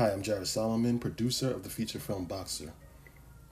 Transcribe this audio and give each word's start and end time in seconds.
Hi, 0.00 0.12
I'm 0.12 0.22
Jared 0.22 0.46
Solomon, 0.46 0.98
producer 0.98 1.50
of 1.50 1.62
the 1.62 1.68
feature 1.68 1.98
film 1.98 2.24
Boxer. 2.24 2.72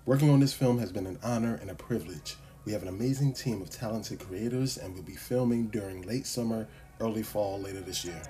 Working 0.06 0.31
on 0.31 0.40
this 0.40 0.55
film 0.55 0.78
has 0.78 0.90
been 0.90 1.06
an 1.06 1.19
honor 1.23 1.59
and 1.60 1.71
a 1.71 1.74
privilege. 1.74 2.36
We 2.65 2.73
have 2.73 2.81
an 2.81 2.89
amazing 2.89 3.35
team 3.35 3.60
of 3.60 3.69
talented 3.69 4.21
creators 4.21 4.79
and 4.79 4.95
we'll 4.95 5.03
be 5.03 5.12
filming 5.12 5.66
during 5.66 6.00
late 6.06 6.26
summer, 6.26 6.66
early 7.00 7.22
fall 7.22 7.61
later 7.61 7.82
this 7.82 8.03
year. 8.03 8.22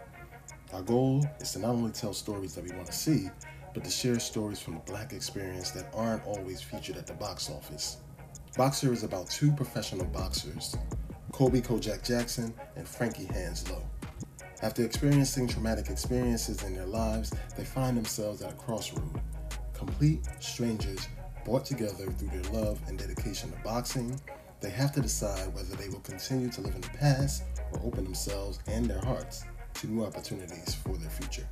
Our 0.72 0.82
goal 0.82 1.24
is 1.38 1.52
to 1.52 1.60
not 1.60 1.70
only 1.70 1.92
tell 1.92 2.12
stories 2.12 2.56
that 2.56 2.64
we 2.64 2.72
want 2.72 2.86
to 2.86 2.92
see, 2.92 3.30
but 3.72 3.84
to 3.84 3.90
share 3.90 4.19
stories 4.19 4.58
from 4.58 4.74
the 4.74 4.80
black 4.80 5.12
experience 5.12 5.71
that 5.71 5.88
aren't 5.94 6.26
always 6.26 6.60
featured 6.60 6.96
at 6.96 7.06
the 7.06 7.14
box 7.14 7.48
office. 7.48 7.98
Boxer 8.56 8.92
is 8.92 9.04
about 9.04 9.30
two 9.30 9.53
professional 9.53 10.06
boxers, 10.06 10.76
Colby 11.30 11.60
Kojak 11.60 12.03
Jackson 12.03 12.53
and 12.74 12.88
Frankie 12.88 13.26
Hands 13.26 13.71
Low. 13.71 13.85
After 14.61 14.85
experiencing 14.85 15.47
traumatic 15.47 15.88
experiences 15.88 16.65
in 16.65 16.75
their 16.75 16.87
lives, 16.87 17.33
they 17.57 17.65
find 17.65 17.97
themselves 17.97 18.43
at 18.43 18.52
a 18.52 18.57
crossroad. 18.57 19.20
Complete 19.73 20.27
strangers 20.41 21.07
brought 21.45 21.65
together 21.65 22.11
through 22.11 22.29
their 22.29 22.53
love 22.53 22.80
and 22.89 22.99
dedication 22.99 23.52
to 23.52 23.59
boxing, 23.59 24.21
they 24.61 24.71
have 24.71 24.93
to 24.93 25.01
decide 25.01 25.55
whether 25.55 25.77
they 25.77 25.89
will 25.89 26.01
continue 26.01 26.51
to 26.51 26.61
live 26.61 26.75
in 26.75 26.80
the 26.80 26.89
past 26.89 27.45
or 27.73 27.80
open 27.85 28.02
themselves 28.02 28.59
and 28.66 28.87
their 28.87 29.01
hearts 29.01 29.45
to 29.75 29.87
new 29.87 30.05
opportunities 30.05 30.75
for 30.75 30.97
their 30.97 31.11
future. 31.11 31.47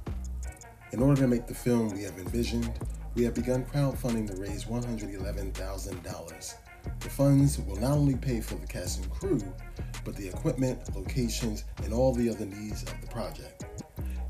In 0.91 1.01
order 1.01 1.21
to 1.23 1.29
make 1.29 1.47
the 1.47 1.55
film 1.55 1.91
we 1.91 2.03
have 2.03 2.19
envisioned, 2.19 2.73
we 3.15 3.23
have 3.23 3.35
begun 3.35 3.65
crowdfunding 3.67 4.27
to 4.27 4.41
raise 4.41 4.65
$111,000. 4.65 6.55
The 7.01 7.11
funds 7.11 7.59
will 7.59 7.77
not 7.77 7.93
only 7.93 8.17
pay 8.17 8.41
for 8.41 8.55
the 8.55 8.67
cast 8.67 9.03
and 9.03 9.11
crew, 9.11 9.41
but 10.05 10.17
the 10.17 10.29
equipment, 10.29 10.95
locations, 10.95 11.65
and 11.83 11.93
all 11.93 12.13
the 12.13 12.31
other 12.31 12.47
needs 12.47 12.83
of 12.83 13.01
the 13.01 13.07
project. 13.09 13.65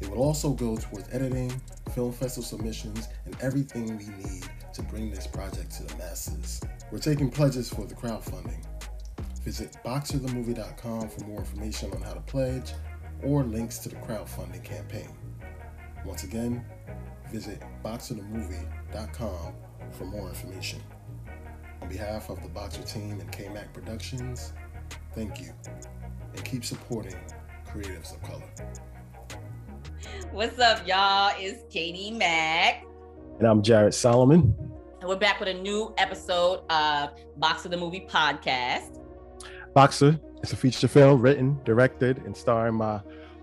It 0.01 0.11
will 0.11 0.23
also 0.23 0.51
go 0.51 0.77
towards 0.77 1.09
editing, 1.13 1.51
film 1.95 2.13
festival 2.13 2.45
submissions, 2.45 3.09
and 3.25 3.37
everything 3.41 3.97
we 3.97 4.07
need 4.07 4.45
to 4.75 4.83
bring 4.83 5.11
this 5.11 5.27
project 5.27 5.71
to 5.77 5.85
the 5.85 5.97
masses. 5.97 6.61
We're 6.91 6.99
taking 6.99 7.31
pledges 7.31 7.69
for 7.69 7.87
the 7.87 7.95
crowdfunding. 7.95 8.63
Visit 9.43 9.77
boxerthemovie.com 9.85 11.09
for 11.09 11.25
more 11.25 11.39
information 11.41 11.93
on 11.93 12.03
how 12.03 12.15
to 12.15 12.21
pledge 12.21 12.73
or 13.23 13.45
links 13.45 13.79
to 13.79 13.89
the 13.89 13.97
crowdfunding 13.97 14.63
campaign. 14.65 15.09
Once 16.05 16.25
again, 16.25 16.65
visit 17.33 17.63
boxerthemovie.com 17.85 19.55
for 19.93 20.05
more 20.05 20.29
information. 20.29 20.81
On 21.87 21.93
behalf 21.93 22.31
of 22.31 22.43
the 22.43 22.49
Boxer 22.49 22.83
team 22.83 23.21
and 23.21 23.31
KMAC 23.31 23.73
Productions, 23.73 24.53
thank 25.15 25.41
you 25.41 25.53
and 26.35 26.45
keep 26.45 26.65
supporting 26.65 27.15
creatives 27.65 28.13
of 28.13 28.21
color. 28.25 28.43
What's 30.33 30.59
up, 30.59 30.85
y'all? 30.85 31.33
It's 31.39 31.63
Katie 31.73 32.11
Mack. 32.11 32.85
And 33.39 33.47
I'm 33.47 33.63
Jared 33.63 33.95
Solomon. 33.95 34.53
And 34.99 35.09
we're 35.09 35.15
back 35.15 35.39
with 35.39 35.49
a 35.49 35.55
new 35.55 35.95
episode 35.97 36.65
of 36.71 37.11
Boxer 37.37 37.69
the 37.69 37.77
Movie 37.77 38.09
Podcast. 38.11 38.99
Boxer 39.73 40.19
is 40.43 40.53
a 40.53 40.57
feature 40.57 40.89
film 40.89 41.23
written, 41.23 41.57
directed, 41.65 42.19
and 42.27 42.37
starring 42.37 42.75
my 42.75 43.01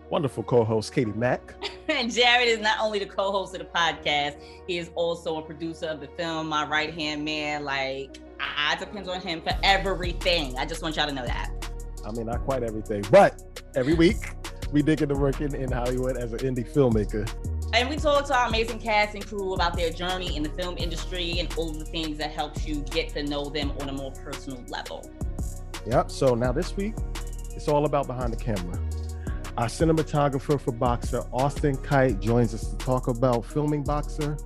wonderful 0.10 0.44
co-host 0.44 0.94
Katie 0.94 1.14
Mack. 1.14 1.56
and 1.88 2.12
Jared 2.12 2.50
is 2.50 2.60
not 2.60 2.78
only 2.82 3.00
the 3.00 3.06
co-host 3.06 3.56
of 3.56 3.60
the 3.60 3.68
podcast, 3.68 4.36
he 4.68 4.80
is 4.80 4.92
also 4.96 5.38
a 5.38 5.42
producer 5.42 5.86
of 5.86 6.02
the 6.02 6.08
film, 6.10 6.50
my 6.50 6.68
right-hand 6.68 7.24
man. 7.24 7.64
Like 7.64 8.20
I 8.56 8.76
depends 8.76 9.10
on 9.10 9.22
him 9.22 9.42
for 9.42 9.54
everything. 9.64 10.58
I 10.58 10.66
just 10.66 10.82
want 10.82 10.96
y'all 10.96 11.08
to 11.08 11.14
know 11.14 11.26
that. 11.26 11.52
I 12.06 12.12
mean, 12.12 12.26
not 12.26 12.44
quite 12.44 12.64
everything, 12.64 13.04
but 13.12 13.42
every 13.76 13.94
week 13.94 14.18
we 14.72 14.82
dig 14.82 15.02
into 15.02 15.16
working 15.16 15.54
in 15.54 15.72
Hollywood 15.72 16.18
as 16.18 16.34
an 16.34 16.40
indie 16.40 16.70
filmmaker. 16.70 17.32
And 17.74 17.90
we 17.90 17.96
talk 17.96 18.26
to 18.28 18.38
our 18.38 18.48
amazing 18.48 18.80
cast 18.80 19.16
and 19.16 19.26
crew 19.26 19.54
about 19.54 19.76
their 19.76 19.90
journey 19.90 20.36
in 20.36 20.44
the 20.44 20.50
film 20.50 20.76
industry 20.78 21.40
and 21.40 21.52
all 21.58 21.72
the 21.72 21.86
things 21.86 22.18
that 22.20 22.32
helps 22.32 22.68
you 22.68 22.82
get 22.92 23.10
to 23.10 23.24
know 23.24 23.46
them 23.46 23.72
on 23.82 23.90
a 23.90 23.94
more 23.94 24.12
personal 24.12 24.64
level. 24.68 25.10
Yep. 25.88 26.12
So 26.12 26.36
now 26.36 26.52
this 26.52 26.76
week, 26.76 26.94
it's 27.56 27.68
all 27.68 27.86
about 27.86 28.08
behind 28.08 28.34
the 28.34 28.38
camera. 28.38 28.80
Our 29.58 29.68
cinematographer 29.68 30.60
for 30.60 30.72
Boxer, 30.72 31.24
Austin 31.32 31.78
Kite, 31.78 32.20
joins 32.20 32.54
us 32.54 32.68
to 32.68 32.78
talk 32.78 33.08
about 33.08 33.46
filming 33.46 33.84
Boxer, 33.84 34.38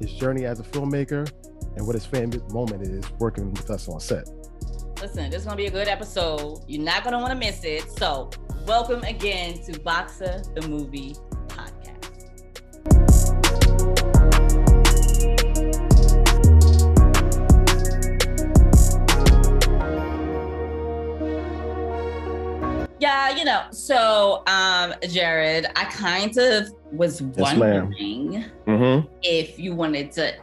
his 0.00 0.12
journey 0.12 0.46
as 0.46 0.60
a 0.60 0.62
filmmaker, 0.62 1.30
and 1.76 1.86
what 1.86 1.94
his 1.94 2.06
favorite 2.06 2.48
moment 2.52 2.82
is 2.82 3.04
working 3.18 3.50
with 3.50 3.70
us 3.70 3.88
on 3.88 4.00
set. 4.00 4.28
Listen, 5.00 5.30
this 5.30 5.40
is 5.40 5.44
gonna 5.44 5.56
be 5.56 5.66
a 5.66 5.70
good 5.70 5.88
episode. 5.88 6.60
You're 6.66 6.82
not 6.82 7.04
gonna 7.04 7.18
want 7.18 7.30
to 7.30 7.38
miss 7.38 7.64
it. 7.64 7.90
So, 7.98 8.30
welcome 8.66 9.02
again 9.02 9.58
to 9.64 9.78
Boxer 9.80 10.42
the 10.54 10.66
Movie 10.68 11.14
Podcast. 11.48 11.90
Yeah, 23.00 23.36
you 23.36 23.44
know, 23.44 23.64
so 23.70 24.42
um, 24.46 24.94
Jared, 25.10 25.66
I 25.76 25.84
kind 25.86 26.34
of 26.38 26.70
was 26.92 27.20
wondering 27.20 28.32
yes, 28.32 28.50
mm-hmm. 28.66 29.06
if 29.22 29.58
you 29.58 29.74
wanted 29.74 30.12
to 30.12 30.34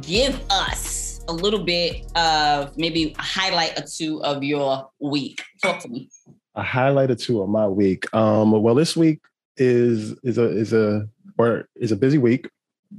give 0.00 0.40
us 0.50 1.24
a 1.28 1.32
little 1.32 1.64
bit 1.64 2.10
of 2.16 2.76
maybe 2.76 3.14
a 3.18 3.22
highlight 3.22 3.78
or 3.78 3.84
two 3.84 4.22
of 4.24 4.42
your 4.42 4.90
week. 5.00 5.42
Talk 5.62 5.80
to 5.80 5.88
me. 5.88 6.08
A 6.54 6.62
highlight 6.62 7.10
or 7.10 7.14
two 7.14 7.42
of 7.42 7.48
my 7.48 7.66
week. 7.66 8.12
Um, 8.14 8.50
well, 8.62 8.74
this 8.74 8.96
week 8.96 9.20
is 9.56 10.12
is 10.22 10.38
a 10.38 10.48
is 10.48 10.72
a 10.72 11.08
or 11.38 11.68
is 11.76 11.92
a 11.92 11.96
busy 11.96 12.18
week. 12.18 12.48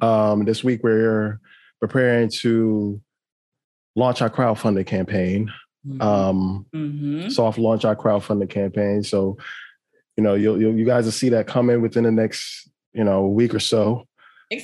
Um, 0.02 0.46
this 0.46 0.64
week 0.64 0.84
we're 0.84 1.40
preparing 1.80 2.30
to 2.40 3.02
launch 3.96 4.22
our 4.22 4.30
crowdfunding 4.30 4.88
campaign. 4.88 5.52
Mm-hmm. 5.86 6.02
Um, 6.02 6.66
mm-hmm. 6.74 7.30
soft 7.30 7.58
launch 7.58 7.86
our 7.86 7.96
crowdfunding 7.96 8.50
campaign. 8.50 9.03
So, 9.03 9.38
you 10.16 10.24
know, 10.24 10.36
you'll, 10.36 10.62
you'll, 10.62 10.75
you 10.75 10.86
guys 10.86 11.06
will 11.06 11.12
see 11.12 11.30
that 11.30 11.47
coming 11.47 11.81
within 11.81 12.03
the 12.03 12.12
next, 12.12 12.70
you 12.94 13.03
know, 13.03 13.25
week 13.25 13.53
or 13.53 13.59
so. 13.59 14.08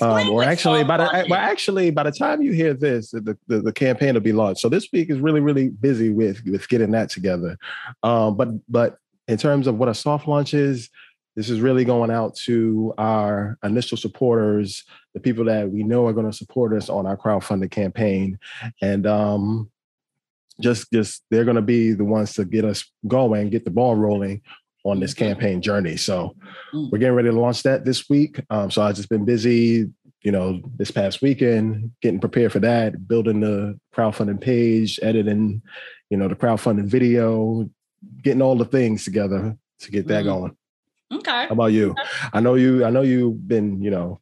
Um, 0.02 0.30
or 0.30 0.44
actually, 0.44 0.84
by 0.84 0.98
the 0.98 1.26
well, 1.30 1.40
actually, 1.40 1.92
by 1.92 2.04
the 2.04 2.12
time 2.12 2.42
you 2.42 2.52
hear 2.52 2.74
this, 2.74 3.12
the, 3.12 3.38
the, 3.48 3.62
the 3.62 3.72
campaign 3.72 4.16
will 4.16 4.22
be 4.22 4.34
launched. 4.34 4.62
So 4.62 4.70
this 4.70 4.90
week 4.92 5.10
is 5.10 5.20
really 5.20 5.40
really 5.40 5.70
busy 5.70 6.10
with 6.10 6.44
with 6.46 6.68
getting 6.68 6.92
that 6.92 7.10
together. 7.10 7.58
Um, 8.04 8.36
but 8.36 8.50
but 8.70 8.98
in 9.28 9.38
terms 9.38 9.68
of 9.68 9.78
what 9.78 9.90
a 9.90 9.94
soft 9.94 10.28
launch 10.28 10.54
is, 10.54 10.90
this 11.36 11.50
is 11.50 11.62
really 11.62 11.86
going 11.86 12.12
out 12.12 12.36
to 12.46 12.94
our 12.98 13.58
initial 13.64 13.98
supporters, 13.98 14.84
the 15.14 15.20
people 15.20 15.46
that 15.46 15.70
we 15.70 15.84
know 15.84 16.06
are 16.08 16.14
going 16.14 16.30
to 16.30 16.38
support 16.38 16.74
us 16.74 16.90
on 16.90 17.06
our 17.06 17.16
crowdfunding 17.16 17.72
campaign, 17.72 18.40
and 18.82 19.08
um, 19.08 19.72
just 20.60 20.92
just 20.92 21.24
they're 21.32 21.46
going 21.46 21.56
to 21.56 21.62
be 21.62 21.94
the 21.94 22.04
ones 22.04 22.34
to 22.34 22.44
get 22.44 22.66
us 22.66 22.84
going, 23.08 23.50
get 23.50 23.64
the 23.64 23.72
ball 23.72 23.96
rolling 23.96 24.42
on 24.88 25.00
this 25.00 25.14
mm-hmm. 25.14 25.26
campaign 25.26 25.62
journey. 25.62 25.98
So 25.98 26.36
mm. 26.74 26.90
we're 26.92 27.00
getting 27.00 27.16
ready 27.16 27.30
to 27.30 27.40
launch 27.40 27.64
that 27.64 27.86
this 27.86 28.10
week. 28.10 28.40
Um, 28.50 28.72
so 28.72 28.82
I've 28.82 28.96
just 28.96 29.10
been 29.10 29.26
busy, 29.26 29.90
you 30.22 30.32
know, 30.32 30.62
this 30.78 30.92
past 30.92 31.22
weekend 31.22 31.92
getting 32.02 32.20
prepared 32.20 32.52
for 32.54 32.60
that, 32.60 33.08
building 33.08 33.42
the 33.42 33.80
crowdfunding 33.94 34.42
page, 34.42 35.00
editing, 35.02 35.62
you 36.10 36.18
know, 36.18 36.28
the 36.28 36.36
crowdfunding 36.36 36.86
video, 36.86 37.70
getting 38.22 38.42
all 38.42 38.56
the 38.56 38.66
things 38.66 39.04
together 39.04 39.58
to 39.80 39.92
get 39.92 40.08
that 40.08 40.24
mm. 40.24 40.28
going. 40.28 40.58
Okay. 41.12 41.32
How 41.32 41.52
about 41.52 41.68
you? 41.68 41.96
I 42.34 42.40
know 42.40 42.56
you. 42.56 42.84
I 42.84 42.90
know 42.90 43.02
you've 43.02 43.48
been, 43.48 43.82
you 43.82 43.90
know, 43.90 44.20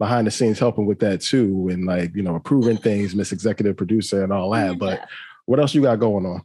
behind 0.00 0.26
the 0.26 0.32
scenes 0.32 0.58
helping 0.58 0.84
with 0.84 0.98
that 0.98 1.20
too, 1.20 1.68
and 1.70 1.86
like 1.86 2.12
you 2.16 2.22
know, 2.22 2.34
approving 2.34 2.76
things, 2.76 3.14
Miss 3.14 3.30
Executive 3.30 3.76
Producer, 3.76 4.24
and 4.24 4.32
all 4.32 4.50
that. 4.50 4.76
But 4.78 5.08
what 5.46 5.60
else 5.60 5.74
you 5.74 5.82
got 5.82 6.00
going 6.00 6.26
on? 6.26 6.42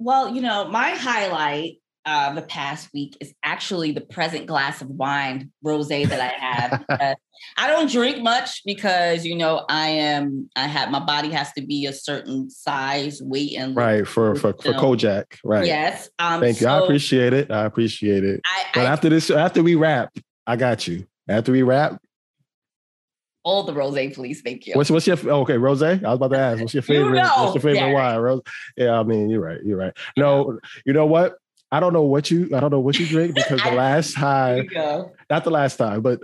Well, 0.00 0.34
you 0.34 0.40
know, 0.40 0.68
my 0.68 0.90
highlight 0.90 1.78
uh, 2.04 2.32
the 2.34 2.42
past 2.42 2.88
week 2.94 3.16
is 3.20 3.34
actually 3.42 3.92
the 3.92 4.00
present 4.00 4.46
glass 4.46 4.80
of 4.80 4.88
wine 4.88 5.50
rosé 5.64 6.08
that 6.08 6.20
I 6.20 6.44
have. 6.44 7.16
I 7.56 7.68
don't 7.68 7.90
drink 7.90 8.22
much 8.22 8.62
because 8.64 9.24
you 9.24 9.36
know 9.36 9.64
I 9.68 9.88
am 9.88 10.50
I 10.56 10.66
have 10.66 10.90
my 10.90 11.00
body 11.00 11.30
has 11.30 11.52
to 11.52 11.62
be 11.62 11.86
a 11.86 11.92
certain 11.92 12.50
size, 12.50 13.20
weight, 13.22 13.54
and 13.56 13.76
right 13.76 14.06
for 14.06 14.34
for, 14.34 14.52
for 14.54 14.72
Kojak. 14.72 15.38
Right. 15.44 15.66
Yes. 15.66 16.08
Um, 16.18 16.40
Thank 16.40 16.60
you. 16.60 16.66
I 16.66 16.82
appreciate 16.82 17.32
it. 17.32 17.50
I 17.50 17.64
appreciate 17.64 18.24
it. 18.24 18.40
I, 18.44 18.64
but 18.74 18.86
I, 18.86 18.90
after 18.90 19.08
this, 19.08 19.30
after 19.30 19.62
we 19.62 19.74
wrap, 19.74 20.16
I 20.46 20.56
got 20.56 20.88
you. 20.88 21.06
After 21.28 21.52
we 21.52 21.62
wrap, 21.62 22.00
all 23.48 23.62
the 23.62 23.72
rose, 23.72 24.14
please. 24.14 24.42
Thank 24.42 24.66
you. 24.66 24.74
What's 24.74 24.90
what's 24.90 25.06
your 25.06 25.16
okay 25.16 25.56
rose? 25.56 25.82
I 25.82 25.94
was 25.94 26.16
about 26.16 26.28
to 26.28 26.38
ask. 26.38 26.60
What's 26.60 26.74
your 26.74 26.82
favorite? 26.94 27.16
you 27.16 27.22
know, 27.22 27.34
what's 27.38 27.54
your 27.54 27.62
favorite 27.62 27.90
yeah. 27.90 27.94
wine? 27.94 28.18
Rose? 28.18 28.42
Yeah, 28.76 28.98
I 28.98 29.02
mean 29.04 29.30
you're 29.30 29.40
right. 29.40 29.58
You're 29.64 29.78
right. 29.78 29.96
No, 30.16 30.58
you 30.84 30.92
know 30.92 31.06
what? 31.06 31.36
I 31.70 31.80
don't 31.80 31.92
know 31.92 32.02
what 32.02 32.30
you 32.30 32.48
I 32.54 32.60
don't 32.60 32.70
know 32.70 32.80
what 32.80 32.98
you 32.98 33.06
drink 33.06 33.34
because 33.34 33.62
the 33.62 33.70
last 33.74 34.14
time, 34.14 34.66
not 35.28 35.44
the 35.44 35.50
last 35.50 35.76
time, 35.76 36.00
but 36.00 36.20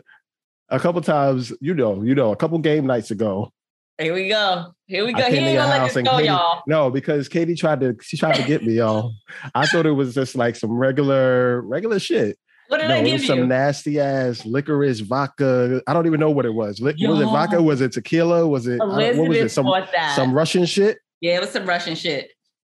a 0.68 0.80
couple 0.80 1.00
times, 1.02 1.52
you 1.60 1.74
know, 1.74 2.02
you 2.02 2.14
know, 2.14 2.32
a 2.32 2.36
couple 2.36 2.58
game 2.58 2.86
nights 2.86 3.10
ago. 3.10 3.52
Here 3.98 4.12
we 4.12 4.28
go. 4.28 4.74
Here 4.86 5.04
we 5.04 5.12
go. 5.12 5.22
He 5.22 5.36
ain't 5.36 5.56
gonna 5.56 5.68
let 5.68 5.92
this 5.92 6.02
go, 6.02 6.16
Katie, 6.16 6.26
y'all. 6.26 6.62
No, 6.66 6.90
because 6.90 7.28
Katie 7.28 7.54
tried 7.54 7.80
to 7.80 7.96
she 8.00 8.16
tried 8.16 8.36
to 8.36 8.42
get 8.42 8.64
me, 8.64 8.74
y'all. 8.74 9.14
I 9.54 9.66
thought 9.66 9.86
it 9.86 9.92
was 9.92 10.14
just 10.14 10.34
like 10.34 10.56
some 10.56 10.72
regular 10.72 11.60
regular 11.60 11.98
shit. 11.98 12.38
What 12.68 12.80
did 12.80 12.88
no, 12.88 12.96
I 12.96 13.02
give 13.04 13.12
was 13.12 13.22
you? 13.22 13.28
some 13.28 13.48
nasty 13.48 14.00
ass 14.00 14.44
licorice 14.46 15.00
vodka. 15.00 15.82
I 15.86 15.92
don't 15.92 16.06
even 16.06 16.18
know 16.18 16.30
what 16.30 16.46
it 16.46 16.54
was. 16.54 16.80
Was 16.80 16.94
it 16.98 17.24
vodka? 17.24 17.62
Was 17.62 17.80
it 17.80 17.92
tequila? 17.92 18.48
Was 18.48 18.66
it 18.66 18.80
Elizabeth 18.80 19.18
what 19.18 19.28
was 19.28 19.38
it? 19.38 19.48
Some 19.50 19.70
some 20.16 20.32
Russian 20.32 20.64
shit. 20.64 20.98
yeah, 21.20 21.36
it 21.36 21.40
was 21.40 21.50
some 21.50 21.66
Russian 21.66 21.94
shit. 21.94 22.32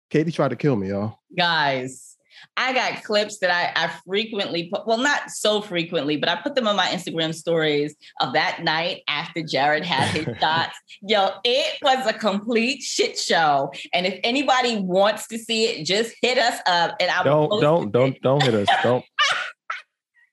Katie 0.10 0.31
tried 0.31 0.50
to 0.50 0.56
kill 0.56 0.75
me, 0.75 0.89
y'all. 0.89 1.19
Guys, 1.38 2.08
I 2.57 2.74
got 2.74 3.03
clips 3.03 3.39
that 3.39 3.51
I, 3.51 3.71
I 3.86 3.91
frequently 4.06 4.69
put, 4.71 4.86
well, 4.88 4.97
not 4.97 5.30
so 5.30 5.62
frequently, 5.62 6.18
but 6.18 6.30
I 6.30 6.36
put 6.41 6.56
them 6.56 6.68
on 6.68 6.75
my 6.75 6.88
Instagram 6.88 7.33
stories 7.33 7.95
of 8.21 8.33
that 8.33 8.63
night 8.63 9.01
after 9.07 9.41
Jared 9.44 9.86
had 9.86 10.07
his 10.15 10.25
shots. 10.39 10.77
Yo, 11.01 11.30
it 11.44 11.77
was 11.81 12.06
a 12.07 12.13
complete 12.13 12.81
shit 12.81 13.18
show. 13.18 13.71
And 13.94 14.06
if 14.06 14.19
anybody 14.24 14.77
wants 14.77 15.27
to 15.27 15.38
see 15.38 15.65
it, 15.65 15.86
just 15.86 16.13
hit 16.21 16.38
us 16.38 16.59
up 16.68 16.95
and 17.00 17.09
I 17.09 17.24
will 17.24 17.47
Don't 17.47 17.50
post 17.50 17.62
don't 17.62 17.88
it. 17.88 17.91
don't 17.91 18.21
don't 18.21 18.44
hit 18.44 18.53
us. 18.56 18.68
Don't 18.83 19.06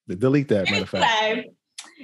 delete 0.19 0.49
that. 0.49 0.71
Matter 0.71 0.83
of 0.83 0.89
fact. 0.89 1.49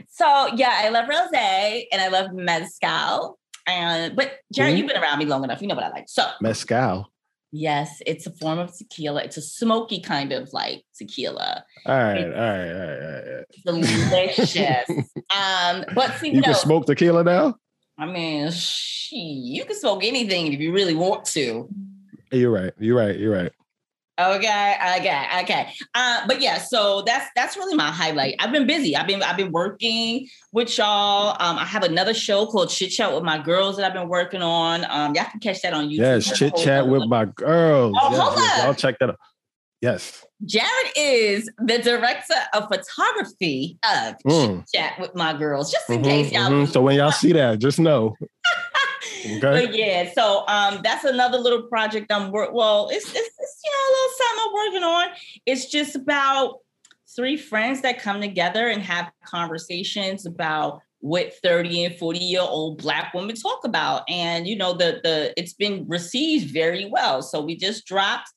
So 0.09 0.49
yeah, 0.57 0.73
I 0.83 0.89
love 0.89 1.09
rose 1.09 1.29
and 1.33 2.01
I 2.01 2.09
love 2.09 2.33
mezcal. 2.33 3.39
And 3.67 4.17
but 4.17 4.33
Jared, 4.53 4.75
Mhm. 4.75 4.79
you've 4.79 4.89
been 4.89 4.97
around 5.01 5.19
me 5.19 5.25
long 5.27 5.45
enough. 5.45 5.61
You 5.63 5.69
know 5.69 5.75
what 5.75 5.85
I 5.85 5.91
like. 5.91 6.07
So 6.09 6.27
Mezcal. 6.41 7.12
Yes, 7.53 8.03
it's 8.07 8.27
a 8.27 8.33
form 8.33 8.59
of 8.59 8.77
tequila. 8.77 9.23
It's 9.23 9.37
a 9.37 9.43
smoky 9.43 10.01
kind 10.01 10.33
of 10.33 10.53
like 10.53 10.85
tequila. 10.97 11.65
All 11.87 11.97
right, 11.97 12.25
all 12.25 12.31
right, 12.31 12.73
all 12.73 12.89
right, 12.89 13.03
all 13.03 13.37
right. 13.37 14.09
Delicious. 14.11 14.89
um, 15.31 15.85
but 15.95 16.19
see, 16.19 16.31
You 16.31 16.41
no, 16.41 16.47
can 16.47 16.55
smoke 16.55 16.87
tequila 16.87 17.23
now. 17.23 17.57
I 17.99 18.07
mean, 18.07 18.51
she, 18.51 19.17
you 19.17 19.65
can 19.65 19.77
smoke 19.77 20.03
anything 20.03 20.53
if 20.53 20.61
you 20.61 20.73
really 20.73 20.95
want 20.95 21.27
to. 21.27 21.69
You're 22.33 22.51
right. 22.51 22.73
You're 22.79 22.97
right. 22.97 23.19
You're 23.19 23.33
right. 23.33 23.53
Okay, 24.21 24.77
okay, 24.99 25.27
okay. 25.41 25.73
Uh, 25.95 26.21
but 26.27 26.41
yeah, 26.43 26.59
so 26.59 27.03
that's 27.07 27.31
that's 27.35 27.57
really 27.57 27.75
my 27.75 27.91
highlight. 27.91 28.35
I've 28.41 28.53
been 28.53 28.67
busy. 28.67 28.95
I've 28.95 29.07
been 29.07 29.23
I've 29.23 29.39
been 29.39 29.53
working 29.53 30.29
with 30.53 30.77
y'all. 30.77 31.31
Um, 31.41 31.59
I 31.59 31.65
have 31.65 31.83
another 31.83 32.13
show 32.13 32.45
called 32.45 32.69
Chit 32.69 32.91
Chat 32.91 33.13
with 33.15 33.23
my 33.25 33.39
girls 33.39 33.79
that 33.79 33.87
I've 33.87 33.95
been 33.95 34.09
working 34.09 34.43
on. 34.43 34.85
Um, 34.91 35.15
y'all 35.15 35.25
can 35.31 35.41
catch 35.41 35.63
that 35.63 35.73
on 35.73 35.89
YouTube. 35.89 35.97
Yes, 35.99 36.39
chit 36.39 36.55
chat 36.57 36.87
with 36.87 37.07
my 37.07 37.25
girls. 37.25 37.97
Oh, 38.03 38.11
yes, 38.11 38.21
hold 38.21 38.39
yes, 38.39 38.59
up. 38.59 38.65
Y'all 38.67 38.75
check 38.75 38.99
that 38.99 39.09
out. 39.11 39.19
Yes. 39.81 40.25
Jared 40.45 40.69
is 40.97 41.51
the 41.59 41.79
director 41.79 42.35
of 42.53 42.69
photography 42.69 43.79
of 43.85 44.17
Mm. 44.27 44.59
Chit 44.59 44.65
Chat 44.75 45.01
with 45.01 45.15
my 45.15 45.33
girls. 45.33 45.73
Just 45.73 45.89
in 45.89 46.03
Mhm, 46.03 46.05
case 46.05 46.33
y'all. 46.33 46.51
mhm. 46.51 46.71
So 46.71 46.83
when 46.83 46.97
y'all 46.97 47.13
see 47.13 47.33
that, 47.33 47.59
just 47.61 47.79
know. 47.81 48.15
Okay. 49.25 49.41
But 49.41 49.75
yeah, 49.75 50.11
so 50.13 50.45
um, 50.49 50.81
that's 50.83 51.05
another 51.05 51.39
little 51.39 51.63
project 51.63 52.11
I'm 52.11 52.31
work. 52.31 52.51
Well, 52.53 52.89
it's, 52.91 53.07
it's 53.07 53.15
it's 53.15 53.61
you 53.65 53.71
know 53.71 53.89
a 53.89 53.93
little 53.93 54.13
something 54.19 54.45
I'm 54.45 54.53
working 54.53 54.85
on. 54.85 55.09
It's 55.47 55.67
just 55.67 55.97
about 55.97 56.59
three 57.15 57.37
friends 57.37 57.83
that 57.83 58.01
come 58.01 58.21
together 58.21 58.69
and 58.69 58.83
have 58.83 59.11
conversations 59.25 60.27
about 60.27 60.81
what 61.01 61.35
30 61.43 61.85
and 61.85 61.97
40 61.97 62.19
year 62.21 62.41
old 62.41 62.79
black 62.81 63.13
women 63.13 63.35
talk 63.35 63.65
about 63.65 64.05
and 64.09 64.47
you 64.47 64.57
know 64.57 64.73
the 64.73 65.01
the 65.03 65.35
it's 65.37 65.53
been 65.53 65.85
received 65.89 66.53
very 66.55 66.87
well 66.87 67.23
so 67.23 67.41
we 67.41 67.57
just 67.57 67.87
dropped 67.87 68.31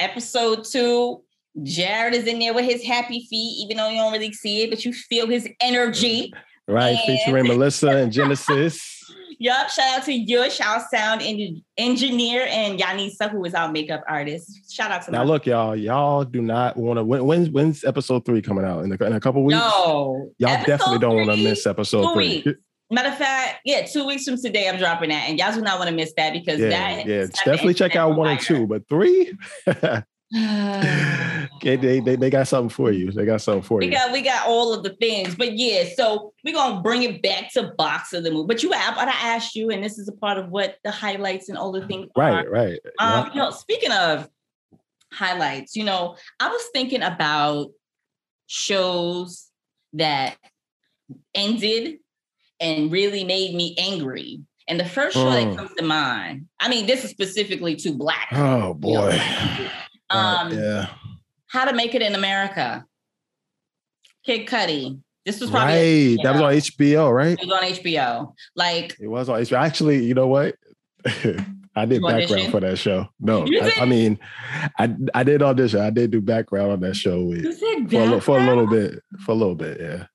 episode 0.00 0.64
two 0.64 1.22
jared 1.62 2.12
is 2.12 2.26
in 2.26 2.40
there 2.40 2.52
with 2.52 2.64
his 2.64 2.82
happy 2.82 3.24
feet 3.30 3.62
even 3.62 3.76
though 3.76 3.88
you 3.88 3.96
don't 3.96 4.12
really 4.12 4.32
see 4.32 4.64
it 4.64 4.70
but 4.70 4.84
you 4.84 4.92
feel 4.92 5.28
his 5.28 5.48
energy 5.60 6.32
Right. 6.66 6.96
And- 6.96 7.18
Featuring 7.18 7.46
Melissa 7.46 7.88
and 7.88 8.12
Genesis. 8.12 8.90
Yup, 9.38 9.68
shout 9.70 9.98
out 9.98 10.04
to 10.04 10.12
Yush, 10.12 10.64
our 10.64 10.84
sound 10.90 11.22
en- 11.22 11.62
engineer, 11.76 12.46
and 12.50 12.78
Yanisa, 12.78 13.30
who 13.30 13.44
is 13.44 13.54
our 13.54 13.70
makeup 13.70 14.02
artist. 14.08 14.72
Shout 14.72 14.90
out 14.90 15.02
to 15.02 15.10
Now 15.10 15.18
my- 15.18 15.24
look, 15.24 15.46
y'all. 15.46 15.74
Y'all 15.76 16.24
do 16.24 16.40
not 16.42 16.76
want 16.76 16.98
to. 16.98 17.04
When, 17.04 17.24
when's 17.24 17.50
when's 17.50 17.84
episode 17.84 18.24
three 18.24 18.42
coming 18.42 18.64
out? 18.64 18.84
In 18.84 18.92
a, 18.92 19.04
in 19.04 19.12
a 19.12 19.20
couple 19.20 19.42
weeks. 19.44 19.58
No, 19.58 20.30
Y'all 20.38 20.50
Episode 20.50 20.66
definitely 20.66 20.98
don't 20.98 21.16
want 21.16 21.30
to 21.30 21.36
miss 21.44 21.66
episode 21.66 22.12
three. 22.14 22.42
weeks. 22.44 22.58
Matter 22.90 23.08
of 23.08 23.16
fact, 23.18 23.60
yeah, 23.64 23.86
two 23.86 24.06
weeks 24.06 24.24
from 24.24 24.36
today, 24.40 24.68
I'm 24.68 24.76
dropping 24.76 25.08
that, 25.08 25.28
and 25.28 25.38
y'all 25.38 25.52
do 25.54 25.62
not 25.62 25.78
want 25.78 25.88
to 25.90 25.96
miss 25.96 26.12
that 26.16 26.32
because 26.32 26.60
Yeah, 26.60 26.68
that 26.68 27.06
yeah. 27.06 27.26
Definitely 27.44 27.74
check 27.74 27.96
out 27.96 28.14
one 28.16 28.28
and 28.28 28.40
two, 28.40 28.66
but 28.66 28.88
three. 28.88 29.32
they, 31.62 31.76
they 31.76 32.00
they 32.00 32.28
got 32.30 32.48
something 32.48 32.68
for 32.68 32.90
you. 32.90 33.12
They 33.12 33.24
got 33.24 33.40
something 33.40 33.62
for 33.62 33.78
We 33.78 33.86
you. 33.86 33.92
got 33.92 34.10
we 34.12 34.20
got 34.20 34.48
all 34.48 34.74
of 34.74 34.82
the 34.82 34.90
things, 34.96 35.36
but 35.36 35.56
yeah. 35.56 35.84
So 35.94 36.32
we're 36.44 36.54
gonna 36.54 36.82
bring 36.82 37.04
it 37.04 37.22
back 37.22 37.52
to 37.52 37.72
Boxer 37.78 38.20
the 38.20 38.32
movie. 38.32 38.48
But 38.48 38.62
you, 38.62 38.72
I, 38.72 38.92
but 38.96 39.06
I 39.06 39.12
asked 39.34 39.54
you, 39.54 39.70
and 39.70 39.82
this 39.84 39.96
is 39.98 40.08
a 40.08 40.12
part 40.12 40.36
of 40.38 40.48
what 40.50 40.76
the 40.82 40.90
highlights 40.90 41.48
and 41.48 41.56
all 41.56 41.70
the 41.70 41.86
things 41.86 42.08
are. 42.16 42.20
Right, 42.22 42.50
right. 42.50 42.78
Um, 42.98 43.30
you 43.32 43.38
know, 43.38 43.50
speaking 43.52 43.92
of 43.92 44.28
highlights, 45.12 45.76
you 45.76 45.84
know, 45.84 46.16
I 46.40 46.48
was 46.48 46.62
thinking 46.72 47.02
about 47.02 47.68
shows 48.46 49.50
that 49.92 50.36
ended 51.34 51.98
and 52.60 52.90
really 52.90 53.22
made 53.22 53.54
me 53.54 53.76
angry. 53.78 54.40
And 54.66 54.80
the 54.80 54.84
first 54.84 55.14
show 55.14 55.26
Mm. 55.26 55.50
that 55.50 55.56
comes 55.58 55.70
to 55.76 55.84
mind, 55.84 56.46
I 56.58 56.68
mean, 56.68 56.86
this 56.86 57.04
is 57.04 57.10
specifically 57.10 57.76
to 57.76 57.92
black. 57.92 58.28
Oh 58.32 58.76
you 58.82 58.94
know, 58.94 59.10
boy. 60.14 60.20
black 60.20 60.50
people. 60.50 60.58
Right, 60.60 60.76
Um, 60.76 60.86
yeah. 60.86 60.88
How 61.48 61.64
to 61.66 61.72
Make 61.72 61.94
It 61.94 62.02
in 62.02 62.14
America. 62.14 62.84
Kid 64.24 64.46
Cudi. 64.46 65.00
This 65.24 65.40
was 65.40 65.50
probably 65.50 66.16
Right. 66.16 66.22
That 66.22 66.32
was 66.32 66.42
on 66.42 66.52
HBO, 66.52 67.14
right? 67.14 67.38
it 67.40 67.46
was 67.46 67.52
on 67.58 67.62
HBO. 67.68 68.34
Like, 68.56 68.96
It 69.00 69.08
was 69.08 69.28
on 69.28 69.40
HBO. 69.40 69.58
Actually, 69.58 70.04
you 70.04 70.14
know 70.14 70.26
what? 70.26 70.54
I 71.76 71.86
did 71.86 72.02
background 72.02 72.22
auditioned? 72.22 72.50
for 72.52 72.60
that 72.60 72.78
show. 72.78 73.08
No, 73.18 73.44
I, 73.46 73.72
I 73.80 73.84
mean, 73.84 74.18
I 74.78 74.94
I 75.12 75.22
did 75.24 75.42
audition. 75.42 75.80
I 75.80 75.90
did 75.90 76.12
do 76.12 76.20
background 76.20 76.70
on 76.70 76.80
that 76.80 76.94
show 76.94 77.24
with 77.24 77.58
for 77.90 78.14
a, 78.16 78.20
for 78.20 78.38
a 78.38 78.46
little 78.46 78.66
bit. 78.68 79.02
For 79.24 79.32
a 79.32 79.34
little 79.34 79.56
bit, 79.56 79.80
yeah. 79.80 80.06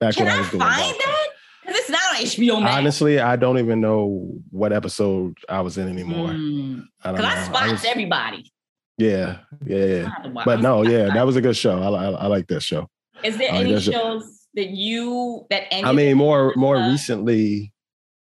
Back 0.00 0.14
Can 0.16 0.24
when 0.24 0.32
I 0.34 0.36
I 0.36 0.40
was 0.40 0.48
doing 0.50 0.60
find 0.62 0.94
that? 0.98 1.28
Because 1.66 1.80
it's 1.80 1.90
not 1.90 2.00
on 2.10 2.16
HBO 2.22 2.62
Max. 2.62 2.76
Honestly, 2.76 3.20
I 3.20 3.36
don't 3.36 3.58
even 3.58 3.80
know 3.82 4.32
what 4.50 4.72
episode 4.72 5.36
I 5.48 5.60
was 5.60 5.76
in 5.76 5.88
anymore. 5.88 6.30
Mm. 6.30 6.84
I 7.04 7.12
Because. 7.12 7.24
I 7.26 7.44
spots 7.44 7.70
was- 7.72 7.84
everybody. 7.84 8.51
Yeah, 8.98 9.38
yeah, 9.66 9.84
yeah. 9.84 10.28
watch- 10.28 10.44
But 10.44 10.60
no, 10.60 10.82
yeah, 10.82 11.06
that 11.14 11.26
was 11.26 11.36
a 11.36 11.40
good 11.40 11.56
show. 11.56 11.82
I, 11.82 11.88
I, 11.88 12.10
I 12.10 12.26
like 12.26 12.46
that 12.48 12.62
show. 12.62 12.88
Is 13.24 13.36
there 13.38 13.48
Oh, 13.52 13.56
any 13.56 13.72
a- 13.74 13.80
shows 13.80 14.46
that 14.54 14.68
you 14.70 15.46
that 15.50 15.72
ended? 15.72 15.88
I 15.88 15.92
mean, 15.92 16.16
more 16.16 16.52
more 16.56 16.76
recently, 16.76 17.72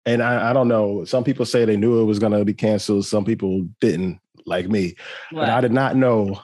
and 0.05 0.21
I, 0.23 0.49
I 0.49 0.53
don't 0.53 0.67
know. 0.67 1.05
Some 1.05 1.23
people 1.23 1.45
say 1.45 1.65
they 1.65 1.77
knew 1.77 2.01
it 2.01 2.05
was 2.05 2.19
going 2.19 2.31
to 2.33 2.43
be 2.45 2.53
canceled. 2.53 3.05
Some 3.05 3.25
people 3.25 3.67
didn't, 3.79 4.19
like 4.45 4.67
me. 4.69 4.95
But 5.31 5.49
I 5.49 5.61
did 5.61 5.71
not 5.73 5.95
know 5.95 6.39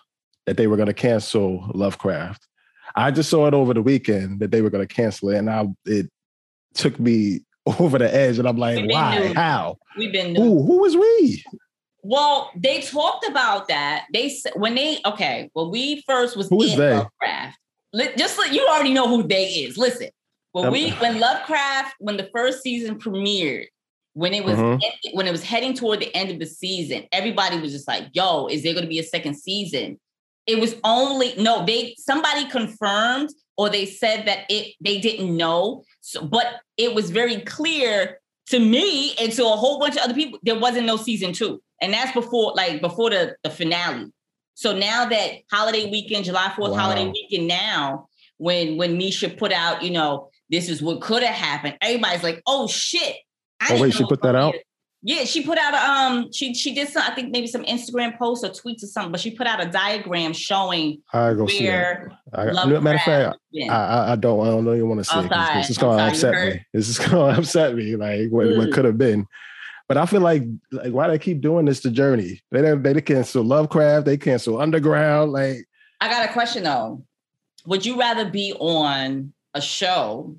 that 0.45 0.57
they 0.57 0.67
were 0.67 0.75
going 0.77 0.87
to 0.87 0.93
cancel 0.93 1.69
Lovecraft. 1.73 2.47
I 2.95 3.09
just 3.11 3.29
saw 3.29 3.47
it 3.47 3.53
over 3.53 3.73
the 3.73 3.81
weekend 3.81 4.39
that 4.41 4.51
they 4.51 4.61
were 4.61 4.69
going 4.69 4.85
to 4.87 4.93
cancel 4.93 5.29
it, 5.29 5.37
and 5.37 5.49
I 5.49 5.65
it 5.85 6.09
took 6.75 6.99
me 6.99 7.41
over 7.79 7.97
the 7.97 8.13
edge. 8.13 8.37
And 8.39 8.47
I'm 8.47 8.57
like, 8.57 8.89
why? 8.89 9.19
new. 9.19 9.33
How? 9.33 9.77
We've 9.97 10.11
been 10.11 10.35
Who? 10.35 10.63
Who 10.63 10.79
was 10.81 10.95
we? 10.95 11.43
Well. 12.03 12.51
They 12.55 12.81
talked 12.81 13.27
about 13.27 13.67
that. 13.69 14.05
They 14.13 14.25
s- 14.27 14.45
when 14.55 14.75
they 14.75 14.99
okay. 15.05 15.49
Well, 15.55 15.71
we 15.71 16.03
first 16.07 16.35
was 16.37 16.49
Who 16.49 16.61
is 16.63 16.73
in 16.73 16.79
they? 16.79 16.93
Lovecraft. 16.93 17.57
Just 18.17 18.37
like 18.37 18.51
you 18.51 18.65
already 18.67 18.93
know 18.93 19.07
who 19.07 19.23
they 19.27 19.45
is. 19.45 19.77
Listen, 19.77 20.09
when 20.51 20.71
we 20.71 20.91
when 20.91 21.19
Lovecraft 21.19 21.95
when 21.99 22.17
the 22.17 22.29
first 22.33 22.61
season 22.61 22.99
premiered. 22.99 23.65
When 24.15 24.35
it 24.35 24.45
was 24.45 24.57
Mhm. 24.59 24.73
end- 24.83 25.13
when 25.15 25.25
it 25.27 25.31
was 25.31 25.41
heading 25.43 25.73
toward 25.73 25.99
the 25.99 26.15
end 26.15 26.29
of 26.29 26.37
the 26.37 26.45
season, 26.45 27.07
everybody 27.11 27.59
was 27.59 27.71
just 27.71 27.87
like, 27.87 28.09
"Yo, 28.13 28.45
is 28.45 28.61
there 28.61 28.73
going 28.73 28.83
to 28.85 28.89
be 28.89 28.99
a 28.99 29.03
second 29.03 29.33
season?" 29.33 29.99
It 30.45 30.59
was 30.59 30.75
only 30.83 31.33
no. 31.37 31.65
They 31.65 31.95
somebody 31.97 32.45
confirmed 32.45 33.31
or 33.57 33.69
they 33.69 33.87
said 33.87 34.27
that 34.27 34.45
it 34.49 34.75
they 34.79 34.99
didn't 34.99 35.35
know. 35.35 35.83
So, 36.01 36.23
but 36.25 36.59
it 36.77 36.93
was 36.93 37.09
very 37.09 37.37
clear 37.41 38.19
to 38.49 38.59
me 38.59 39.15
and 39.19 39.31
to 39.33 39.45
a 39.47 39.55
whole 39.55 39.79
bunch 39.79 39.95
of 39.95 40.03
other 40.03 40.13
people 40.13 40.37
there 40.43 40.59
wasn't 40.59 40.85
no 40.85 40.95
season 40.97 41.33
two, 41.33 41.59
and 41.83 41.93
that's 41.93 42.11
before 42.13 42.53
like 42.55 42.81
before 42.81 43.09
the 43.09 43.35
the 43.43 43.49
finale. 43.49 44.11
So 44.55 44.75
now 44.77 45.05
that 45.05 45.31
holiday 45.51 45.89
weekend, 45.89 46.25
July 46.25 46.51
Fourth 46.55 46.71
Wow. 46.71 46.77
holiday 46.79 47.11
weekend, 47.11 47.47
now 47.47 48.07
when 48.37 48.77
when 48.77 48.97
Misha 48.97 49.29
put 49.29 49.51
out, 49.51 49.83
you 49.83 49.91
know, 49.91 50.29
this 50.49 50.69
is 50.69 50.81
what 50.81 51.01
could 51.01 51.23
have 51.23 51.35
happened. 51.35 51.77
Everybody's 51.81 52.23
like, 52.23 52.41
"Oh 52.47 52.67
shit!" 52.67 53.15
I 53.59 53.67
Oh, 53.75 53.81
wait, 53.81 53.93
she 53.93 54.05
put 54.05 54.21
that 54.21 54.35
out? 54.35 54.55
Yeah, 55.05 55.25
she 55.25 55.43
put 55.43 55.57
out 55.57 55.73
a 55.73 55.91
um 55.91 56.31
she 56.31 56.53
she 56.53 56.73
did 56.73 56.87
some 56.87 57.03
I 57.05 57.13
think 57.13 57.31
maybe 57.31 57.47
some 57.47 57.63
Instagram 57.65 58.17
posts 58.17 58.45
or 58.45 58.49
tweets 58.49 58.83
or 58.83 58.87
something, 58.87 59.11
but 59.11 59.19
she 59.19 59.31
put 59.31 59.47
out 59.47 59.61
a 59.61 59.65
diagram 59.69 60.31
showing 60.33 61.01
I 61.11 61.33
go 61.33 61.45
see 61.47 61.67
that. 61.67 62.07
I, 62.33 62.45
matter 62.79 62.95
of 62.95 63.01
fact. 63.01 63.37
I, 63.69 64.13
I, 64.13 64.15
don't. 64.15 64.39
I 64.47 64.49
don't 64.51 64.67
even 64.75 64.87
want 64.87 64.99
to 65.01 65.03
see 65.03 65.15
Oh, 65.17 65.25
it. 65.25 65.29
This 65.57 65.69
is 65.71 65.75
sorry, 65.75 66.01
upset 66.09 66.33
me. 66.33 66.65
This 66.73 66.87
is 66.89 66.97
to 66.99 67.19
upset 67.37 67.75
me. 67.75 67.95
Like 67.97 68.29
what, 68.29 68.47
what 68.47 68.69
Mm. 68.69 68.73
could 68.73 68.85
have 68.85 68.97
been. 68.97 69.27
But 69.87 69.97
I 69.97 70.05
feel 70.05 70.21
like 70.21 70.43
like 70.71 70.93
why 70.93 71.07
they 71.07 71.19
keep 71.19 71.41
doing 71.41 71.65
this 71.65 71.81
to 71.81 71.89
Jurnee? 71.89 72.39
They 72.51 72.61
don't- 72.61 72.81
they 72.83 73.01
cancel 73.01 73.43
Lovecraft. 73.43 74.05
They 74.05 74.17
cancel 74.17 74.61
Underground. 74.61 75.31
Like 75.31 75.65
I 76.01 76.09
got 76.09 76.29
a 76.29 76.33
question 76.33 76.63
though. 76.63 77.05
Would 77.65 77.85
you 77.85 77.99
rather 77.99 78.29
be 78.29 78.53
on 78.59 79.33
a 79.53 79.61
show 79.61 80.35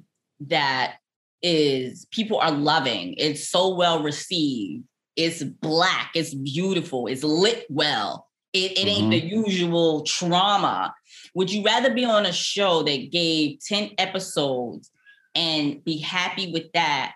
that 0.49 0.97
is 1.43 2.07
people 2.11 2.39
are 2.39 2.51
loving, 2.51 3.15
it's 3.19 3.49
so 3.49 3.75
well 3.75 4.03
received, 4.03 4.85
it's 5.15 5.43
black, 5.43 6.11
it's 6.15 6.35
beautiful, 6.35 7.07
it's 7.07 7.23
lit 7.23 7.67
well, 7.69 8.29
It, 8.53 8.73
it 8.73 8.87
ain't 8.87 9.13
mm-hmm. 9.13 9.29
the 9.29 9.51
usual 9.51 10.03
trauma. 10.05 10.95
Would 11.35 11.53
you 11.53 11.63
rather 11.63 11.93
be 11.93 12.05
on 12.05 12.25
a 12.27 12.33
show 12.33 12.83
that 12.85 13.11
gave 13.11 13.59
10 13.61 13.91
episodes 13.99 14.91
and 15.35 15.85
be 15.85 15.99
happy 15.99 16.51
with 16.53 16.73
that 16.73 17.13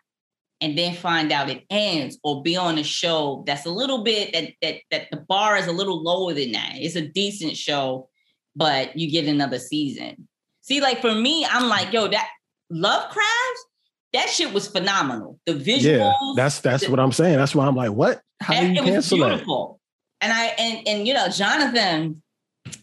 and 0.60 0.76
then 0.76 0.94
find 0.94 1.30
out 1.32 1.50
it 1.50 1.64
ends 1.70 2.18
or 2.22 2.42
be 2.42 2.56
on 2.56 2.78
a 2.78 2.84
show 2.84 3.44
that's 3.46 3.66
a 3.66 3.70
little 3.70 4.02
bit 4.02 4.32
that 4.32 4.52
that 4.62 4.76
that 4.90 5.10
the 5.10 5.18
bar 5.28 5.56
is 5.56 5.66
a 5.66 5.72
little 5.72 6.02
lower 6.02 6.34
than 6.34 6.52
that. 6.52 6.72
It's 6.74 6.96
a 6.96 7.06
decent 7.06 7.56
show, 7.56 8.08
but 8.56 8.96
you 8.96 9.10
get 9.10 9.26
another 9.26 9.58
season. 9.58 10.28
See, 10.62 10.80
like 10.80 11.00
for 11.00 11.14
me, 11.14 11.46
I'm 11.48 11.68
like, 11.68 11.92
yo, 11.92 12.08
that 12.08 12.28
Lovecraft, 12.70 13.58
that 14.12 14.28
shit 14.28 14.52
was 14.52 14.68
phenomenal. 14.68 15.38
The 15.46 15.54
visuals. 15.54 15.82
Yeah, 15.82 16.12
that's 16.36 16.60
that's 16.60 16.84
the, 16.84 16.90
what 16.90 17.00
I'm 17.00 17.12
saying. 17.12 17.38
That's 17.38 17.54
why 17.54 17.66
I'm 17.66 17.76
like, 17.76 17.92
what? 17.92 18.20
How 18.40 18.60
do 18.60 18.66
you 18.66 18.82
cancel 18.82 19.18
beautiful. 19.18 19.80
That? 20.20 20.26
And 20.26 20.32
I 20.32 20.44
and 20.58 20.88
and 20.88 21.08
you 21.08 21.14
know, 21.14 21.28
Jonathan, 21.28 22.22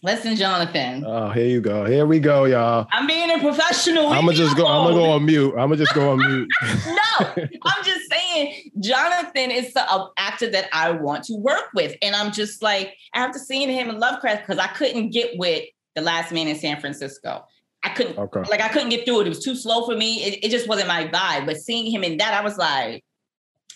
Listen, 0.04 0.36
Jonathan. 0.36 1.04
Oh, 1.06 1.30
here 1.30 1.48
you 1.48 1.62
go. 1.62 1.86
Here 1.86 2.06
we 2.06 2.20
go, 2.20 2.46
y'all. 2.46 2.88
I'm 2.92 3.08
being 3.08 3.32
a 3.32 3.40
professional. 3.40 4.08
I'm 4.08 4.26
gonna 4.26 4.34
just 4.34 4.56
go. 4.56 4.68
I'm 4.68 4.86
gonna 4.86 4.96
go 4.96 5.12
on 5.12 5.26
mute. 5.26 5.52
I'm 5.52 5.70
gonna 5.70 5.78
just 5.78 5.94
go 5.94 6.12
on 6.12 6.20
mute. 6.20 6.48
no, 6.88 7.28
I'm 7.64 7.84
just 7.84 8.10
saying, 8.10 8.72
Jonathan 8.80 9.52
is 9.52 9.76
an 9.76 9.86
uh, 9.90 10.08
actor 10.18 10.50
that 10.50 10.70
I 10.74 10.92
want 10.92 11.24
to 11.26 11.36
work 11.36 11.70
with, 11.74 11.96
and 12.02 12.16
I'm 12.16 12.32
just 12.32 12.62
like, 12.62 12.96
after 13.14 13.40
seeing 13.40 13.70
him 13.70 13.90
in 13.90 14.00
Lovecraft, 14.00 14.48
because 14.48 14.60
I 14.60 14.68
couldn't 14.68 15.10
get 15.10 15.38
with 15.38 15.66
the 15.96 16.02
Last 16.02 16.32
Man 16.32 16.48
in 16.48 16.56
San 16.56 16.80
Francisco. 16.80 17.46
I 17.84 17.90
couldn't, 17.90 18.18
okay. 18.18 18.42
like, 18.50 18.62
I 18.62 18.70
couldn't 18.70 18.90
get 18.90 19.06
through 19.06 19.22
it. 19.22 19.28
It 19.28 19.30
was 19.30 19.44
too 19.44 19.56
slow 19.56 19.86
for 19.86 19.96
me. 19.96 20.24
It, 20.24 20.46
it 20.46 20.50
just 20.50 20.68
wasn't 20.68 20.88
my 20.88 21.06
vibe. 21.08 21.46
But 21.46 21.58
seeing 21.58 21.92
him 21.92 22.04
in 22.04 22.18
that, 22.18 22.34
I 22.34 22.44
was 22.44 22.58
like, 22.58 23.04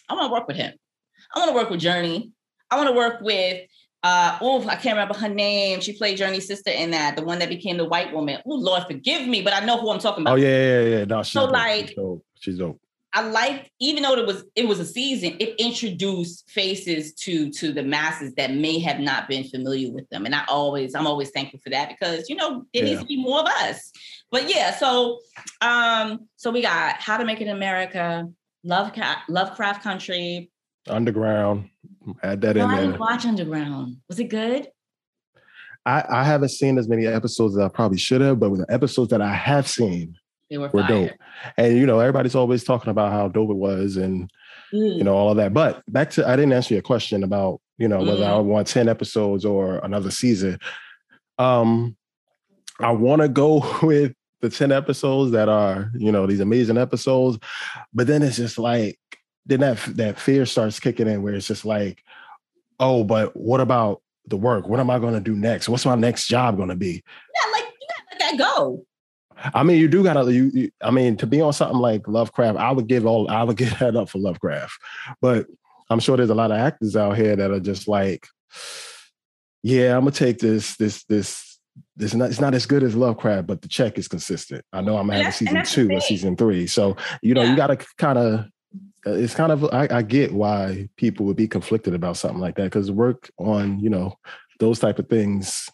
I 0.10 0.16
want 0.16 0.30
to 0.30 0.34
work 0.34 0.48
with 0.48 0.58
him. 0.58 0.74
I 1.34 1.40
want 1.40 1.50
to 1.50 1.56
work 1.56 1.70
with 1.70 1.80
Jurnee. 1.80 2.32
I 2.72 2.76
want 2.76 2.90
to 2.90 2.96
work 2.96 3.22
with 3.22 3.69
uh 4.04 4.38
oh 4.42 4.62
i 4.68 4.76
can't 4.76 4.96
remember 4.96 5.14
her 5.14 5.30
name. 5.30 5.82
She 5.82 5.94
played 5.94 6.18
Jurnee's 6.18 6.48
sister 6.48 6.72
in 6.72 6.92
that 6.92 7.16
the 7.16 7.24
one 7.24 7.40
that 7.40 7.50
became 7.50 7.78
the 7.78 7.86
white 7.86 8.14
woman. 8.14 8.40
Oh 8.46 8.56
lord 8.56 8.84
forgive 8.88 9.28
me 9.28 9.42
but 9.42 9.54
i 9.54 9.60
know 9.66 9.78
who 9.78 9.92
i'm 9.92 10.00
talking 10.00 10.24
about. 10.24 10.34
Oh 10.34 10.42
yeah 10.42 10.82
yeah 10.82 10.98
yeah 10.98 11.06
no 11.06 11.24
she's 11.24 11.34
so 11.34 11.46
dope. 11.46 11.54
like 11.54 11.88
she's 11.88 11.96
dope. 11.96 12.26
she's 12.40 12.58
dope. 12.58 12.82
I 13.12 13.28
like 13.28 13.72
even 13.80 14.04
though 14.04 14.14
it 14.14 14.26
was 14.26 14.46
it 14.56 14.68
was 14.68 14.80
a 14.80 14.86
season 14.86 15.36
it 15.40 15.56
introduced 15.60 16.50
faces 16.50 17.14
to 17.16 17.50
to 17.52 17.74
the 17.74 17.84
masses 17.84 18.34
that 18.36 18.54
may 18.54 18.80
have 18.80 19.00
not 19.00 19.28
been 19.28 19.44
familiar 19.44 19.92
with 19.92 20.08
them. 20.10 20.26
And 20.26 20.34
i 20.34 20.46
always 20.48 20.96
i'm 20.96 21.08
always 21.08 21.32
thankful 21.32 21.60
for 21.60 21.70
that 21.72 21.90
because 21.90 22.30
you 22.30 22.36
know 22.36 22.66
there 22.74 22.84
yeah. 22.84 22.92
needs 22.92 23.02
to 23.02 23.08
be 23.08 23.22
more 23.22 23.42
of 23.42 23.48
us. 23.48 23.92
But 24.32 24.50
yeah 24.50 24.76
so 24.76 25.20
um 25.62 26.28
so 26.38 26.52
we 26.52 26.62
got 26.62 27.02
how 27.02 27.18
to 27.18 27.26
make 27.26 27.42
it 27.42 27.48
in 27.48 27.56
america 27.56 28.30
love 28.64 28.92
lovecraft 29.28 29.84
country 29.84 30.52
underground 30.90 31.70
Add 32.24 32.42
that 32.42 32.56
no, 32.56 32.66
in 32.66 32.70
I 32.70 32.82
didn't 32.82 33.00
watch 33.00 33.26
Underground. 33.26 33.98
Was 34.08 34.20
it 34.20 34.26
good? 34.26 34.68
I, 35.86 36.04
I 36.10 36.24
haven't 36.24 36.50
seen 36.50 36.78
as 36.78 36.88
many 36.88 37.08
episodes 37.08 37.58
as 37.58 37.64
I 37.64 37.70
probably 37.70 37.98
should 37.98 38.22
have, 38.22 38.40
but 38.40 38.50
with 38.50 38.66
the 38.66 38.74
episodes 38.74 39.10
that 39.12 39.22
I 39.22 39.34
have 39.34 39.68
seen, 39.68 40.16
they 40.50 40.58
were, 40.58 40.70
were 40.70 40.84
dope. 40.84 41.12
And 41.58 41.78
you 41.78 41.86
know, 41.86 42.00
everybody's 42.00 42.36
always 42.36 42.64
talking 42.64 42.90
about 42.90 43.12
how 43.12 43.28
dope 43.28 43.50
it 43.50 43.56
was 43.56 43.98
and 43.98 44.30
mm. 44.74 44.98
you 44.98 45.04
know, 45.04 45.16
all 45.16 45.32
of 45.32 45.38
that. 45.38 45.54
But 45.54 45.84
back 45.88 46.10
to 46.12 46.28
I 46.28 46.36
didn't 46.36 46.54
answer 46.54 46.74
your 46.74 46.84
question 46.84 47.24
about, 47.24 47.62
you 47.78 47.88
know, 47.88 48.00
whether 48.00 48.24
mm. 48.24 48.28
I 48.28 48.38
want 48.38 48.68
10 48.68 48.90
episodes 48.90 49.46
or 49.46 49.80
another 49.80 50.12
season. 50.12 50.60
Um, 51.38 51.96
I 52.80 52.92
want 52.92 53.22
to 53.22 53.30
go 53.30 53.66
with 53.84 54.14
the 54.42 54.50
10 54.50 54.72
episodes 54.72 55.32
that 55.32 55.50
are, 55.50 55.92
you 55.96 56.12
know, 56.12 56.26
these 56.26 56.40
amazing 56.40 56.78
episodes, 56.78 57.38
but 57.94 58.08
then 58.08 58.22
it's 58.22 58.38
just 58.38 58.58
like 58.58 58.98
then 59.50 59.62
that 59.62 59.78
that 59.96 60.20
fear 60.20 60.46
starts 60.46 60.80
kicking 60.80 61.08
in 61.08 61.24
where 61.24 61.34
it's 61.34 61.48
just 61.48 61.66
like, 61.66 62.04
oh, 62.80 63.04
but 63.04 63.36
what 63.36 63.60
about 63.60 64.02
the 64.28 64.38
work? 64.38 64.68
What 64.68 64.80
am 64.80 64.90
I 64.90 65.00
going 65.00 65.16
to 65.16 65.20
do 65.20 65.36
next? 65.36 65.68
What's 65.68 65.86
my 65.86 65.96
next 65.96 66.28
job 66.28 66.56
going 66.56 66.70
to 66.70 66.76
be? 66.76 67.04
Yeah, 67.36 67.52
like 67.52 67.66
you 67.66 67.88
gotta 67.90 68.04
let 68.12 68.38
that 68.38 68.38
go. 68.38 68.86
I 69.54 69.64
mean, 69.64 69.80
you 69.80 69.88
do 69.88 70.04
gotta. 70.04 70.32
You, 70.32 70.52
you, 70.54 70.72
I 70.82 70.92
mean, 70.92 71.18
to 71.18 71.28
be 71.28 71.42
on 71.42 71.54
something 71.54 71.80
like 71.80 72.08
Lovecraft, 72.08 72.60
I 72.60 72.72
would 72.72 72.88
give 72.88 73.06
all. 73.06 73.30
I 73.30 73.44
would 73.44 73.58
give 73.58 73.78
that 73.80 73.96
up 73.96 74.10
for 74.10 74.20
Lovecraft. 74.20 74.74
But 75.20 75.48
I'm 75.90 76.00
sure 76.00 76.16
there's 76.16 76.30
a 76.30 76.36
lot 76.36 76.52
of 76.52 76.58
actors 76.58 76.96
out 76.96 77.18
here 77.18 77.36
that 77.36 77.52
are 77.52 77.60
just 77.60 77.88
like, 77.88 78.28
yeah, 79.64 79.96
I'm 79.96 80.02
gonna 80.02 80.12
take 80.12 80.40
this, 80.40 80.76
this, 80.78 81.04
this. 81.06 81.46
This 81.96 82.14
not, 82.14 82.30
it's 82.30 82.42
not 82.42 82.54
as 82.54 82.66
good 82.66 82.84
as 82.84 82.94
Lovecraft, 82.94 83.48
but 83.48 83.62
the 83.62 83.70
check 83.70 83.98
is 83.98 84.10
consistent. 84.10 84.66
I 84.74 84.82
know 84.82 84.98
I'm 84.98 85.08
gonna 85.08 85.24
have 85.24 85.34
a 85.34 85.36
season 85.36 85.64
two 85.64 85.90
or 85.96 86.02
season 86.02 86.36
three. 86.36 86.68
So 86.68 86.98
you 87.22 87.34
know, 87.34 87.42
yeah. 87.42 87.52
you 87.52 87.56
gotta 87.56 87.78
kind 87.98 88.18
of 88.18 88.46
it's 89.06 89.36
kind 89.36 89.52
of 89.52 89.64
I, 89.66 89.88
I, 89.92 90.02
get 90.02 90.34
why 90.34 90.90
people 90.96 91.26
would 91.26 91.38
be 91.38 91.48
conflicted 91.48 91.94
about 91.94 92.18
something 92.18 92.40
like 92.40 92.56
that 92.56 92.66
because 92.66 92.92
work 92.92 93.30
on 93.38 93.80
you 93.80 93.90
know 93.90 94.18
those 94.60 94.80
type 94.80 95.00
of 95.00 95.08
things 95.08 95.70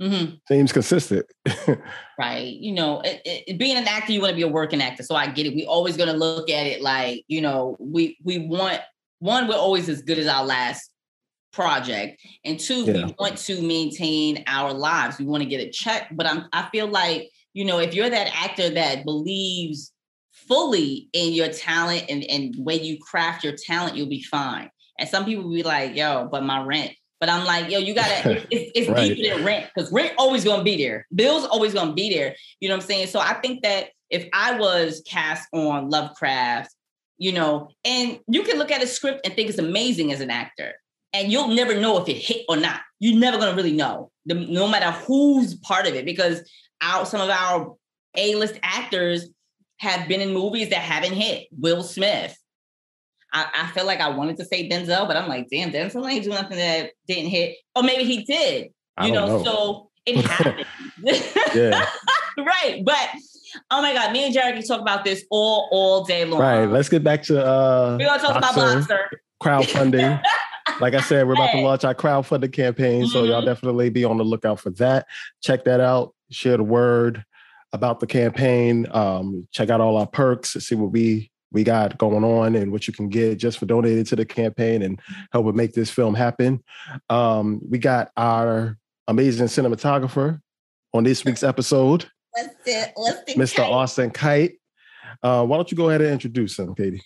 mm-hmm. 0.00 0.34
seems 0.46 0.72
consistent 0.72 1.26
right 2.18 2.54
you 2.54 2.72
know 2.72 3.00
it, 3.00 3.20
it, 3.24 3.58
being 3.58 3.76
an 3.76 3.88
actor 3.88 4.12
you 4.12 4.20
want 4.20 4.30
to 4.30 4.36
be 4.36 4.42
a 4.42 4.48
working 4.48 4.80
actor 4.80 5.02
so 5.02 5.14
i 5.14 5.26
get 5.26 5.46
it 5.46 5.54
we 5.54 5.66
always 5.66 5.96
going 5.96 6.10
to 6.10 6.16
look 6.16 6.50
at 6.50 6.66
it 6.66 6.80
like 6.80 7.24
you 7.28 7.40
know 7.40 7.76
we 7.80 8.16
we 8.22 8.38
want 8.38 8.80
one 9.18 9.48
we're 9.48 9.54
always 9.54 9.88
as 9.88 10.02
good 10.02 10.18
as 10.18 10.26
our 10.26 10.44
last 10.44 10.90
project 11.52 12.20
and 12.44 12.60
two 12.60 12.82
yeah. 12.82 13.06
we 13.06 13.14
want 13.18 13.36
to 13.36 13.60
maintain 13.62 14.44
our 14.46 14.72
lives 14.72 15.18
we 15.18 15.24
want 15.24 15.42
to 15.42 15.48
get 15.48 15.66
a 15.66 15.70
check 15.70 16.08
but 16.12 16.26
i'm 16.26 16.44
i 16.52 16.68
feel 16.70 16.86
like 16.86 17.30
you 17.54 17.64
know 17.64 17.78
if 17.78 17.94
you're 17.94 18.10
that 18.10 18.30
actor 18.34 18.70
that 18.70 19.04
believes 19.04 19.92
fully 20.48 21.08
in 21.12 21.32
your 21.32 21.48
talent 21.48 22.06
and, 22.08 22.24
and 22.24 22.54
way 22.58 22.80
you 22.80 22.98
craft 22.98 23.44
your 23.44 23.54
talent, 23.54 23.96
you'll 23.96 24.08
be 24.08 24.22
fine. 24.22 24.70
And 24.98 25.08
some 25.08 25.24
people 25.24 25.44
will 25.44 25.54
be 25.54 25.62
like, 25.62 25.94
yo, 25.94 26.28
but 26.30 26.42
my 26.42 26.64
rent. 26.64 26.92
But 27.20 27.28
I'm 27.28 27.44
like, 27.44 27.70
yo, 27.70 27.78
you 27.78 27.94
gotta, 27.94 28.36
it's, 28.50 28.72
it's 28.74 28.88
right. 28.88 29.14
deeper 29.14 29.36
than 29.36 29.44
rent 29.44 29.70
because 29.74 29.92
rent 29.92 30.14
always 30.18 30.44
gonna 30.44 30.64
be 30.64 30.76
there. 30.76 31.06
Bills 31.14 31.44
always 31.44 31.74
gonna 31.74 31.92
be 31.92 32.12
there. 32.12 32.34
You 32.60 32.68
know 32.68 32.76
what 32.76 32.82
I'm 32.82 32.88
saying? 32.88 33.06
So 33.08 33.20
I 33.20 33.34
think 33.34 33.62
that 33.62 33.88
if 34.10 34.28
I 34.32 34.58
was 34.58 35.02
cast 35.06 35.48
on 35.52 35.90
Lovecraft, 35.90 36.74
you 37.18 37.32
know, 37.32 37.68
and 37.84 38.20
you 38.28 38.42
can 38.42 38.58
look 38.58 38.70
at 38.70 38.82
a 38.82 38.86
script 38.86 39.22
and 39.24 39.34
think 39.34 39.48
it's 39.48 39.58
amazing 39.58 40.12
as 40.12 40.20
an 40.20 40.30
actor. 40.30 40.72
And 41.12 41.32
you'll 41.32 41.48
never 41.48 41.78
know 41.78 42.00
if 42.00 42.08
it 42.08 42.16
hit 42.16 42.44
or 42.48 42.56
not. 42.56 42.80
You're 43.00 43.18
never 43.18 43.38
gonna 43.38 43.56
really 43.56 43.72
know, 43.72 44.10
the, 44.26 44.34
no 44.34 44.68
matter 44.68 44.90
who's 44.90 45.54
part 45.54 45.86
of 45.86 45.94
it, 45.94 46.04
because 46.04 46.48
our 46.80 47.04
some 47.04 47.20
of 47.20 47.30
our 47.30 47.74
A-list 48.16 48.58
actors 48.62 49.28
have 49.78 50.08
been 50.08 50.20
in 50.20 50.32
movies 50.32 50.70
that 50.70 50.80
haven't 50.80 51.14
hit. 51.14 51.48
Will 51.56 51.82
Smith. 51.82 52.36
I, 53.32 53.46
I 53.54 53.66
feel 53.68 53.84
like 53.84 54.00
I 54.00 54.08
wanted 54.08 54.38
to 54.38 54.44
say 54.44 54.68
Denzel, 54.68 55.06
but 55.06 55.16
I'm 55.16 55.28
like, 55.28 55.48
damn, 55.50 55.70
Denzel 55.70 56.10
ain't 56.10 56.24
do 56.24 56.30
nothing 56.30 56.56
that 56.56 56.92
didn't 57.06 57.30
hit. 57.30 57.56
Or 57.76 57.82
maybe 57.82 58.04
he 58.04 58.24
did. 58.24 58.68
You 59.02 59.12
know, 59.12 59.26
know, 59.26 59.44
so 59.44 59.90
it 60.06 60.16
happened. 60.24 60.66
yeah. 61.54 61.86
right. 62.38 62.82
But 62.84 63.10
oh 63.70 63.82
my 63.82 63.92
God, 63.92 64.12
me 64.12 64.24
and 64.24 64.34
Jared 64.34 64.54
can 64.56 64.66
talk 64.66 64.80
about 64.80 65.04
this 65.04 65.24
all 65.30 65.68
all 65.70 66.04
day 66.04 66.24
long. 66.24 66.40
Right. 66.40 66.66
Let's 66.66 66.88
get 66.88 67.04
back 67.04 67.22
to 67.24 67.44
uh 67.44 67.96
we're 67.98 68.06
gonna 68.06 68.20
talk 68.20 68.40
boxer, 68.40 68.60
about 68.60 68.88
boxer. 68.88 69.10
Crowdfunding. 69.42 70.20
like 70.80 70.94
I 70.94 71.00
said, 71.00 71.26
we're 71.26 71.34
about 71.34 71.52
to 71.52 71.60
launch 71.60 71.84
our 71.84 71.94
crowdfunding 71.94 72.52
campaign. 72.52 73.02
Mm-hmm. 73.02 73.12
So 73.12 73.24
y'all 73.24 73.38
mm-hmm. 73.38 73.46
definitely 73.46 73.90
be 73.90 74.04
on 74.04 74.16
the 74.16 74.24
lookout 74.24 74.58
for 74.58 74.70
that. 74.70 75.06
Check 75.42 75.64
that 75.64 75.80
out. 75.80 76.14
Share 76.30 76.56
the 76.56 76.64
word 76.64 77.24
about 77.72 78.00
the 78.00 78.06
campaign. 78.06 78.86
Um, 78.90 79.46
check 79.52 79.70
out 79.70 79.80
all 79.80 79.96
our 79.96 80.06
perks, 80.06 80.50
see 80.54 80.74
what 80.74 80.92
we 80.92 81.30
we 81.50 81.64
got 81.64 81.96
going 81.96 82.24
on 82.24 82.54
and 82.54 82.70
what 82.70 82.86
you 82.86 82.92
can 82.92 83.08
get 83.08 83.38
just 83.38 83.58
for 83.58 83.66
donating 83.66 84.04
to 84.04 84.16
the 84.16 84.24
campaign 84.24 84.82
and 84.82 85.00
helping 85.32 85.56
make 85.56 85.72
this 85.72 85.90
film 85.90 86.14
happen. 86.14 86.62
Um, 87.08 87.60
we 87.66 87.78
got 87.78 88.10
our 88.16 88.76
amazing 89.06 89.46
cinematographer 89.46 90.40
on 90.92 91.04
this 91.04 91.24
week's 91.24 91.42
episode, 91.42 92.06
Mr. 92.66 93.56
Kite. 93.56 93.60
Austin 93.60 94.10
Kite. 94.10 94.58
Uh, 95.22 95.44
why 95.44 95.56
don't 95.56 95.70
you 95.70 95.76
go 95.76 95.88
ahead 95.88 96.02
and 96.02 96.10
introduce 96.10 96.58
him, 96.58 96.74
Katie? 96.74 97.02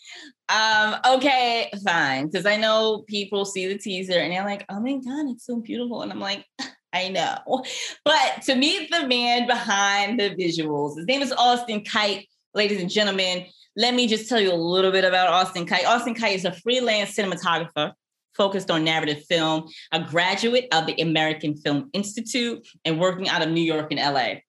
Um, 0.48 0.96
okay, 1.06 1.70
fine. 1.84 2.26
Because 2.26 2.44
I 2.44 2.56
know 2.56 3.04
people 3.06 3.44
see 3.44 3.68
the 3.68 3.78
teaser 3.78 4.18
and 4.18 4.32
they're 4.32 4.44
like, 4.44 4.66
oh 4.68 4.80
my 4.80 4.94
God, 4.94 5.30
it's 5.30 5.46
so 5.46 5.60
beautiful. 5.60 6.02
And 6.02 6.12
I'm 6.12 6.20
like, 6.20 6.44
I 6.92 7.08
know. 7.08 7.64
But 8.04 8.42
to 8.46 8.54
meet 8.54 8.90
the 8.90 9.06
man 9.06 9.46
behind 9.46 10.20
the 10.20 10.30
visuals, 10.30 10.96
his 10.96 11.06
name 11.06 11.22
is 11.22 11.32
Austin 11.32 11.84
Kite, 11.84 12.28
ladies 12.54 12.80
and 12.80 12.90
gentlemen. 12.90 13.46
Let 13.76 13.94
me 13.94 14.06
just 14.06 14.28
tell 14.28 14.40
you 14.40 14.52
a 14.52 14.54
little 14.54 14.92
bit 14.92 15.04
about 15.04 15.28
Austin 15.28 15.66
Kite. 15.66 15.86
Austin 15.86 16.14
Kite 16.14 16.36
is 16.36 16.44
a 16.44 16.52
freelance 16.52 17.16
cinematographer 17.16 17.92
focused 18.34 18.70
on 18.70 18.84
narrative 18.84 19.24
film, 19.28 19.68
a 19.92 20.00
graduate 20.00 20.68
of 20.72 20.86
the 20.86 21.00
American 21.00 21.56
Film 21.56 21.88
Institute, 21.92 22.66
and 22.84 23.00
working 23.00 23.28
out 23.28 23.42
of 23.42 23.50
New 23.50 23.62
York 23.62 23.90
and 23.90 24.00
LA. 24.00 24.40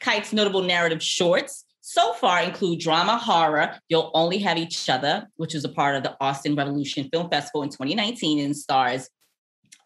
Kite's 0.00 0.32
notable 0.32 0.62
narrative 0.62 1.02
shorts 1.02 1.64
so 1.80 2.12
far 2.12 2.42
include 2.42 2.78
drama, 2.78 3.16
horror, 3.16 3.76
You'll 3.88 4.12
Only 4.14 4.38
Have 4.38 4.56
Each 4.56 4.88
Other, 4.88 5.26
which 5.34 5.54
is 5.54 5.64
a 5.64 5.68
part 5.68 5.96
of 5.96 6.04
the 6.04 6.16
Austin 6.20 6.54
Revolution 6.54 7.08
Film 7.12 7.28
Festival 7.28 7.64
in 7.64 7.70
2019 7.70 8.44
and 8.44 8.56
stars 8.56 9.10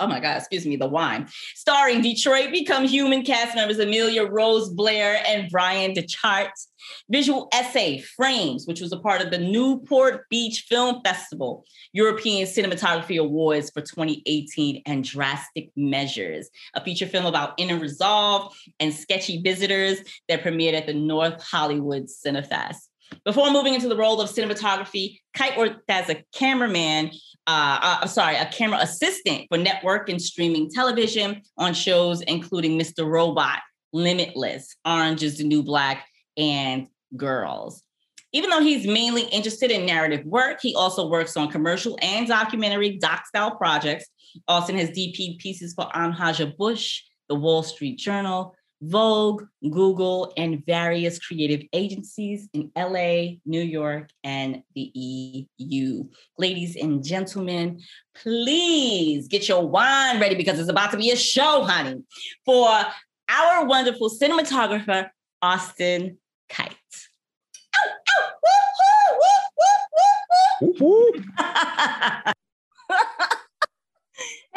oh 0.00 0.06
my 0.06 0.20
God, 0.20 0.36
excuse 0.36 0.66
me, 0.66 0.76
The 0.76 0.88
Wine, 0.88 1.28
starring 1.54 2.02
Detroit 2.02 2.50
Become 2.52 2.86
Human 2.86 3.24
cast 3.24 3.54
members 3.54 3.78
Amelia 3.78 4.24
Rose 4.24 4.72
Blaire 4.72 5.22
and 5.26 5.50
Bryan 5.50 5.92
Dechart. 5.92 6.50
Visual 7.10 7.48
essay 7.52 7.98
Frames, 7.98 8.66
which 8.66 8.80
was 8.80 8.92
a 8.92 8.98
part 8.98 9.20
of 9.20 9.30
the 9.30 9.38
Newport 9.38 10.28
Beach 10.30 10.66
Film 10.68 11.00
Festival, 11.04 11.64
European 11.92 12.46
Cinematography 12.46 13.18
Awards 13.18 13.70
for 13.70 13.80
2018, 13.80 14.82
and 14.86 15.02
Drastic 15.02 15.70
Measures, 15.74 16.48
a 16.74 16.84
feature 16.84 17.06
film 17.06 17.26
about 17.26 17.54
inner 17.58 17.78
resolve 17.78 18.56
and 18.78 18.94
sketchy 18.94 19.40
visitors 19.42 19.98
that 20.28 20.44
premiered 20.44 20.74
at 20.74 20.86
the 20.86 20.94
North 20.94 21.42
Hollywood 21.42 22.04
Cinefest. 22.04 22.88
Before 23.26 23.50
moving 23.50 23.74
into 23.74 23.88
the 23.88 23.96
role 23.96 24.20
of 24.20 24.30
cinematography, 24.30 25.18
Kite 25.34 25.58
worked 25.58 25.82
as 25.90 26.08
a 26.08 26.24
cameraman 26.32 27.10
uh, 27.46 27.98
uh, 28.02 28.06
sorry, 28.06 28.36
a 28.36 28.46
camera 28.46 28.78
assistant 28.80 29.46
for 29.48 29.58
network 29.58 30.08
and 30.08 30.20
streaming 30.20 30.70
television 30.70 31.42
on 31.56 31.74
shows 31.74 32.20
including 32.22 32.78
Mr. 32.78 33.08
Robot, 33.08 33.60
Limitless, 33.92 34.76
Orange 34.84 35.22
is 35.22 35.38
the 35.38 35.44
New 35.44 35.62
Black, 35.62 36.06
and 36.36 36.88
Girls. 37.16 37.82
Even 38.32 38.50
though 38.50 38.60
he's 38.60 38.86
mainly 38.86 39.22
interested 39.22 39.70
in 39.70 39.86
narrative 39.86 40.24
work, 40.26 40.58
he 40.60 40.74
also 40.74 41.08
works 41.08 41.36
on 41.36 41.50
commercial 41.50 41.96
and 42.02 42.26
documentary 42.26 42.98
doc 42.98 43.26
style 43.26 43.56
projects. 43.56 44.06
Austin 44.48 44.76
has 44.76 44.90
DP 44.90 45.38
pieces 45.38 45.72
for 45.74 45.86
Anheuser-Busch, 45.94 47.02
The 47.28 47.36
Wall 47.36 47.62
Street 47.62 47.96
Journal, 47.96 48.54
Vogue, 48.82 49.44
Google, 49.62 50.32
and 50.36 50.64
various 50.66 51.18
creative 51.18 51.62
agencies 51.72 52.48
in 52.52 52.70
LA, 52.76 53.36
New 53.44 53.62
York, 53.62 54.10
and 54.22 54.62
the 54.74 54.90
EU. 54.94 56.04
Ladies 56.38 56.76
and 56.76 57.02
gentlemen, 57.04 57.80
please 58.14 59.28
get 59.28 59.48
your 59.48 59.66
wine 59.66 60.20
ready 60.20 60.34
because 60.34 60.58
it's 60.58 60.68
about 60.68 60.90
to 60.90 60.96
be 60.96 61.10
a 61.10 61.16
show, 61.16 61.62
honey, 61.62 62.02
for 62.44 62.68
our 63.28 63.66
wonderful 63.66 64.10
cinematographer, 64.10 65.08
Austin 65.42 66.18
Kite. 66.48 66.76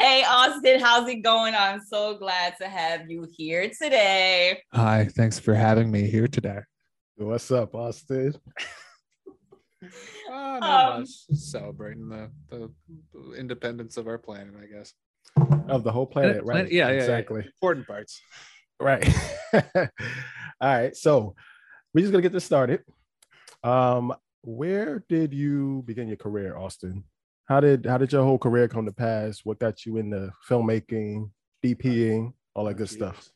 Hey, 0.00 0.24
Austin, 0.24 0.80
how's 0.80 1.06
it 1.10 1.16
going? 1.16 1.54
I'm 1.54 1.82
so 1.86 2.16
glad 2.16 2.54
to 2.58 2.66
have 2.70 3.10
you 3.10 3.28
here 3.36 3.68
today. 3.68 4.62
Hi, 4.72 5.06
thanks 5.14 5.38
for 5.38 5.52
having 5.52 5.90
me 5.90 6.08
here 6.08 6.26
today. 6.26 6.60
What's 7.16 7.50
up, 7.50 7.74
Austin? 7.74 8.34
uh, 9.84 9.88
not 10.30 10.62
um, 10.62 11.00
much. 11.00 11.10
Celebrating 11.34 12.08
the, 12.08 12.30
the 12.48 12.70
independence 13.34 13.98
of 13.98 14.06
our 14.06 14.16
planet, 14.16 14.54
I 14.58 14.74
guess. 14.74 14.94
Of 15.68 15.84
the 15.84 15.92
whole 15.92 16.06
planet, 16.06 16.44
right? 16.44 16.72
Yeah, 16.72 16.88
yeah, 16.88 16.94
exactly. 16.94 17.42
Yeah. 17.42 17.50
Important 17.60 17.86
parts. 17.86 18.22
Right. 18.80 19.06
All 19.52 19.60
right. 20.62 20.96
So 20.96 21.34
we're 21.92 22.00
just 22.00 22.10
gonna 22.10 22.22
get 22.22 22.32
this 22.32 22.46
started. 22.46 22.80
Um, 23.62 24.14
where 24.40 25.04
did 25.10 25.34
you 25.34 25.82
begin 25.84 26.08
your 26.08 26.16
career, 26.16 26.56
Austin? 26.56 27.04
How 27.50 27.58
did 27.58 27.84
how 27.84 27.98
did 27.98 28.12
your 28.12 28.22
whole 28.22 28.38
career 28.38 28.68
come 28.68 28.86
to 28.86 28.92
pass? 28.92 29.40
What 29.42 29.58
got 29.58 29.84
you 29.84 29.96
into 29.96 30.32
filmmaking, 30.48 31.30
DPing, 31.64 32.32
all 32.54 32.64
that 32.66 32.74
good 32.74 32.88
stuff? 32.88 33.28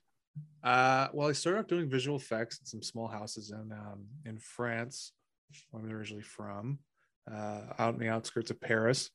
Uh, 0.63 1.09
well, 1.13 1.29
I 1.29 1.33
started 1.33 1.59
off 1.59 1.67
doing 1.67 1.91
visual 1.91 2.17
effects 2.17 2.61
in 2.61 2.65
some 2.65 2.81
small 2.81 3.09
houses 3.09 3.51
in 3.51 3.73
um, 3.73 4.07
in 4.25 4.39
France, 4.39 5.13
where 5.71 5.83
I'm 5.83 5.91
originally 5.91 6.23
from, 6.23 6.79
uh, 7.31 7.63
out 7.77 7.95
in 7.95 8.01
the 8.01 8.09
outskirts 8.09 8.53
of 8.53 8.61
Paris, 8.61 9.11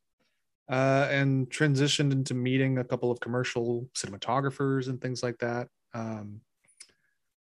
uh, 0.69 1.07
and 1.09 1.49
transitioned 1.49 2.11
into 2.11 2.33
meeting 2.33 2.77
a 2.77 2.83
couple 2.83 3.09
of 3.09 3.21
commercial 3.21 3.89
cinematographers 3.95 4.89
and 4.89 5.01
things 5.01 5.23
like 5.23 5.37
that. 5.37 5.69
Um, 5.93 6.41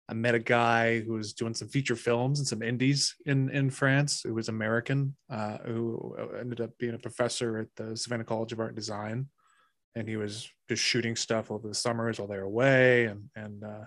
I 0.08 0.14
met 0.14 0.34
a 0.34 0.40
guy 0.40 1.00
who 1.00 1.14
was 1.14 1.32
doing 1.32 1.54
some 1.54 1.68
feature 1.68 1.96
films 1.96 2.38
and 2.38 2.46
some 2.46 2.62
indies 2.62 3.14
in 3.24 3.48
in 3.50 3.70
France. 3.70 4.22
Who 4.22 4.34
was 4.34 4.48
American, 4.48 5.16
uh, 5.30 5.58
who 5.64 6.16
ended 6.38 6.60
up 6.60 6.76
being 6.78 6.94
a 6.94 6.98
professor 6.98 7.58
at 7.58 7.68
the 7.76 7.96
Savannah 7.96 8.24
College 8.24 8.52
of 8.52 8.60
Art 8.60 8.70
and 8.70 8.76
Design, 8.76 9.28
and 9.94 10.06
he 10.06 10.16
was 10.16 10.48
just 10.68 10.82
shooting 10.82 11.16
stuff 11.16 11.50
over 11.50 11.66
the 11.66 11.74
summers 11.74 12.18
while 12.18 12.28
they 12.28 12.36
were 12.36 12.42
away. 12.42 13.06
And 13.06 13.30
and 13.34 13.64
uh, 13.64 13.84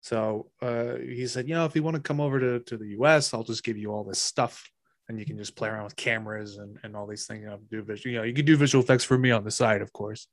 so 0.00 0.50
uh, 0.60 0.96
he 0.96 1.26
said, 1.26 1.48
you 1.48 1.54
know, 1.54 1.64
if 1.64 1.76
you 1.76 1.82
want 1.82 1.94
to 1.94 2.02
come 2.02 2.20
over 2.20 2.40
to 2.40 2.60
to 2.60 2.76
the 2.76 2.88
U.S., 2.88 3.32
I'll 3.32 3.44
just 3.44 3.64
give 3.64 3.78
you 3.78 3.92
all 3.92 4.02
this 4.02 4.20
stuff, 4.20 4.68
and 5.08 5.18
you 5.18 5.24
can 5.24 5.38
just 5.38 5.54
play 5.54 5.68
around 5.68 5.84
with 5.84 5.96
cameras 5.96 6.56
and 6.58 6.76
and 6.82 6.96
all 6.96 7.06
these 7.06 7.26
things. 7.26 7.42
You 7.42 7.46
know, 7.46 7.60
do 7.70 7.82
visual, 7.82 8.12
you 8.12 8.18
know, 8.18 8.24
you 8.24 8.34
can 8.34 8.44
do 8.44 8.56
visual 8.56 8.82
effects 8.82 9.04
for 9.04 9.16
me 9.16 9.30
on 9.30 9.44
the 9.44 9.52
side, 9.52 9.80
of 9.80 9.92
course. 9.92 10.26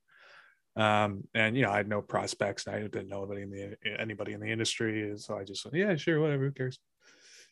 Um, 0.75 1.27
and 1.35 1.55
you 1.55 1.63
know, 1.63 1.71
I 1.71 1.77
had 1.77 1.87
no 1.87 2.01
prospects. 2.01 2.65
and 2.65 2.75
I 2.75 2.79
didn't 2.81 3.09
know 3.09 3.23
anybody 3.23 3.41
in 3.43 3.51
the 3.51 4.01
anybody 4.01 4.33
in 4.33 4.39
the 4.39 4.51
industry, 4.51 5.13
so 5.17 5.37
I 5.37 5.43
just 5.43 5.63
went, 5.65 5.75
yeah, 5.75 5.95
sure, 5.95 6.19
whatever, 6.19 6.45
who 6.45 6.51
cares. 6.51 6.79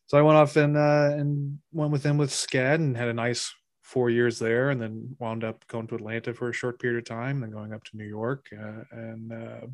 So 0.08 0.18
I 0.18 0.22
went 0.22 0.38
off 0.38 0.56
and 0.56 0.76
uh, 0.76 1.12
and 1.14 1.60
went 1.72 1.92
with 1.92 2.04
him 2.04 2.18
with 2.18 2.32
SCAD 2.32 2.76
and 2.76 2.98
had 2.98 3.08
a 3.08 3.14
nice 3.14 3.54
four 3.82 4.10
years 4.10 4.40
there, 4.40 4.72
and 4.72 4.82
then 4.82 5.16
wound 5.20 5.44
up 5.44 5.66
going 5.68 5.88
to 5.88 5.96
Atlanta 5.96 6.34
for 6.34 6.50
a 6.50 6.54
short 6.54 6.80
period 6.80 6.98
of 6.98 7.06
time, 7.06 7.40
then 7.40 7.52
going 7.52 7.74
up 7.74 7.84
to 7.86 7.98
New 7.98 8.06
York, 8.06 8.48
uh, 8.54 8.84
and 8.92 9.32
uh, 9.32 9.68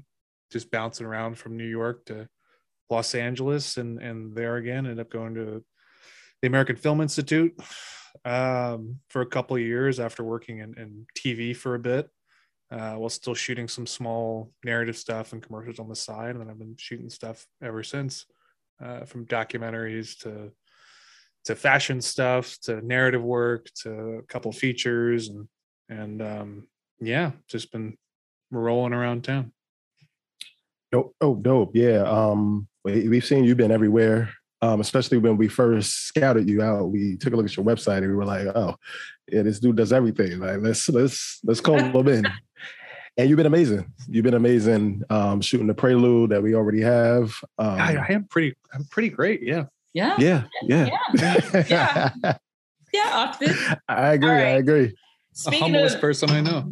just 0.52 0.70
bouncing 0.72 1.06
around 1.06 1.38
from 1.38 1.58
New 1.58 1.68
York 1.68 2.06
to 2.06 2.28
Los 2.90 3.16
Angeles, 3.16 3.78
and 3.78 4.02
and 4.02 4.36
there 4.36 4.58
again 4.58 4.86
ended 4.86 5.00
up 5.00 5.10
going 5.10 5.34
to 5.36 5.64
the 6.42 6.48
American 6.48 6.76
Film 6.76 7.02
Institute 7.02 7.58
um, 8.26 9.00
for 9.10 9.22
a 9.22 9.26
couple 9.26 9.56
of 9.56 9.62
years 9.62 10.00
after 10.00 10.24
working 10.24 10.60
in, 10.60 10.78
in 10.78 11.08
TV 11.18 11.56
for 11.56 11.76
a 11.76 11.80
bit 11.80 12.10
uh, 12.72 12.96
while 12.96 13.10
still 13.10 13.34
shooting 13.34 13.68
some 13.68 13.88
small 13.88 14.52
narrative 14.64 14.98
stuff 14.98 15.34
and 15.34 15.42
commercials 15.42 15.80
on 15.80 15.90
the 15.90 15.96
side. 15.96 16.32
And 16.32 16.42
then 16.42 16.50
I've 16.50 16.60
been 16.60 16.76
shooting 16.78 17.10
stuff 17.10 17.46
ever 17.62 17.84
since, 17.84 18.26
uh, 18.82 19.06
from 19.06 19.26
documentaries 19.26 20.18
to 20.20 20.52
to 21.46 21.56
fashion 21.56 22.02
stuff 22.02 22.58
to 22.62 22.86
narrative 22.86 23.24
work 23.24 23.70
to 23.84 24.18
a 24.18 24.22
couple 24.24 24.52
features 24.52 25.30
and 25.30 25.48
and 25.90 26.22
um, 26.22 26.68
yeah, 27.00 27.32
just 27.48 27.72
been 27.72 27.98
rolling 28.52 28.94
around 28.94 29.24
town. 29.24 29.54
Oh, 30.94 31.14
oh, 31.22 31.36
dope! 31.36 31.72
Yeah, 31.74 32.02
um, 32.04 32.68
we've 32.84 33.26
seen 33.26 33.44
you've 33.44 33.58
been 33.58 33.72
everywhere. 33.72 34.34
Um, 34.62 34.82
especially 34.82 35.20
when 35.20 35.38
we 35.38 35.48
first 35.48 36.08
scouted 36.08 36.50
you 36.50 36.64
out, 36.64 36.90
we 36.90 37.16
took 37.18 37.34
a 37.34 37.36
look 37.36 37.46
at 37.46 37.56
your 37.56 37.66
website 37.66 38.00
and 38.00 38.08
we 38.08 38.16
were 38.16 38.26
like, 38.26 38.48
"Oh, 38.48 38.76
yeah, 39.28 39.44
this 39.44 39.60
dude 39.60 39.76
does 39.76 39.94
everything. 39.94 40.40
Like, 40.40 40.62
let's 40.62 40.90
let's 40.90 41.40
let's 41.44 41.62
call 41.62 41.78
him 41.80 42.08
in." 42.08 42.26
and 43.18 43.30
you've 43.30 43.38
been 43.38 43.48
amazing. 43.48 43.92
You've 44.08 44.24
been 44.24 44.36
amazing 44.36 45.04
um, 45.10 45.42
shooting 45.42 45.68
the 45.68 45.74
prelude 45.74 46.30
that 46.30 46.42
we 46.42 46.54
already 46.54 46.82
have. 46.82 47.36
Um, 47.58 47.70
I, 47.70 47.96
I, 47.98 48.08
am 48.14 48.26
pretty. 48.26 48.56
I'm 48.74 48.86
pretty 48.86 49.10
great. 49.10 49.42
Yeah. 49.42 49.66
Yeah. 49.94 50.16
Yeah. 50.20 50.46
Yeah. 50.64 50.90
Yeah. 51.16 51.64
yeah. 51.68 52.12
yeah. 52.94 53.10
Austin. 53.14 53.56
I 53.88 54.14
agree. 54.14 54.30
Right. 54.30 54.46
I 54.46 54.50
agree. 54.58 54.96
Speaking 55.34 55.60
the 55.60 55.64
humblest 55.66 55.96
of, 55.96 56.02
person 56.02 56.30
I 56.30 56.42
know. 56.42 56.72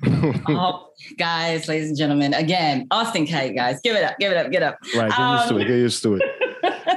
oh, 0.48 0.90
guys, 1.18 1.68
ladies 1.68 1.88
and 1.88 1.98
gentlemen, 1.98 2.32
again, 2.34 2.86
Austin 2.90 3.26
Kite, 3.26 3.54
guys, 3.54 3.80
give 3.82 3.96
it 3.96 4.04
up, 4.04 4.16
give 4.18 4.30
it 4.30 4.38
up, 4.38 4.50
get 4.52 4.62
up. 4.62 4.78
Right, 4.94 5.10
get 5.10 5.18
used 5.18 5.20
um, 5.20 5.48
to 5.48 5.58
it. 5.58 5.66
Get 5.66 5.76
used 5.76 6.02
to 6.04 6.14
it. 6.14 6.22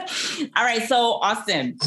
all 0.56 0.64
right, 0.64 0.84
so 0.88 1.20
Austin, 1.22 1.78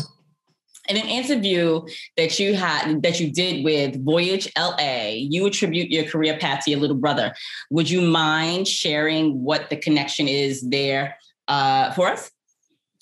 in 0.89 0.97
an 0.97 1.07
interview 1.07 1.81
that 2.17 2.39
you 2.39 2.55
had 2.55 3.03
that 3.03 3.21
you 3.21 3.31
did 3.31 3.65
with 3.65 4.05
Voyage 4.05 4.51
LA, 4.59 5.13
you 5.15 5.47
attribute 5.47 5.91
your 5.91 6.05
career 6.05 6.37
path 6.39 6.65
to 6.65 6.71
your 6.71 6.81
little 6.81 6.97
brother. 6.97 7.35
Would 7.71 7.91
you 7.91 8.01
mind 8.01 8.69
sharing 8.69 9.43
what 9.43 9.71
the 9.71 9.77
connection 9.77 10.29
is 10.29 10.69
there 10.69 11.17
uh, 11.49 11.93
for 11.93 12.09
us? 12.09 12.31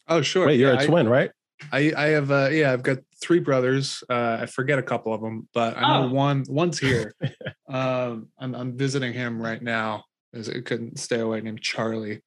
Oh, 0.08 0.22
sure. 0.22 0.46
Wait, 0.46 0.60
you're 0.60 0.74
yeah, 0.74 0.82
a 0.82 0.86
twin, 0.86 1.08
right? 1.08 1.30
I 1.70 1.92
I 1.96 2.06
have 2.08 2.30
uh, 2.30 2.48
yeah, 2.50 2.72
I've 2.72 2.82
got 2.82 2.98
three 3.20 3.38
brothers. 3.38 4.02
Uh, 4.10 4.38
I 4.40 4.46
forget 4.46 4.78
a 4.78 4.82
couple 4.82 5.14
of 5.14 5.20
them, 5.20 5.48
but 5.54 5.76
I 5.76 5.80
know 5.80 6.08
oh. 6.08 6.12
one 6.12 6.44
one's 6.48 6.78
here. 6.78 7.14
um, 7.68 8.28
I'm 8.38 8.54
I'm 8.54 8.76
visiting 8.76 9.12
him 9.12 9.40
right 9.40 9.62
now. 9.62 10.04
I 10.34 10.60
couldn't 10.60 10.98
stay 10.98 11.20
away. 11.20 11.40
Named 11.40 11.60
Charlie. 11.60 12.22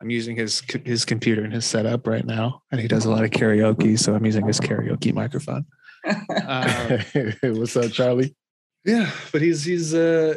I'm 0.00 0.10
using 0.10 0.34
his 0.34 0.62
his 0.84 1.04
computer 1.04 1.44
and 1.44 1.52
his 1.52 1.66
setup 1.66 2.06
right 2.06 2.24
now, 2.24 2.62
and 2.72 2.80
he 2.80 2.88
does 2.88 3.04
a 3.04 3.10
lot 3.10 3.24
of 3.24 3.30
karaoke, 3.30 3.98
so 3.98 4.14
I'm 4.14 4.24
using 4.24 4.46
his 4.46 4.58
karaoke 4.58 5.12
microphone. 5.12 5.66
um, 6.46 7.00
What's 7.58 7.76
up, 7.76 7.92
Charlie? 7.92 8.34
Yeah, 8.84 9.10
but 9.30 9.42
he's 9.42 9.62
he's 9.62 9.94
uh, 9.94 10.34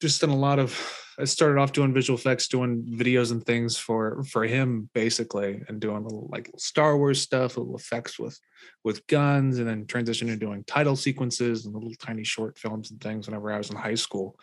just 0.00 0.22
done 0.22 0.30
a 0.30 0.36
lot 0.36 0.58
of. 0.58 0.96
I 1.18 1.24
started 1.24 1.60
off 1.60 1.72
doing 1.72 1.92
visual 1.92 2.18
effects, 2.18 2.48
doing 2.48 2.82
videos 2.98 3.32
and 3.32 3.44
things 3.44 3.76
for 3.76 4.24
for 4.24 4.44
him 4.44 4.88
basically, 4.94 5.62
and 5.68 5.78
doing 5.78 6.02
little 6.02 6.30
like 6.32 6.50
Star 6.56 6.96
Wars 6.96 7.20
stuff, 7.20 7.58
little 7.58 7.76
effects 7.76 8.18
with 8.18 8.40
with 8.82 9.06
guns, 9.08 9.58
and 9.58 9.68
then 9.68 9.84
transitioned 9.84 10.28
to 10.28 10.36
doing 10.36 10.64
title 10.64 10.96
sequences 10.96 11.66
and 11.66 11.74
little 11.74 11.92
tiny 11.98 12.24
short 12.24 12.56
films 12.56 12.90
and 12.90 13.00
things. 13.02 13.26
Whenever 13.26 13.52
I 13.52 13.58
was 13.58 13.68
in 13.68 13.76
high 13.76 13.94
school, 13.94 14.38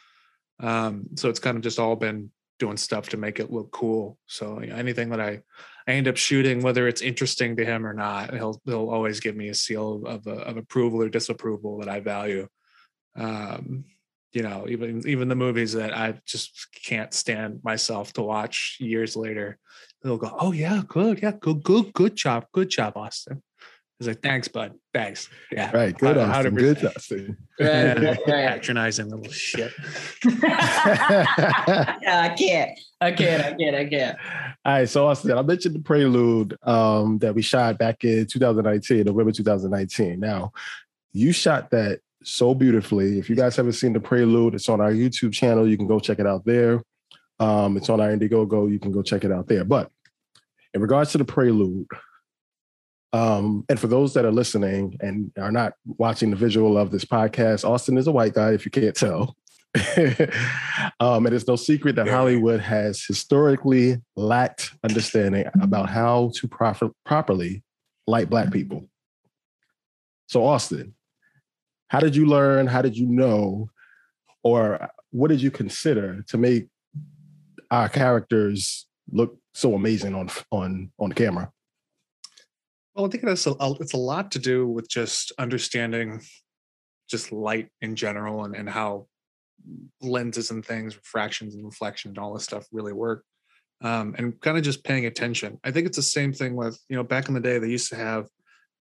um, 0.59 1.07
so 1.15 1.27
it's 1.29 1.39
kind 1.39 1.57
of 1.57 1.63
just 1.63 1.79
all 1.79 1.95
been 1.95 2.29
doing 2.59 2.77
stuff 2.77 3.09
to 3.09 3.17
make 3.17 3.39
it 3.39 3.51
look 3.51 3.71
cool. 3.71 4.17
So 4.27 4.57
anything 4.57 5.09
that 5.09 5.21
I 5.21 5.41
I 5.87 5.93
end 5.93 6.07
up 6.07 6.17
shooting, 6.17 6.61
whether 6.61 6.87
it's 6.87 7.01
interesting 7.01 7.55
to 7.55 7.65
him 7.65 7.85
or 7.85 7.93
not, 7.93 8.33
he'll 8.33 8.61
he'll 8.65 8.89
always 8.89 9.19
give 9.19 9.35
me 9.35 9.49
a 9.49 9.55
seal 9.55 10.05
of 10.05 10.27
of, 10.27 10.39
of 10.39 10.57
approval 10.57 11.01
or 11.01 11.09
disapproval 11.09 11.79
that 11.79 11.89
I 11.89 11.99
value. 11.99 12.47
Um, 13.15 13.85
you 14.33 14.43
know, 14.43 14.65
even 14.67 15.07
even 15.07 15.29
the 15.29 15.35
movies 15.35 15.73
that 15.73 15.95
I 15.97 16.19
just 16.25 16.67
can't 16.83 17.13
stand 17.13 17.61
myself 17.63 18.13
to 18.13 18.21
watch 18.21 18.77
years 18.79 19.15
later, 19.15 19.57
they'll 20.03 20.17
go, 20.17 20.35
"Oh 20.39 20.51
yeah, 20.51 20.83
good, 20.87 21.21
yeah, 21.21 21.31
good, 21.39 21.63
good, 21.63 21.93
good 21.93 22.15
job, 22.15 22.45
good 22.51 22.69
job, 22.69 22.97
Austin." 22.97 23.41
It's 23.99 24.07
like, 24.07 24.21
"Thanks, 24.21 24.47
bud, 24.47 24.73
thanks." 24.93 25.27
Yeah, 25.51 25.71
Right. 25.75 25.97
Good, 25.97 26.17
Austin. 26.17 26.55
Good, 26.55 26.85
Austin. 26.85 27.37
Right, 27.59 27.67
Yeah, 27.67 27.93
right, 27.93 28.03
right. 28.05 28.25
patronizing 28.25 29.09
little 29.09 29.31
shit. 29.31 29.71
yeah, 30.43 31.25
I 32.05 32.35
can't. 32.37 32.79
I 33.01 33.11
can't. 33.11 33.43
I 33.43 33.53
can't. 33.55 33.75
I 33.75 33.85
can't. 33.89 34.17
All 34.65 34.73
right, 34.73 34.89
so 34.89 35.07
Austin, 35.07 35.37
I 35.37 35.41
mentioned 35.41 35.73
the 35.75 35.79
prelude 35.79 36.55
um, 36.63 37.17
that 37.19 37.33
we 37.33 37.41
shot 37.41 37.77
back 37.79 38.03
in 38.03 38.27
2019, 38.27 39.05
November 39.05 39.31
2019. 39.31 40.19
Now, 40.19 40.51
you 41.13 41.31
shot 41.31 41.71
that 41.71 41.99
so 42.23 42.53
beautifully. 42.53 43.17
If 43.17 43.29
you 43.29 43.35
guys 43.35 43.55
haven't 43.55 43.73
seen 43.73 43.93
the 43.93 43.99
prelude, 43.99 44.53
it's 44.55 44.69
on 44.69 44.81
our 44.81 44.91
YouTube 44.91 45.33
channel. 45.33 45.67
You 45.67 45.77
can 45.77 45.87
go 45.87 45.99
check 45.99 46.19
it 46.19 46.27
out 46.27 46.45
there. 46.45 46.83
Um, 47.39 47.77
it's 47.77 47.89
on 47.89 48.01
our 48.01 48.09
Indiegogo. 48.09 48.69
You 48.71 48.79
can 48.79 48.91
go 48.91 49.01
check 49.01 49.23
it 49.23 49.31
out 49.31 49.47
there. 49.47 49.63
But 49.63 49.89
in 50.73 50.81
regards 50.81 51.11
to 51.13 51.17
the 51.17 51.25
prelude, 51.25 51.87
um, 53.13 53.65
and 53.69 53.79
for 53.79 53.87
those 53.87 54.13
that 54.13 54.25
are 54.25 54.31
listening 54.31 54.97
and 54.99 55.31
are 55.37 55.51
not 55.51 55.73
watching 55.85 56.29
the 56.29 56.35
visual 56.35 56.77
of 56.77 56.91
this 56.91 57.05
podcast, 57.05 57.67
Austin 57.67 57.97
is 57.97 58.07
a 58.07 58.11
white 58.11 58.33
guy, 58.33 58.51
if 58.51 58.65
you 58.65 58.71
can't 58.71 58.95
tell. 58.95 59.35
um, 60.99 61.25
and 61.25 61.33
it's 61.33 61.47
no 61.47 61.55
secret 61.55 61.95
that 61.95 62.07
Hollywood 62.07 62.59
has 62.59 63.03
historically 63.05 64.01
lacked 64.15 64.73
understanding 64.83 65.45
about 65.61 65.89
how 65.89 66.31
to 66.35 66.47
proper, 66.47 66.89
properly 67.05 67.63
light 68.07 68.29
Black 68.29 68.51
people. 68.51 68.89
So, 70.27 70.45
Austin, 70.45 70.93
how 71.89 71.99
did 71.99 72.15
you 72.15 72.25
learn? 72.25 72.67
How 72.67 72.81
did 72.81 72.97
you 72.97 73.07
know? 73.07 73.69
Or 74.43 74.89
what 75.11 75.29
did 75.29 75.41
you 75.41 75.51
consider 75.51 76.23
to 76.27 76.37
make 76.37 76.67
our 77.71 77.87
characters 77.87 78.87
look 79.11 79.37
so 79.53 79.73
amazing 79.75 80.15
on 80.15 80.29
on 80.51 80.91
on 80.99 81.11
camera? 81.13 81.51
Well, 82.97 83.05
I 83.05 83.09
think 83.09 83.25
it's 83.25 83.45
a, 83.45 83.55
it's 83.79 83.93
a 83.93 83.97
lot 83.97 84.31
to 84.31 84.39
do 84.39 84.67
with 84.67 84.89
just 84.89 85.31
understanding 85.37 86.19
just 87.07 87.31
light 87.31 87.69
in 87.79 87.95
general 87.95 88.43
and, 88.43 88.55
and 88.55 88.67
how 88.67 89.05
lenses 90.01 90.49
and 90.49 90.65
things, 90.65 90.95
refractions 90.95 91.53
and 91.53 91.63
reflection 91.63 92.09
and 92.09 92.17
all 92.17 92.33
this 92.33 92.43
stuff 92.43 92.65
really 92.71 92.93
work. 92.93 93.23
Um, 93.83 94.15
and 94.17 94.41
kind 94.41 94.57
of 94.57 94.63
just 94.63 94.83
paying 94.83 95.05
attention. 95.05 95.59
I 95.63 95.69
think 95.69 95.85
it's 95.85 95.97
the 95.97 96.01
same 96.01 96.33
thing 96.33 96.55
with, 96.55 96.79
you 96.89 96.95
know, 96.95 97.03
back 97.03 97.27
in 97.27 97.35
the 97.35 97.39
day, 97.39 97.59
they 97.59 97.69
used 97.69 97.89
to 97.89 97.95
have 97.95 98.25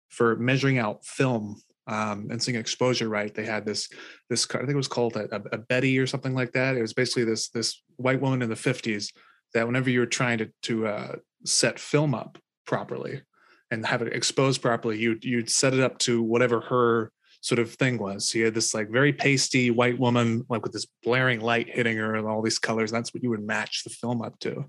for 0.09 0.35
measuring 0.35 0.77
out 0.77 1.05
film 1.05 1.61
um, 1.87 2.27
and 2.29 2.43
seeing 2.43 2.57
exposure 2.57 3.07
right. 3.07 3.33
They 3.33 3.45
had 3.45 3.65
this, 3.65 3.87
this, 4.29 4.45
I 4.53 4.57
think 4.57 4.71
it 4.71 4.75
was 4.75 4.89
called 4.89 5.15
a, 5.15 5.41
a 5.53 5.57
Betty 5.57 5.97
or 5.97 6.05
something 6.05 6.33
like 6.33 6.51
that. 6.51 6.75
It 6.75 6.81
was 6.81 6.93
basically 6.93 7.23
this, 7.23 7.47
this 7.47 7.81
white 7.95 8.19
woman 8.19 8.41
in 8.41 8.49
the 8.49 8.55
50s 8.55 9.13
that 9.53 9.65
whenever 9.65 9.89
you 9.89 10.01
were 10.01 10.05
trying 10.05 10.39
to, 10.39 10.51
to 10.63 10.87
uh, 10.87 11.15
set 11.45 11.79
film 11.79 12.13
up 12.13 12.37
properly, 12.65 13.21
and 13.71 13.85
have 13.85 14.01
it 14.01 14.13
exposed 14.13 14.61
properly, 14.61 14.99
you'd 14.99 15.23
you'd 15.23 15.49
set 15.49 15.73
it 15.73 15.79
up 15.79 15.97
to 15.99 16.21
whatever 16.21 16.61
her 16.61 17.11
sort 17.39 17.57
of 17.57 17.73
thing 17.73 17.97
was. 17.97 18.29
So 18.29 18.37
you 18.37 18.45
had 18.45 18.53
this 18.53 18.73
like 18.73 18.89
very 18.89 19.13
pasty 19.13 19.71
white 19.71 19.97
woman, 19.97 20.45
like 20.49 20.63
with 20.63 20.73
this 20.73 20.85
blaring 21.03 21.41
light 21.41 21.69
hitting 21.69 21.97
her 21.97 22.15
and 22.15 22.27
all 22.27 22.41
these 22.41 22.59
colors. 22.59 22.91
That's 22.91 23.13
what 23.13 23.23
you 23.23 23.29
would 23.31 23.43
match 23.43 23.83
the 23.83 23.89
film 23.89 24.21
up 24.21 24.37
to. 24.39 24.65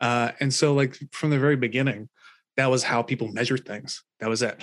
Uh, 0.00 0.32
and 0.38 0.54
so, 0.54 0.72
like 0.74 0.96
from 1.12 1.30
the 1.30 1.38
very 1.38 1.56
beginning, 1.56 2.08
that 2.56 2.70
was 2.70 2.82
how 2.84 3.02
people 3.02 3.28
measured 3.28 3.66
things. 3.66 4.02
That 4.20 4.28
was 4.28 4.42
it. 4.42 4.62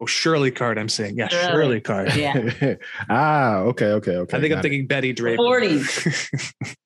Oh, 0.00 0.06
Shirley 0.06 0.50
card. 0.50 0.78
I'm 0.78 0.88
saying, 0.88 1.16
yeah, 1.16 1.28
Shirley. 1.28 1.52
Shirley 1.52 1.80
card. 1.80 2.14
Yeah. 2.16 2.74
ah, 3.10 3.56
okay, 3.58 3.86
okay, 3.86 4.16
okay. 4.16 4.36
I 4.36 4.40
think 4.40 4.52
I'm 4.52 4.56
got 4.56 4.58
it. 4.58 4.62
thinking 4.62 4.86
Betty 4.86 5.12
Draper. 5.12 5.42
40s. 5.42 6.52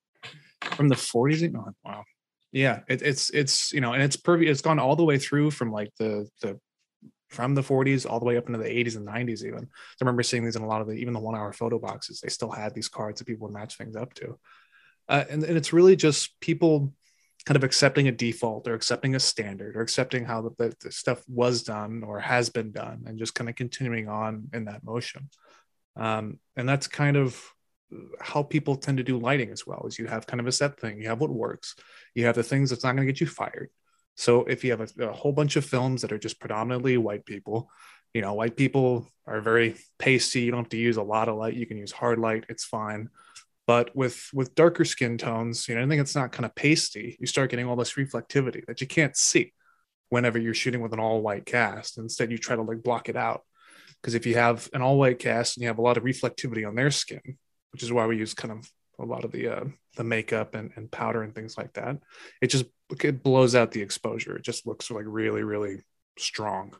from 0.74 0.88
the 0.88 0.94
40s. 0.94 1.54
Oh, 1.56 1.72
wow. 1.84 2.04
Yeah, 2.56 2.80
it, 2.88 3.02
it's 3.02 3.28
it's 3.30 3.70
you 3.74 3.82
know, 3.82 3.92
and 3.92 4.02
it's 4.02 4.16
perfect. 4.16 4.48
It's 4.48 4.62
gone 4.62 4.78
all 4.78 4.96
the 4.96 5.04
way 5.04 5.18
through 5.18 5.50
from 5.50 5.70
like 5.70 5.90
the 5.98 6.26
the 6.40 6.58
from 7.28 7.54
the 7.54 7.62
40s 7.62 8.06
all 8.06 8.18
the 8.18 8.24
way 8.24 8.38
up 8.38 8.46
into 8.46 8.58
the 8.58 8.64
80s 8.64 8.96
and 8.96 9.04
90s 9.06 9.44
even. 9.44 9.58
I 9.64 9.94
remember 10.00 10.22
seeing 10.22 10.42
these 10.42 10.56
in 10.56 10.62
a 10.62 10.66
lot 10.66 10.80
of 10.80 10.86
the 10.86 10.94
even 10.94 11.12
the 11.12 11.20
one 11.20 11.34
hour 11.34 11.52
photo 11.52 11.78
boxes. 11.78 12.20
They 12.20 12.30
still 12.30 12.50
had 12.50 12.72
these 12.72 12.88
cards 12.88 13.18
that 13.18 13.26
people 13.26 13.46
would 13.46 13.54
match 13.54 13.76
things 13.76 13.94
up 13.94 14.14
to, 14.14 14.38
uh, 15.06 15.24
and 15.28 15.44
and 15.44 15.54
it's 15.58 15.74
really 15.74 15.96
just 15.96 16.40
people 16.40 16.94
kind 17.44 17.56
of 17.56 17.62
accepting 17.64 18.08
a 18.08 18.12
default 18.12 18.66
or 18.66 18.72
accepting 18.72 19.14
a 19.14 19.20
standard 19.20 19.76
or 19.76 19.82
accepting 19.82 20.24
how 20.24 20.40
the, 20.40 20.50
the, 20.56 20.74
the 20.80 20.90
stuff 20.90 21.22
was 21.28 21.62
done 21.62 22.02
or 22.04 22.20
has 22.20 22.48
been 22.48 22.72
done 22.72 23.04
and 23.06 23.18
just 23.18 23.34
kind 23.34 23.50
of 23.50 23.54
continuing 23.54 24.08
on 24.08 24.48
in 24.54 24.64
that 24.64 24.82
motion. 24.82 25.28
Um, 25.94 26.40
and 26.56 26.66
that's 26.66 26.88
kind 26.88 27.18
of 27.18 27.38
how 28.20 28.42
people 28.42 28.76
tend 28.76 28.98
to 28.98 29.04
do 29.04 29.18
lighting 29.18 29.50
as 29.50 29.66
well 29.66 29.84
is 29.86 29.98
you 29.98 30.06
have 30.06 30.26
kind 30.26 30.40
of 30.40 30.46
a 30.46 30.52
set 30.52 30.80
thing. 30.80 31.00
You 31.00 31.08
have 31.08 31.20
what 31.20 31.30
works. 31.30 31.76
You 32.14 32.26
have 32.26 32.34
the 32.34 32.42
things 32.42 32.70
that's 32.70 32.84
not 32.84 32.96
going 32.96 33.06
to 33.06 33.12
get 33.12 33.20
you 33.20 33.26
fired. 33.26 33.70
So 34.16 34.44
if 34.44 34.64
you 34.64 34.70
have 34.70 34.80
a, 34.80 35.08
a, 35.08 35.12
whole 35.12 35.32
bunch 35.32 35.56
of 35.56 35.64
films 35.64 36.02
that 36.02 36.10
are 36.10 36.18
just 36.18 36.40
predominantly 36.40 36.96
white 36.96 37.26
people 37.26 37.70
you 38.16 38.22
know 38.22 38.32
white 38.32 38.56
people 38.56 39.06
are 39.26 39.42
very 39.42 39.76
pasty. 39.98 40.40
You 40.40 40.50
don't 40.50 40.60
have 40.60 40.70
to 40.70 40.78
use 40.78 40.96
a 40.96 41.02
lot 41.02 41.28
of 41.28 41.36
light. 41.36 41.52
You 41.52 41.66
can 41.66 41.76
use 41.76 41.92
hard 41.92 42.18
light. 42.18 42.46
It's 42.48 42.64
fine. 42.64 43.10
But 43.66 43.94
with 43.94 44.30
with 44.32 44.54
darker 44.54 44.86
skin 44.86 45.18
tones 45.18 45.68
you 45.68 45.74
know 45.74 45.82
anything 45.82 45.98
that's 45.98 46.14
not 46.14 46.32
kind 46.32 46.46
of 46.46 46.54
pasty 46.54 47.18
you 47.20 47.26
start 47.26 47.50
getting 47.50 47.66
all 47.66 47.76
this 47.76 47.92
reflectivity 47.92 48.64
that 48.66 48.80
you 48.80 48.86
can't 48.86 49.14
see 49.14 49.52
whenever 50.08 50.38
you're 50.38 50.54
shooting 50.54 50.80
with 50.80 50.94
an 50.94 51.00
all 51.00 51.20
white 51.20 51.44
cast. 51.44 51.98
Instead 51.98 52.30
you 52.30 52.38
try 52.38 52.56
to 52.56 52.62
like 52.62 52.82
block 52.82 53.10
it 53.10 53.16
out. 53.16 53.42
Because 54.00 54.14
if 54.14 54.24
you 54.24 54.36
have 54.36 54.70
an 54.72 54.80
all 54.80 54.96
white 54.96 55.18
cast 55.18 55.56
and 55.56 55.62
you 55.62 55.68
have 55.68 55.78
a 55.78 55.82
lot 55.82 55.98
of 55.98 56.04
reflectivity 56.04 56.66
on 56.66 56.74
their 56.74 56.90
skin 56.90 57.36
which 57.76 57.82
is 57.82 57.92
why 57.92 58.06
we 58.06 58.16
use 58.16 58.32
kind 58.32 58.52
of 58.52 58.72
a 58.98 59.04
lot 59.04 59.22
of 59.22 59.32
the 59.32 59.48
uh, 59.48 59.64
the 59.96 60.02
makeup 60.02 60.54
and, 60.54 60.70
and 60.76 60.90
powder 60.90 61.22
and 61.22 61.34
things 61.34 61.58
like 61.58 61.74
that. 61.74 61.98
It 62.40 62.46
just 62.46 62.64
it 63.04 63.22
blows 63.22 63.54
out 63.54 63.70
the 63.70 63.82
exposure. 63.82 64.34
It 64.34 64.44
just 64.44 64.66
looks 64.66 64.90
like 64.90 65.04
really 65.06 65.42
really 65.42 65.82
strong. 66.18 66.74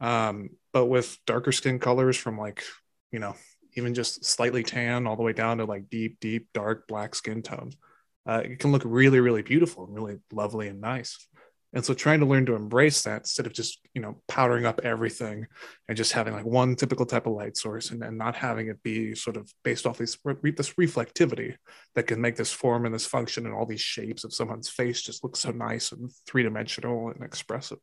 Um, 0.00 0.50
but 0.70 0.84
with 0.84 1.16
darker 1.24 1.50
skin 1.50 1.78
colors 1.78 2.18
from 2.18 2.36
like 2.36 2.62
you 3.10 3.20
know 3.20 3.34
even 3.72 3.94
just 3.94 4.26
slightly 4.26 4.62
tan 4.62 5.06
all 5.06 5.16
the 5.16 5.22
way 5.22 5.32
down 5.32 5.56
to 5.56 5.64
like 5.64 5.88
deep 5.88 6.20
deep 6.20 6.48
dark 6.52 6.86
black 6.86 7.14
skin 7.14 7.40
tones, 7.40 7.78
uh, 8.26 8.42
it 8.44 8.58
can 8.58 8.70
look 8.70 8.82
really 8.84 9.20
really 9.20 9.40
beautiful 9.40 9.86
and 9.86 9.94
really 9.94 10.18
lovely 10.30 10.68
and 10.68 10.82
nice. 10.82 11.26
And 11.74 11.84
so 11.84 11.94
trying 11.94 12.20
to 12.20 12.26
learn 12.26 12.44
to 12.46 12.54
embrace 12.54 13.02
that 13.02 13.22
instead 13.22 13.46
of 13.46 13.54
just, 13.54 13.80
you 13.94 14.02
know, 14.02 14.20
powdering 14.28 14.66
up 14.66 14.80
everything 14.84 15.46
and 15.88 15.96
just 15.96 16.12
having 16.12 16.34
like 16.34 16.44
one 16.44 16.76
typical 16.76 17.06
type 17.06 17.26
of 17.26 17.32
light 17.32 17.56
source 17.56 17.90
and, 17.90 18.02
and 18.02 18.18
not 18.18 18.34
having 18.34 18.68
it 18.68 18.82
be 18.82 19.14
sort 19.14 19.38
of 19.38 19.50
based 19.64 19.86
off 19.86 19.96
these, 19.96 20.18
this 20.24 20.74
reflectivity 20.74 21.56
that 21.94 22.06
can 22.06 22.20
make 22.20 22.36
this 22.36 22.52
form 22.52 22.84
and 22.84 22.94
this 22.94 23.06
function 23.06 23.46
and 23.46 23.54
all 23.54 23.64
these 23.64 23.80
shapes 23.80 24.22
of 24.22 24.34
someone's 24.34 24.68
face 24.68 25.00
just 25.00 25.24
look 25.24 25.34
so 25.34 25.50
nice 25.50 25.92
and 25.92 26.12
three 26.26 26.42
dimensional 26.42 27.08
and 27.08 27.24
expressive. 27.24 27.78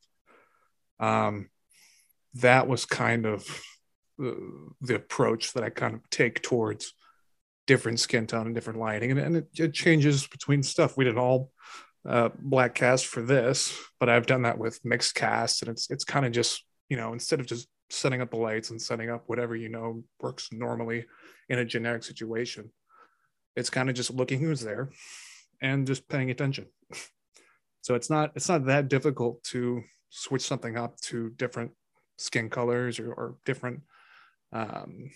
Um, 0.99 1.49
that 2.35 2.67
was 2.67 2.85
kind 2.85 3.25
of 3.25 3.47
the, 4.19 4.37
the 4.81 4.95
approach 4.95 5.53
that 5.53 5.63
I 5.63 5.69
kind 5.69 5.95
of 5.95 6.07
take 6.11 6.43
towards 6.43 6.93
different 7.65 7.99
skin 7.99 8.27
tone 8.27 8.45
and 8.45 8.53
different 8.53 8.79
lighting. 8.79 9.11
And, 9.11 9.19
and 9.19 9.35
it, 9.37 9.47
it 9.57 9.73
changes 9.73 10.27
between 10.27 10.61
stuff. 10.61 10.95
We 10.95 11.05
didn't 11.05 11.19
all 11.19 11.51
uh, 12.09 12.29
black 12.39 12.73
cast 12.73 13.05
for 13.05 13.21
this, 13.21 13.77
but 13.99 14.09
I've 14.09 14.25
done 14.25 14.41
that 14.41 14.57
with 14.57 14.83
mixed 14.83 15.13
cast, 15.13 15.61
and 15.61 15.69
it's 15.69 15.89
it's 15.91 16.03
kind 16.03 16.25
of 16.25 16.31
just 16.31 16.65
you 16.89 16.97
know 16.97 17.13
instead 17.13 17.39
of 17.39 17.45
just 17.45 17.67
setting 17.91 18.19
up 18.19 18.31
the 18.31 18.37
lights 18.37 18.71
and 18.71 18.81
setting 18.81 19.09
up 19.09 19.23
whatever 19.27 19.55
you 19.55 19.69
know 19.69 20.03
works 20.19 20.49
normally 20.51 21.05
in 21.49 21.59
a 21.59 21.65
generic 21.65 22.03
situation, 22.03 22.71
it's 23.55 23.69
kind 23.69 23.89
of 23.89 23.95
just 23.95 24.11
looking 24.11 24.39
who's 24.39 24.61
there 24.61 24.89
and 25.61 25.85
just 25.85 26.07
paying 26.09 26.31
attention. 26.31 26.65
So 27.81 27.95
it's 27.95 28.09
not 28.09 28.33
it's 28.35 28.49
not 28.49 28.65
that 28.65 28.89
difficult 28.89 29.41
to 29.45 29.81
switch 30.09 30.41
something 30.41 30.77
up 30.77 30.99
to 31.03 31.29
different 31.29 31.71
skin 32.17 32.49
colors 32.49 32.99
or, 32.99 33.13
or 33.13 33.37
different 33.45 33.81
um, 34.51 35.09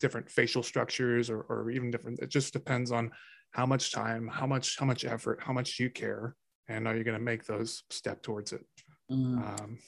different 0.00 0.30
facial 0.30 0.62
structures 0.62 1.28
or, 1.28 1.42
or 1.42 1.70
even 1.70 1.90
different. 1.90 2.20
It 2.20 2.30
just 2.30 2.54
depends 2.54 2.90
on 2.90 3.12
how 3.56 3.66
much 3.66 3.90
time 3.92 4.28
how 4.28 4.46
much 4.46 4.78
how 4.78 4.86
much 4.86 5.02
effort 5.04 5.38
how 5.46 5.52
much 5.58 5.80
you 5.80 5.88
care 5.88 6.36
and 6.68 6.86
are 6.86 6.94
you 6.96 7.04
going 7.04 7.18
to 7.18 7.24
make 7.32 7.42
those 7.46 7.82
step 7.90 8.22
towards 8.22 8.52
it 8.52 8.64
Mm. 9.10 9.38
um 9.38 9.78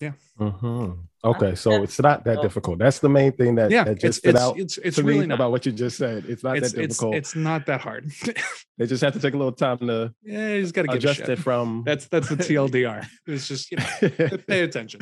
yeah 0.00 0.12
Mhm. 0.38 0.98
Okay, 1.24 1.54
so 1.54 1.82
it's 1.82 1.98
not 1.98 2.24
that 2.26 2.42
difficult. 2.42 2.78
That's 2.78 2.98
the 2.98 3.08
main 3.08 3.32
thing 3.32 3.54
that, 3.54 3.70
yeah 3.70 3.84
that 3.84 3.92
it's 3.92 4.02
just 4.02 4.18
stood 4.18 4.34
it's, 4.34 4.44
out 4.44 4.58
it's 4.58 4.76
it's 4.86 4.96
to 4.96 5.02
me 5.02 5.14
really 5.14 5.26
not 5.26 5.36
about 5.36 5.50
what 5.50 5.64
you 5.64 5.72
just 5.72 5.96
said. 5.96 6.26
It's 6.28 6.44
not 6.44 6.58
it's, 6.58 6.72
that 6.72 6.78
difficult. 6.82 7.14
it's 7.14 7.34
not 7.34 7.64
that 7.66 7.80
hard 7.80 8.02
they 8.78 8.86
just 8.86 9.02
have 9.02 9.14
to 9.14 9.18
take 9.18 9.32
a 9.32 9.38
little 9.38 9.58
time 9.66 9.78
to 9.78 10.12
yeah 10.22 10.48
you 10.54 10.60
just 10.62 10.74
got 10.74 10.82
to 10.82 10.88
give 10.88 10.96
a 10.96 10.98
adjust 10.98 11.20
it 11.34 11.38
from 11.38 11.82
that's 11.88 12.06
that's 12.08 12.28
the 12.28 12.36
tldr 12.36 13.06
it's 13.26 13.48
just 13.48 13.70
you 13.72 13.78
know 13.78 14.36
pay 14.46 14.60
attention 14.68 15.00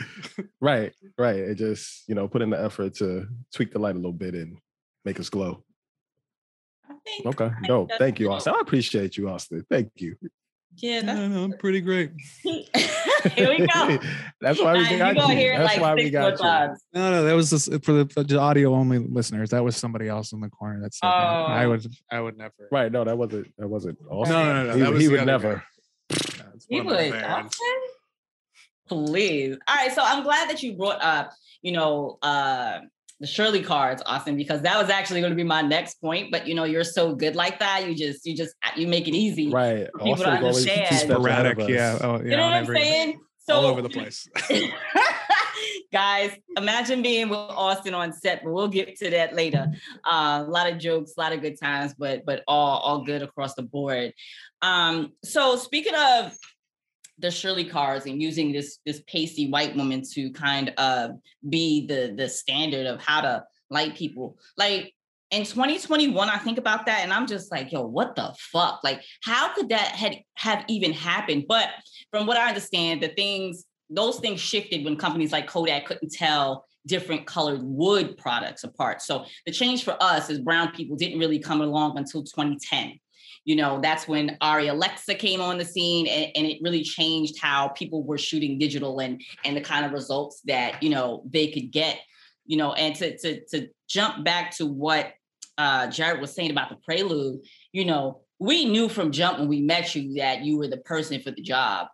right, 0.61 0.93
right. 1.19 1.41
It 1.51 1.57
just 1.57 2.09
you 2.09 2.15
know 2.15 2.29
put 2.29 2.43
in 2.43 2.51
the 2.51 2.63
effort 2.63 2.95
to 3.01 3.27
tweak 3.53 3.73
the 3.73 3.81
light 3.81 3.97
a 3.97 4.03
little 4.05 4.13
bit 4.25 4.35
and 4.35 4.57
make 5.05 5.19
us 5.19 5.29
glow. 5.29 5.65
I 7.07 7.11
think 7.23 7.27
Okay, 7.41 7.51
no, 7.69 7.87
Thank 7.99 8.19
you. 8.21 8.33
Austin. 8.33 8.55
I 8.57 8.61
appreciate 8.61 9.17
you, 9.17 9.29
Austin. 9.29 9.65
Thank 9.71 9.91
you. 9.97 10.17
Yeah, 10.77 10.99
I 10.99 11.03
that's, 11.03 11.19
don't 11.19 11.33
I'm 11.53 11.59
pretty 11.59 11.81
great. 11.81 12.11
here 12.43 13.49
we 13.49 13.59
go. 13.65 13.99
That's 14.41 14.61
why 14.61 14.73
we 14.73 14.99
got 14.99 15.15
you 15.15 15.21
gonna 15.21 15.35
you. 15.35 15.53
That's 15.57 15.73
like 15.75 15.81
why 15.81 15.95
we 15.95 16.11
got 16.11 16.33
you. 16.33 16.37
times. 16.39 16.83
No, 16.93 17.11
no, 17.13 17.23
that 17.23 17.33
was 17.35 17.51
just 17.51 17.73
for 17.85 17.93
the, 17.93 18.25
the 18.25 18.41
audio 18.41 18.75
only 18.75 18.99
listeners. 18.99 19.51
That 19.51 19.63
was 19.63 19.77
somebody 19.77 20.09
else 20.09 20.33
in 20.33 20.41
the 20.41 20.49
corner 20.49 20.81
That's 20.83 20.99
said 20.99 21.07
that. 21.07 21.13
I 21.13 21.65
Oh. 21.67 21.71
would, 21.71 21.87
I 22.11 22.21
would 22.21 22.37
never. 22.37 22.53
Right? 22.73 22.91
No, 22.91 23.05
that 23.05 23.17
wasn't. 23.17 23.55
That 23.57 23.69
wasn't. 23.69 23.99
No, 24.03 24.23
no, 24.25 24.53
no, 24.53 24.65
no. 24.67 24.75
He, 24.75 24.81
that 24.81 24.93
was 24.93 25.01
he 25.03 25.09
would 25.09 25.27
never. 25.27 25.55
guy. 25.55 25.63
Yeah, 26.39 26.43
He 26.69 26.81
one 26.81 26.87
of 26.89 26.93
my 26.99 27.11
would. 27.11 27.23
Austin? 27.25 27.81
Please. 28.89 29.57
All 29.69 29.75
right. 29.77 29.93
So 29.93 30.03
I'm 30.05 30.25
glad 30.25 30.51
that 30.51 30.63
you 30.63 30.77
brought 30.77 31.01
up, 31.03 31.31
you 31.63 31.71
know, 31.73 32.19
uh 32.21 32.81
the 33.21 33.27
Shirley 33.27 33.63
cards, 33.63 34.03
Austin, 34.07 34.37
because 34.37 34.63
that 34.63 34.79
was 34.81 34.91
actually 34.91 35.21
going 35.21 35.33
to 35.33 35.37
be 35.37 35.45
my 35.45 35.63
next 35.63 36.01
point. 36.01 36.31
But 36.31 36.47
you 36.47 36.55
know, 36.55 36.65
you're 36.65 36.85
so 36.85 37.15
good 37.15 37.37
like 37.37 37.59
that. 37.61 37.89
You 37.89 37.95
just, 37.95 38.27
you 38.27 38.37
just, 38.37 38.55
you 38.77 38.87
make 38.89 39.09
it 39.09 39.15
easy. 39.15 39.51
Right. 39.51 39.89
For 39.93 39.99
people 39.99 40.25
to 40.25 40.31
Austin's 40.31 40.43
always 40.43 40.69
understand. 40.69 41.11
Sporadic, 41.11 41.69
yeah. 41.69 41.99
Oh, 42.01 42.17
yeah. 42.17 42.23
You 42.23 42.31
know 42.31 42.45
what 42.45 42.53
I'm 42.53 42.63
every- 42.65 42.81
saying? 42.81 43.21
So 43.47 43.57
all 43.57 43.67
over 43.67 43.83
the 43.83 43.91
place. 43.91 44.27
Guys, 45.93 46.33
imagine 46.57 47.03
being 47.03 47.29
with 47.29 47.39
Austin 47.39 47.95
on 47.95 48.13
set, 48.13 48.43
but 48.43 48.53
we'll 48.53 48.69
get 48.69 48.97
to 48.97 49.11
that 49.11 49.35
later. 49.35 49.67
Uh, 50.03 50.43
a 50.47 50.51
lot 50.51 50.71
of 50.71 50.79
jokes, 50.79 51.13
a 51.17 51.21
lot 51.21 51.33
of 51.33 51.43
good 51.43 51.61
times, 51.61 51.95
but 51.97 52.25
but 52.25 52.43
all 52.49 52.79
all 52.79 53.05
good 53.05 53.23
across 53.23 53.55
the 53.55 53.63
board. 53.63 54.13
Um, 54.63 55.13
so 55.23 55.57
speaking 55.57 55.95
of 55.95 56.35
the 57.19 57.31
Shirley 57.31 57.65
cards 57.65 58.07
and 58.07 58.21
using 58.21 58.53
this 58.53 58.79
this 58.85 59.03
pasty 59.07 59.49
white 59.49 59.77
woman 59.77 60.03
to 60.13 60.31
kind 60.33 60.71
of 60.79 61.13
be 61.49 61.87
the 61.87 62.15
the 62.17 62.29
standard 62.29 62.87
of 62.87 63.01
how 63.01 63.21
to 63.21 63.45
like 63.71 63.97
people, 63.97 64.39
like 64.57 64.93
in 65.31 65.45
2021, 65.45 66.29
I 66.29 66.39
think 66.39 66.59
about 66.59 66.87
that 66.87 67.01
and 67.01 67.13
I'm 67.13 67.27
just 67.27 67.51
like, 67.51 67.73
yo, 67.73 67.83
what 67.83 68.15
the 68.15 68.33
fuck? 68.39 68.81
Like, 68.85 69.03
how 69.23 69.53
could 69.55 69.71
that 69.71 69.89
had 69.89 70.19
have 70.35 70.65
even 70.69 70.93
happened? 70.93 71.47
But 71.49 71.71
from 72.11 72.27
what 72.27 72.37
I 72.37 72.49
understand, 72.49 73.03
the 73.03 73.09
things 73.09 73.65
those 73.91 74.19
things 74.19 74.41
shifted 74.41 74.85
when 74.85 74.97
companies 74.97 75.33
like 75.33 75.47
Kodak 75.47 75.87
couldn't 75.87 76.13
tell 76.13 76.65
different 76.87 77.27
colored 77.27 77.63
wood 77.63 78.17
products 78.17 78.65
apart. 78.65 79.03
So 79.03 79.25
the 79.47 79.53
change 79.53 79.85
for 79.85 79.97
us 80.01 80.31
as 80.31 80.39
brown 80.39 80.73
people 80.73 80.97
didn't 80.97 81.19
really 81.19 81.39
come 81.39 81.61
along 81.61 81.99
until 81.99 82.23
2010. 82.23 82.99
You 83.45 83.57
know, 83.57 83.81
that's 83.81 84.09
when 84.09 84.37
ARRI 84.41 84.71
Alexa 84.71 85.15
came 85.17 85.41
on 85.41 85.59
the 85.59 85.65
scene 85.65 86.07
and, 86.07 86.31
and 86.35 86.47
it 86.47 86.59
really 86.63 86.83
changed 86.83 87.41
how 87.41 87.69
people 87.69 88.03
were 88.03 88.19
shooting 88.19 88.59
digital 88.59 89.01
and 89.01 89.21
and 89.45 89.57
the 89.57 89.61
kind 89.61 89.85
of 89.85 89.93
results 89.93 90.41
that, 90.47 90.83
you 90.83 90.91
know, 90.91 91.23
they 91.29 91.49
could 91.49 91.71
get, 91.71 91.99
you 92.47 92.57
know, 92.57 92.73
and 92.73 92.95
to 92.97 93.17
to 93.19 93.45
to 93.47 93.69
jump 93.89 94.25
back 94.25 94.57
to 94.57 94.67
what 94.67 95.13
uh 95.59 95.89
Jared 95.89 96.21
was 96.21 96.35
saying 96.35 96.51
about 96.51 96.71
the 96.71 96.77
prelude, 96.77 97.41
you 97.73 97.85
know, 97.85 98.23
we 98.39 98.65
knew 98.65 98.89
from 98.89 99.13
jump 99.13 99.39
when 99.39 99.49
we 99.49 99.61
met 99.61 99.95
you 99.95 100.15
that 100.15 100.43
you 100.43 100.59
were 100.59 100.69
the 100.69 100.79
person 100.79 101.21
for 101.21 101.31
the 101.31 101.43
job 101.43 101.89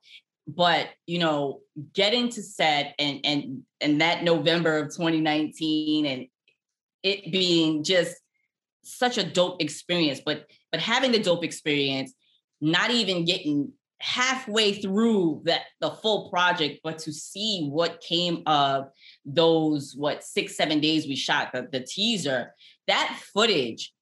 but 0.56 0.88
you 1.06 1.18
know 1.18 1.60
getting 1.92 2.28
to 2.28 2.42
set 2.42 2.94
and 2.98 3.20
and 3.24 3.62
and 3.80 4.00
that 4.00 4.24
november 4.24 4.78
of 4.78 4.86
2019 4.88 6.06
and 6.06 6.26
it 7.02 7.32
being 7.32 7.84
just 7.84 8.16
such 8.82 9.18
a 9.18 9.24
dope 9.24 9.60
experience 9.60 10.20
but 10.24 10.46
but 10.72 10.80
having 10.80 11.12
the 11.12 11.22
dope 11.22 11.44
experience 11.44 12.14
not 12.60 12.90
even 12.90 13.24
getting 13.24 13.72
halfway 14.00 14.72
through 14.72 15.42
that 15.44 15.62
the 15.80 15.90
full 15.90 16.30
project 16.30 16.80
but 16.82 16.98
to 16.98 17.12
see 17.12 17.66
what 17.68 18.00
came 18.00 18.42
of 18.46 18.88
those 19.26 19.94
what 19.96 20.24
six 20.24 20.56
seven 20.56 20.80
days 20.80 21.06
we 21.06 21.14
shot 21.14 21.50
the, 21.52 21.68
the 21.70 21.80
teaser 21.80 22.54
that 22.86 23.20
footage 23.34 23.92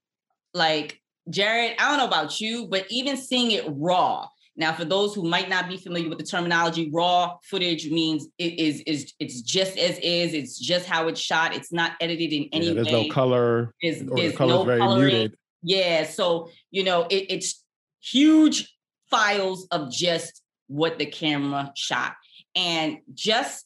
like 0.54 1.00
jared 1.28 1.74
i 1.80 1.88
don't 1.88 1.98
know 1.98 2.06
about 2.06 2.40
you 2.40 2.68
but 2.68 2.86
even 2.90 3.16
seeing 3.16 3.50
it 3.50 3.64
raw 3.66 4.26
now, 4.58 4.72
for 4.72 4.84
those 4.84 5.14
who 5.14 5.22
might 5.22 5.48
not 5.48 5.68
be 5.68 5.76
familiar 5.76 6.08
with 6.08 6.18
the 6.18 6.24
terminology, 6.24 6.90
raw 6.92 7.36
footage 7.44 7.88
means 7.90 8.26
it 8.38 8.58
is 8.58 8.80
is 8.86 9.12
it's 9.20 9.40
just 9.40 9.78
as 9.78 9.98
is. 10.00 10.34
It's 10.34 10.58
just 10.58 10.84
how 10.84 11.06
it's 11.06 11.20
shot. 11.20 11.54
It's 11.54 11.72
not 11.72 11.92
edited 12.00 12.32
in 12.32 12.48
any 12.52 12.66
Yeah, 12.66 12.72
there's 12.74 12.86
way. 12.88 13.06
no 13.06 13.14
color, 13.14 13.72
There's, 13.80 14.02
or 14.02 14.04
the 14.06 14.14
there's 14.16 14.38
no 14.40 14.64
very 14.64 14.80
coloring. 14.80 15.00
muted. 15.14 15.36
Yeah, 15.62 16.04
so 16.04 16.50
you 16.72 16.82
know 16.82 17.02
it, 17.08 17.26
it's 17.28 17.64
huge 18.02 18.76
files 19.08 19.68
of 19.70 19.92
just 19.92 20.42
what 20.66 20.98
the 20.98 21.06
camera 21.06 21.72
shot, 21.76 22.16
and 22.56 22.98
just 23.14 23.64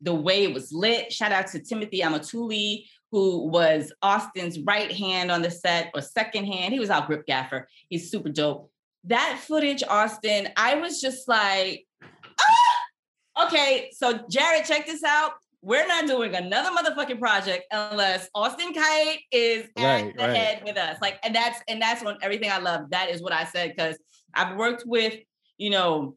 the 0.00 0.14
way 0.14 0.44
it 0.44 0.54
was 0.54 0.72
lit. 0.72 1.12
Shout 1.12 1.32
out 1.32 1.48
to 1.48 1.60
Timothy 1.60 2.00
Amatuli, 2.00 2.86
who 3.10 3.48
was 3.48 3.92
Austin's 4.00 4.58
right 4.60 4.90
hand 4.90 5.30
on 5.30 5.42
the 5.42 5.50
set 5.50 5.90
or 5.94 6.00
second 6.00 6.46
hand. 6.46 6.72
He 6.72 6.80
was 6.80 6.88
our 6.88 7.06
grip 7.06 7.26
gaffer. 7.26 7.68
He's 7.90 8.10
super 8.10 8.30
dope 8.30 8.71
that 9.04 9.40
footage, 9.40 9.82
Austin, 9.88 10.48
I 10.56 10.76
was 10.76 11.00
just 11.00 11.28
like, 11.28 11.86
ah! 12.02 13.46
okay, 13.46 13.90
so 13.92 14.20
Jared, 14.30 14.64
check 14.64 14.86
this 14.86 15.02
out. 15.04 15.32
We're 15.64 15.86
not 15.86 16.08
doing 16.08 16.34
another 16.34 16.70
motherfucking 16.70 17.20
project 17.20 17.66
unless 17.70 18.28
Austin 18.34 18.74
Kite 18.74 19.20
is 19.30 19.68
at 19.76 19.84
Right, 19.84 20.16
the 20.16 20.24
right. 20.24 20.36
head 20.36 20.62
with 20.64 20.76
us. 20.76 20.98
Like, 21.00 21.18
and 21.22 21.34
that's 21.34 21.60
and 21.68 21.80
that's 21.80 22.02
on 22.04 22.18
everything 22.20 22.50
I 22.50 22.58
love. 22.58 22.90
That 22.90 23.10
is 23.10 23.22
what 23.22 23.32
I 23.32 23.44
said 23.44 23.74
because 23.76 23.96
I've 24.34 24.56
worked 24.56 24.84
with, 24.86 25.14
you 25.58 25.70
know, 25.70 26.16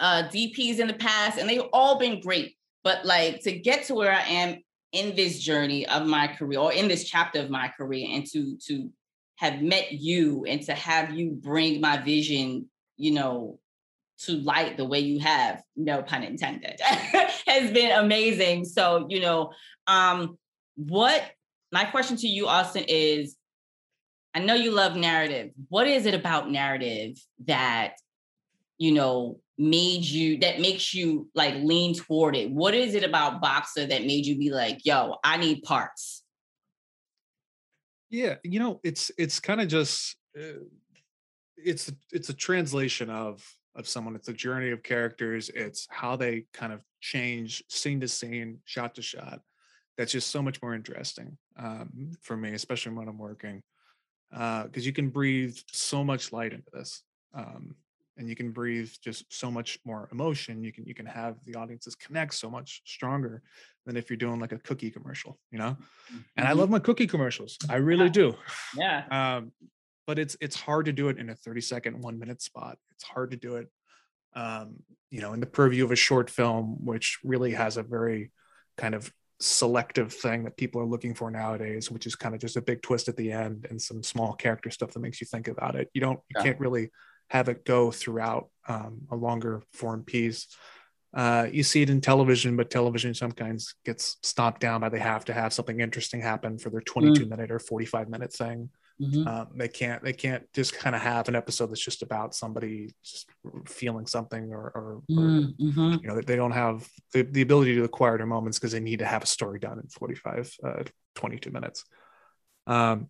uh 0.00 0.24
DPs 0.32 0.80
in 0.80 0.88
the 0.88 0.94
past, 0.94 1.38
and 1.38 1.48
they've 1.48 1.62
all 1.72 1.96
been 1.98 2.20
great. 2.20 2.56
But 2.82 3.04
like 3.04 3.42
to 3.42 3.52
get 3.52 3.84
to 3.84 3.94
where 3.94 4.12
I 4.12 4.22
am 4.22 4.58
in 4.90 5.14
this 5.14 5.38
journey 5.38 5.86
of 5.86 6.06
my 6.06 6.26
career 6.26 6.58
or 6.58 6.72
in 6.72 6.88
this 6.88 7.04
chapter 7.04 7.38
of 7.40 7.50
my 7.50 7.68
career 7.68 8.08
and 8.10 8.26
to 8.32 8.56
to 8.66 8.90
have 9.42 9.60
met 9.60 9.90
you 9.90 10.44
and 10.46 10.62
to 10.62 10.72
have 10.72 11.10
you 11.10 11.32
bring 11.32 11.80
my 11.80 11.96
vision, 11.96 12.64
you 12.96 13.10
know, 13.10 13.58
to 14.20 14.34
light 14.34 14.76
the 14.76 14.84
way 14.84 15.00
you 15.00 15.18
have, 15.18 15.60
no 15.74 16.00
pun 16.00 16.22
intended, 16.22 16.80
has 16.80 17.72
been 17.72 17.90
amazing. 17.90 18.64
So, 18.64 19.08
you 19.10 19.18
know, 19.18 19.50
um, 19.88 20.38
what 20.76 21.24
my 21.72 21.84
question 21.84 22.16
to 22.18 22.28
you, 22.28 22.46
Austin, 22.46 22.84
is 22.86 23.36
I 24.32 24.38
know 24.38 24.54
you 24.54 24.70
love 24.70 24.94
narrative. 24.94 25.50
What 25.68 25.88
is 25.88 26.06
it 26.06 26.14
about 26.14 26.48
narrative 26.48 27.16
that, 27.46 27.94
you 28.78 28.92
know, 28.92 29.40
made 29.58 30.04
you 30.04 30.38
that 30.38 30.60
makes 30.60 30.94
you 30.94 31.28
like 31.34 31.56
lean 31.56 31.96
toward 31.96 32.36
it? 32.36 32.52
What 32.52 32.74
is 32.74 32.94
it 32.94 33.02
about 33.02 33.40
Boxer 33.40 33.86
that 33.86 34.06
made 34.06 34.24
you 34.24 34.38
be 34.38 34.52
like, 34.52 34.84
yo, 34.84 35.16
I 35.24 35.36
need 35.36 35.64
parts? 35.64 36.21
Yeah, 38.12 38.34
you 38.44 38.60
know, 38.60 38.78
it's 38.84 39.10
it's 39.16 39.40
kind 39.40 39.58
of 39.62 39.68
just 39.68 40.16
uh, 40.38 40.60
it's 41.56 41.90
it's 42.12 42.28
a 42.28 42.34
translation 42.34 43.08
of 43.08 43.42
of 43.74 43.88
someone. 43.88 44.14
It's 44.14 44.28
a 44.28 44.34
journey 44.34 44.70
of 44.70 44.82
characters. 44.82 45.48
It's 45.48 45.88
how 45.90 46.16
they 46.16 46.44
kind 46.52 46.74
of 46.74 46.82
change 47.00 47.64
scene 47.68 48.00
to 48.00 48.08
scene, 48.08 48.58
shot 48.66 48.94
to 48.96 49.02
shot. 49.02 49.40
That's 49.96 50.12
just 50.12 50.30
so 50.30 50.42
much 50.42 50.60
more 50.60 50.74
interesting 50.74 51.38
um, 51.56 52.12
for 52.20 52.36
me, 52.36 52.52
especially 52.52 52.92
when 52.92 53.08
I'm 53.08 53.16
working, 53.18 53.62
because 54.30 54.84
you 54.84 54.92
can 54.92 55.08
breathe 55.08 55.56
so 55.72 56.04
much 56.04 56.32
light 56.32 56.52
into 56.52 56.70
this, 56.70 57.02
um, 57.34 57.74
and 58.16 58.28
you 58.28 58.36
can 58.36 58.50
breathe 58.52 58.90
just 59.02 59.24
so 59.32 59.50
much 59.50 59.78
more 59.84 60.08
emotion. 60.12 60.62
You 60.62 60.72
can 60.72 60.84
you 60.84 60.94
can 60.94 61.06
have 61.06 61.36
the 61.44 61.54
audiences 61.54 61.94
connect 61.94 62.34
so 62.34 62.50
much 62.50 62.82
stronger 62.84 63.42
than 63.86 63.96
if 63.96 64.10
you're 64.10 64.16
doing 64.16 64.38
like 64.40 64.52
a 64.52 64.58
cookie 64.58 64.90
commercial, 64.90 65.38
you 65.50 65.58
know. 65.58 65.76
And 66.36 66.46
I 66.46 66.52
Mhm. 66.52 66.56
love 66.56 66.70
my 66.70 66.78
cookie 66.78 67.06
commercials. 67.06 67.58
I 67.68 67.76
really 67.76 68.10
do. 68.10 68.34
yeah. 68.76 69.06
Um, 69.10 69.52
but 70.06 70.18
it's 70.18 70.36
it's 70.40 70.56
hard 70.56 70.86
to 70.86 70.92
do 70.92 71.08
it 71.08 71.18
in 71.18 71.30
a 71.30 71.34
30 71.34 71.60
second, 71.60 72.00
one 72.02 72.18
minute 72.18 72.42
spot. 72.42 72.78
It's 72.92 73.04
hard 73.04 73.30
to 73.30 73.36
do 73.36 73.56
it, 73.56 73.68
um, 74.34 74.82
you 75.10 75.20
know, 75.20 75.32
in 75.32 75.40
the 75.40 75.46
purview 75.46 75.84
of 75.84 75.92
a 75.92 75.96
short 75.96 76.28
film, 76.30 76.84
which 76.84 77.18
really 77.24 77.52
has 77.52 77.76
a 77.76 77.82
very 77.82 78.30
kind 78.76 78.94
of 78.94 79.12
selective 79.40 80.12
thing 80.12 80.44
that 80.44 80.56
people 80.56 80.80
are 80.80 80.86
looking 80.86 81.14
for 81.14 81.30
nowadays, 81.30 81.90
which 81.90 82.06
is 82.06 82.14
kind 82.14 82.34
of 82.34 82.40
just 82.40 82.56
a 82.56 82.62
big 82.62 82.80
twist 82.82 83.08
at 83.08 83.16
the 83.16 83.32
end 83.32 83.66
and 83.70 83.80
some 83.80 84.02
small 84.02 84.32
character 84.34 84.70
stuff 84.70 84.92
that 84.92 85.00
makes 85.00 85.20
you 85.20 85.26
think 85.26 85.48
about 85.48 85.74
it. 85.74 85.88
You 85.94 86.00
don't, 86.00 86.20
you 86.28 86.34
Yeah. 86.36 86.42
can't 86.44 86.60
really 86.60 86.90
have 87.32 87.48
it 87.48 87.64
go 87.64 87.90
throughout 87.90 88.50
um, 88.68 89.02
a 89.10 89.16
longer 89.16 89.62
form 89.72 90.04
piece. 90.04 90.46
Uh, 91.14 91.46
you 91.50 91.62
see 91.62 91.80
it 91.80 91.88
in 91.88 92.02
television, 92.02 92.56
but 92.56 92.70
television 92.70 93.14
sometimes 93.14 93.74
gets 93.86 94.18
stomped 94.22 94.60
down 94.60 94.82
by 94.82 94.90
they 94.90 94.98
have 94.98 95.24
to 95.24 95.32
have 95.32 95.52
something 95.52 95.80
interesting 95.80 96.20
happen 96.20 96.58
for 96.58 96.68
their 96.68 96.82
22 96.82 97.24
minute 97.26 97.50
or 97.50 97.58
45 97.58 98.10
minute 98.10 98.34
thing. 98.34 98.68
Mhm. 99.00 99.26
Um, 99.26 99.46
they 99.56 99.68
can't 99.68 100.02
they 100.04 100.12
can't 100.12 100.44
just 100.52 100.74
kind 100.74 100.94
of 100.94 101.00
have 101.00 101.26
an 101.28 101.34
episode 101.34 101.68
that's 101.68 101.82
just 101.84 102.02
about 102.02 102.34
somebody 102.34 102.90
just 103.02 103.26
feeling 103.66 104.06
something 104.06 104.52
or, 104.52 104.64
or, 104.74 105.02
or 105.16 105.22
Mm, 105.30 105.56
mhm. 105.58 106.02
you 106.02 106.08
know 106.08 106.20
they 106.20 106.36
don't 106.36 106.52
have 106.52 106.86
the, 107.14 107.22
the 107.22 107.42
ability 107.42 107.74
to 107.76 107.84
acquire 107.84 108.18
their 108.18 108.26
moments 108.26 108.58
because 108.58 108.72
they 108.72 108.80
need 108.80 108.98
to 108.98 109.06
have 109.06 109.22
a 109.22 109.26
story 109.26 109.58
done 109.58 109.78
in 109.78 109.88
45 109.88 110.52
uh, 110.62 110.82
22 111.14 111.50
minutes 111.50 111.84
um 112.66 113.08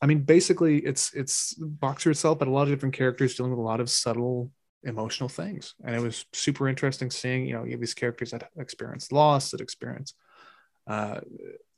i 0.00 0.06
mean 0.06 0.22
basically 0.22 0.78
it's 0.78 1.12
it's 1.14 1.54
boxer 1.54 2.10
itself 2.10 2.38
but 2.38 2.48
a 2.48 2.50
lot 2.50 2.62
of 2.62 2.68
different 2.68 2.94
characters 2.94 3.34
dealing 3.34 3.52
with 3.52 3.58
a 3.58 3.62
lot 3.62 3.80
of 3.80 3.90
subtle 3.90 4.50
emotional 4.82 5.28
things 5.28 5.74
and 5.84 5.94
it 5.94 6.00
was 6.00 6.24
super 6.32 6.68
interesting 6.68 7.10
seeing 7.10 7.46
you 7.46 7.52
know 7.52 7.64
you 7.64 7.72
have 7.72 7.80
these 7.80 7.94
characters 7.94 8.30
that 8.30 8.48
experience 8.58 9.12
loss 9.12 9.50
that 9.50 9.60
experience 9.60 10.14
uh, 10.86 11.20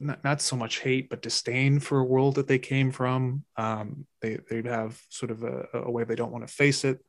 not, 0.01 0.23
not 0.25 0.41
so 0.41 0.57
much 0.57 0.79
hate 0.79 1.11
but 1.11 1.21
disdain 1.21 1.81
for 1.81 1.99
a 1.99 2.05
world 2.05 2.37
that 2.37 2.47
they 2.47 2.59
came 2.59 2.91
from 2.93 3.45
um, 3.57 4.07
they, 4.21 4.39
they'd 4.49 4.67
have 4.67 5.01
sort 5.09 5.31
of 5.31 5.43
a, 5.43 5.67
a 5.75 5.91
way 5.91 6.05
they 6.05 6.15
don't 6.15 6.33
want 6.33 6.47
to 6.47 6.55
face 6.55 6.85
it 6.85 7.01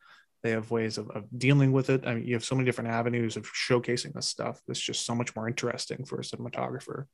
They 0.43 0.52
have 0.52 0.71
ways 0.71 0.97
of, 0.97 1.10
of 1.12 1.23
dealing 1.38 1.71
with 1.71 1.89
it. 1.89 2.06
I 2.06 2.15
mean, 2.15 2.26
you 2.26 2.34
have 2.36 2.43
so 2.43 2.56
many 2.56 2.65
different 2.65 2.89
avenues 2.89 3.38
of 3.38 3.45
showcasing 3.45 4.13
this 4.13 4.28
stuff. 4.28 4.60
It's 4.67 4.80
just 4.80 5.06
so 5.06 5.15
much 5.15 5.36
more 5.36 5.47
interesting 5.47 6.04
for 6.06 6.19
a 6.19 6.23
cinematographer 6.23 7.06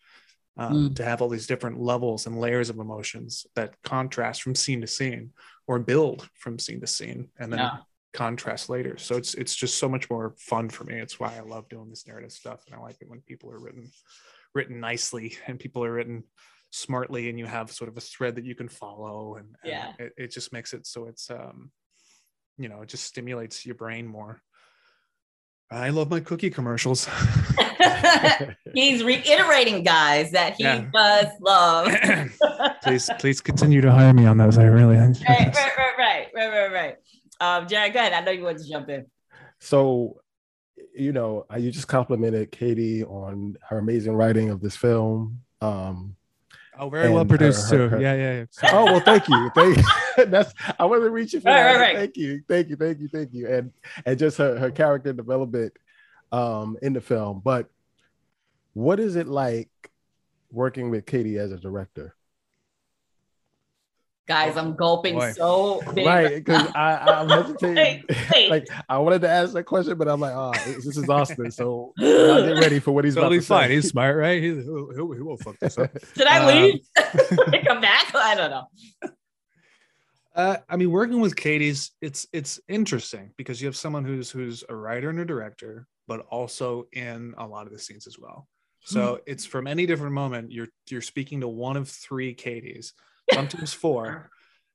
um, 0.58 0.90
mm. 0.90 0.96
to 0.96 1.04
have 1.04 1.22
all 1.22 1.30
these 1.30 1.48
different 1.48 1.80
levels 1.80 2.26
and 2.26 2.40
layers 2.40 2.70
of 2.70 2.80
emotions 2.80 3.46
that 3.56 3.76
contrast 3.84 4.42
from 4.42 4.56
scene 4.56 4.82
to 4.82 4.88
scene 4.88 5.32
or 5.68 5.80
build 5.80 6.28
from 6.34 6.60
scene 6.60 6.82
to 6.82 6.88
scene 6.88 7.30
and 7.40 7.52
then 7.52 7.60
yeah. 7.60 7.78
contrast 8.14 8.70
later. 8.70 8.98
So 8.98 9.16
it's 9.16 9.34
it's 9.36 9.56
just 9.56 9.78
so 9.78 9.88
much 9.88 10.10
more 10.10 10.36
fun 10.38 10.70
for 10.70 10.84
me. 10.84 10.96
It's 10.96 11.20
why 11.20 11.36
I 11.36 11.42
love 11.42 11.70
doing 11.70 11.90
this 11.90 12.08
narrative 12.08 12.32
stuff, 12.32 12.64
and 12.66 12.76
I 12.76 12.80
like 12.80 12.98
it 13.02 13.10
when 13.10 13.22
people 13.22 13.52
are 13.52 13.60
written 13.60 13.92
written 14.56 14.80
nicely 14.80 15.38
and 15.48 15.60
people 15.60 15.84
are 15.84 15.94
written 15.94 16.24
smartly, 16.72 17.30
and 17.30 17.40
you 17.40 17.46
have 17.46 17.72
sort 17.72 17.90
of 17.90 17.98
a 17.98 18.02
thread 18.02 18.36
that 18.36 18.46
you 18.46 18.56
can 18.56 18.70
follow, 18.70 19.36
and, 19.36 19.56
and 19.64 19.72
yeah, 19.72 19.94
it, 20.00 20.14
it 20.18 20.32
just 20.32 20.52
makes 20.52 20.74
it 20.74 20.86
so 20.86 21.06
it's 21.06 21.30
um 21.30 21.72
you 22.58 22.68
know 22.68 22.82
it 22.82 22.90
just 22.90 23.06
stimulates 23.06 23.66
your 23.66 23.76
brain 23.76 24.08
more. 24.08 24.42
I 25.72 25.90
love 25.90 26.10
my 26.10 26.20
cookie 26.20 26.50
commercials. 26.50 27.08
He's 28.74 29.04
reiterating, 29.04 29.84
guys, 29.84 30.32
that 30.32 30.56
he 30.58 30.64
yeah. 30.64 30.86
does 30.92 31.28
love. 31.42 31.88
please, 32.84 33.10
please 33.20 33.40
continue 33.40 33.80
to 33.82 33.92
hire 33.92 34.14
me 34.14 34.26
on 34.26 34.38
those. 34.38 34.58
I 34.58 34.64
really. 34.64 34.98
right, 34.98 35.16
right, 35.28 35.56
right, 35.56 35.98
right, 35.98 36.28
right, 36.34 36.50
right, 36.50 36.72
right. 36.72 36.96
Um, 37.40 37.68
Jared, 37.68 37.94
go 37.94 38.00
ahead. 38.00 38.14
I 38.14 38.22
know 38.22 38.32
you 38.32 38.44
want 38.44 38.58
to 38.58 38.68
jump 38.68 38.90
in. 38.90 39.06
So, 39.60 40.22
you 40.96 41.12
know, 41.12 41.46
you 41.56 41.72
just 41.72 41.88
complimented 41.88 42.52
Katie 42.52 43.04
on 43.04 43.56
her 43.70 43.78
amazing 43.78 44.14
writing 44.14 44.50
of 44.50 44.62
this 44.62 44.76
film. 44.76 45.42
Um, 45.62 46.16
Oh, 46.80 46.90
very 46.90 47.10
well 47.10 47.26
produced 47.26 47.70
her, 47.72 47.78
her, 47.78 47.90
too. 47.90 47.96
Her, 47.96 48.02
yeah, 48.02 48.14
yeah, 48.14 48.46
yeah. 48.64 48.70
oh 48.72 48.86
well, 48.86 49.02
thank 49.02 49.28
you. 49.28 49.52
Thank 49.54 49.78
you. 49.78 50.26
That's 50.28 50.54
I 50.80 50.86
wasn't 50.86 51.12
reaching 51.12 51.42
for 51.42 51.50
right, 51.50 51.64
that. 51.64 51.74
Right, 51.74 51.82
right. 51.82 51.96
Thank 51.98 52.16
you, 52.16 52.42
thank 52.48 52.70
you, 52.70 52.76
thank 52.78 53.00
you, 53.02 53.10
thank 53.10 53.34
you. 53.34 53.48
And 53.50 53.74
and 54.06 54.18
just 54.18 54.38
her 54.38 54.58
her 54.58 54.72
character 54.72 55.12
development 55.12 55.74
um 56.32 56.78
in 56.82 56.94
the 56.94 57.02
film. 57.02 57.42
But 57.44 57.70
what 58.74 58.98
is 59.02 59.18
it 59.18 59.28
like 59.28 59.70
working 60.52 60.90
with 60.90 61.06
Katie 61.06 61.38
as 61.38 61.52
a 61.52 61.58
director? 61.58 62.16
Guys, 64.30 64.58
I'm 64.58 64.76
gulping 64.76 65.16
Boy. 65.16 65.32
so 65.32 65.82
big. 65.96 66.06
Right, 66.06 66.36
because 66.36 66.68
I 66.76 66.98
I'm 66.98 67.30
hesitating. 67.30 68.04
wait, 68.10 68.32
wait. 68.32 68.50
like 68.52 68.68
I 68.88 69.00
wanted 69.00 69.22
to 69.22 69.30
ask 69.30 69.54
that 69.54 69.64
question, 69.64 69.98
but 69.98 70.08
I'm 70.08 70.20
like, 70.20 70.36
oh, 70.36 70.52
this 70.68 70.86
is 70.98 71.10
Austin, 71.10 71.50
so 71.50 71.94
I'll 72.00 72.46
get 72.46 72.60
ready 72.60 72.78
for 72.80 72.92
what 72.92 73.06
he's 73.06 73.16
totally 73.16 73.38
about 73.38 73.42
to 73.42 73.48
fine. 73.48 73.70
Say. 73.70 73.76
He's 73.76 73.90
smart, 73.90 74.16
right? 74.16 74.40
He, 74.40 74.50
he'll, 74.50 74.94
he'll, 74.94 75.12
he 75.14 75.22
won't 75.22 75.42
fuck 75.42 75.58
this 75.58 75.80
up. 75.80 75.90
Should 76.16 76.28
I 76.28 76.46
leave? 76.46 76.80
Um, 76.96 77.62
come 77.66 77.82
back? 77.82 78.14
I 78.14 78.36
don't 78.36 78.52
know. 78.52 78.68
Uh, 80.36 80.58
I 80.70 80.78
mean, 80.78 80.92
working 80.92 81.22
with 81.22 81.36
Katie's, 81.36 81.90
it's 82.00 82.28
it's 82.32 82.60
interesting 82.68 83.32
because 83.36 83.60
you 83.60 83.68
have 83.68 83.76
someone 83.76 84.06
who's 84.06 84.30
who's 84.30 84.64
a 84.70 84.76
writer 84.76 85.10
and 85.10 85.20
a 85.20 85.26
director, 85.26 85.88
but 86.08 86.20
also 86.30 86.88
in 86.94 87.34
a 87.40 87.48
lot 87.48 87.66
of 87.66 87.74
the 87.74 87.80
scenes 87.80 88.06
as 88.06 88.20
well. 88.20 88.48
So 88.82 89.16
hmm. 89.16 89.22
it's 89.26 89.48
from 89.48 89.66
any 89.66 89.88
different 89.88 90.14
moment 90.14 90.52
you're 90.52 90.70
you're 90.88 91.02
speaking 91.02 91.42
to 91.42 91.48
one 91.48 91.78
of 91.78 91.90
three 91.90 92.36
Katies 92.36 92.92
sometimes 93.34 93.74
four, 93.74 94.30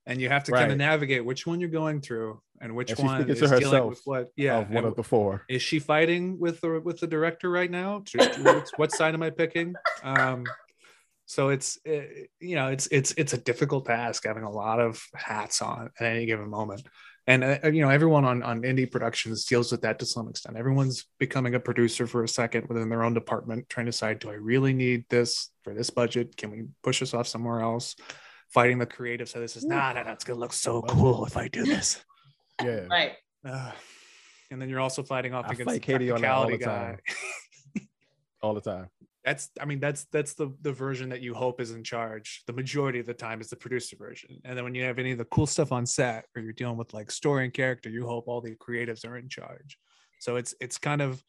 and 0.05 0.21
you 0.21 0.29
have 0.29 0.43
to 0.45 0.51
right. 0.51 0.61
kind 0.61 0.71
of 0.71 0.77
navigate 0.77 1.25
which 1.25 1.45
one 1.45 1.59
you're 1.59 1.69
going 1.69 2.01
through 2.01 2.41
and 2.61 2.75
which 2.75 2.91
and 2.91 2.99
one 2.99 3.29
is 3.29 3.39
dealing 3.39 3.87
with 3.87 4.01
what. 4.05 4.31
Yeah, 4.35 4.59
of 4.59 4.69
one 4.69 4.85
of 4.85 4.95
the 4.95 5.03
four. 5.03 5.43
Is 5.49 5.61
she 5.61 5.79
fighting 5.79 6.39
with 6.39 6.61
the 6.61 6.79
with 6.79 6.99
the 6.99 7.07
director 7.07 7.49
right 7.49 7.69
now? 7.69 8.03
what 8.77 8.91
side 8.91 9.13
am 9.13 9.23
I 9.23 9.29
picking? 9.29 9.75
Um, 10.03 10.45
so 11.25 11.49
it's 11.49 11.77
it, 11.83 12.09
eh, 12.15 12.23
you 12.39 12.55
know 12.55 12.67
it's 12.67 12.87
it's 12.87 13.13
it's 13.17 13.33
a 13.33 13.37
difficult 13.37 13.85
task 13.85 14.25
having 14.25 14.43
a 14.43 14.51
lot 14.51 14.79
of 14.79 15.03
hats 15.13 15.61
on 15.61 15.89
at 15.99 16.05
any 16.05 16.25
given 16.25 16.49
moment 16.49 16.83
and 17.27 17.43
uh, 17.43 17.57
you 17.67 17.81
know 17.81 17.89
everyone 17.89 18.25
on 18.25 18.43
on 18.43 18.61
indie 18.61 18.89
productions 18.89 19.45
deals 19.45 19.71
with 19.71 19.81
that 19.81 19.99
to 19.99 20.05
some 20.05 20.27
extent 20.27 20.55
everyone's 20.55 21.05
becoming 21.19 21.55
a 21.55 21.59
producer 21.59 22.05
for 22.05 22.23
a 22.23 22.27
second 22.27 22.67
within 22.69 22.89
their 22.89 23.03
own 23.03 23.13
department 23.13 23.67
trying 23.69 23.85
to 23.85 23.91
decide 23.91 24.19
do 24.19 24.29
i 24.29 24.33
really 24.33 24.73
need 24.73 25.03
this 25.09 25.49
for 25.63 25.73
this 25.73 25.89
budget 25.89 26.37
can 26.37 26.51
we 26.51 26.63
push 26.83 26.99
this 26.99 27.13
off 27.13 27.27
somewhere 27.27 27.61
else 27.61 27.95
fighting 28.55 28.79
the 28.79 28.85
creative. 28.85 29.27
So 29.27 29.41
this 29.41 29.57
is 29.57 29.65
nah, 29.65 29.91
nah, 29.91 30.03
nah, 30.03 30.13
it's 30.13 30.23
gonna 30.23 30.39
look 30.39 30.53
so 30.53 30.81
cool 30.81 31.25
if 31.25 31.37
I 31.37 31.47
do 31.47 31.63
this. 31.63 32.03
Yeah. 32.63 32.85
Right. 32.89 33.11
Uh, 33.45 33.73
and 34.49 34.61
then 34.61 34.69
you're 34.69 34.79
also 34.79 35.03
fighting 35.03 35.33
off 35.33 35.43
I 35.49 35.51
against 35.51 35.73
fight 35.73 35.81
Katie 35.81 36.09
on 36.09 36.23
all 36.23 36.47
the 36.47 36.57
time. 36.57 36.99
all 38.41 38.53
the 38.53 38.61
time. 38.61 38.87
That's 39.25 39.49
I 39.59 39.65
mean 39.65 39.81
that's 39.81 40.05
that's 40.05 40.35
the 40.35 40.55
the 40.61 40.71
version 40.71 41.09
that 41.09 41.19
you 41.19 41.33
hope 41.33 41.59
is 41.59 41.71
in 41.71 41.83
charge. 41.83 42.43
The 42.47 42.53
majority 42.53 42.99
of 43.01 43.07
the 43.07 43.13
time 43.13 43.41
is 43.41 43.49
the 43.49 43.57
producer 43.57 43.97
version. 43.97 44.39
And 44.45 44.55
then 44.55 44.63
when 44.63 44.73
you 44.73 44.85
have 44.85 44.99
any 44.99 45.11
of 45.11 45.17
the 45.17 45.25
cool 45.25 45.47
stuff 45.47 45.73
on 45.73 45.85
set 45.85 46.27
or 46.33 46.41
you're 46.41 46.53
dealing 46.53 46.77
with 46.77 46.93
like 46.93 47.11
story 47.11 47.43
and 47.43 47.53
character, 47.53 47.89
you 47.89 48.07
hope 48.07 48.29
all 48.29 48.39
the 48.39 48.55
creatives 48.55 49.05
are 49.05 49.17
in 49.17 49.27
charge. 49.27 49.77
So 50.21 50.37
it's 50.37 50.55
it's 50.61 50.77
kind 50.77 51.01
of 51.01 51.21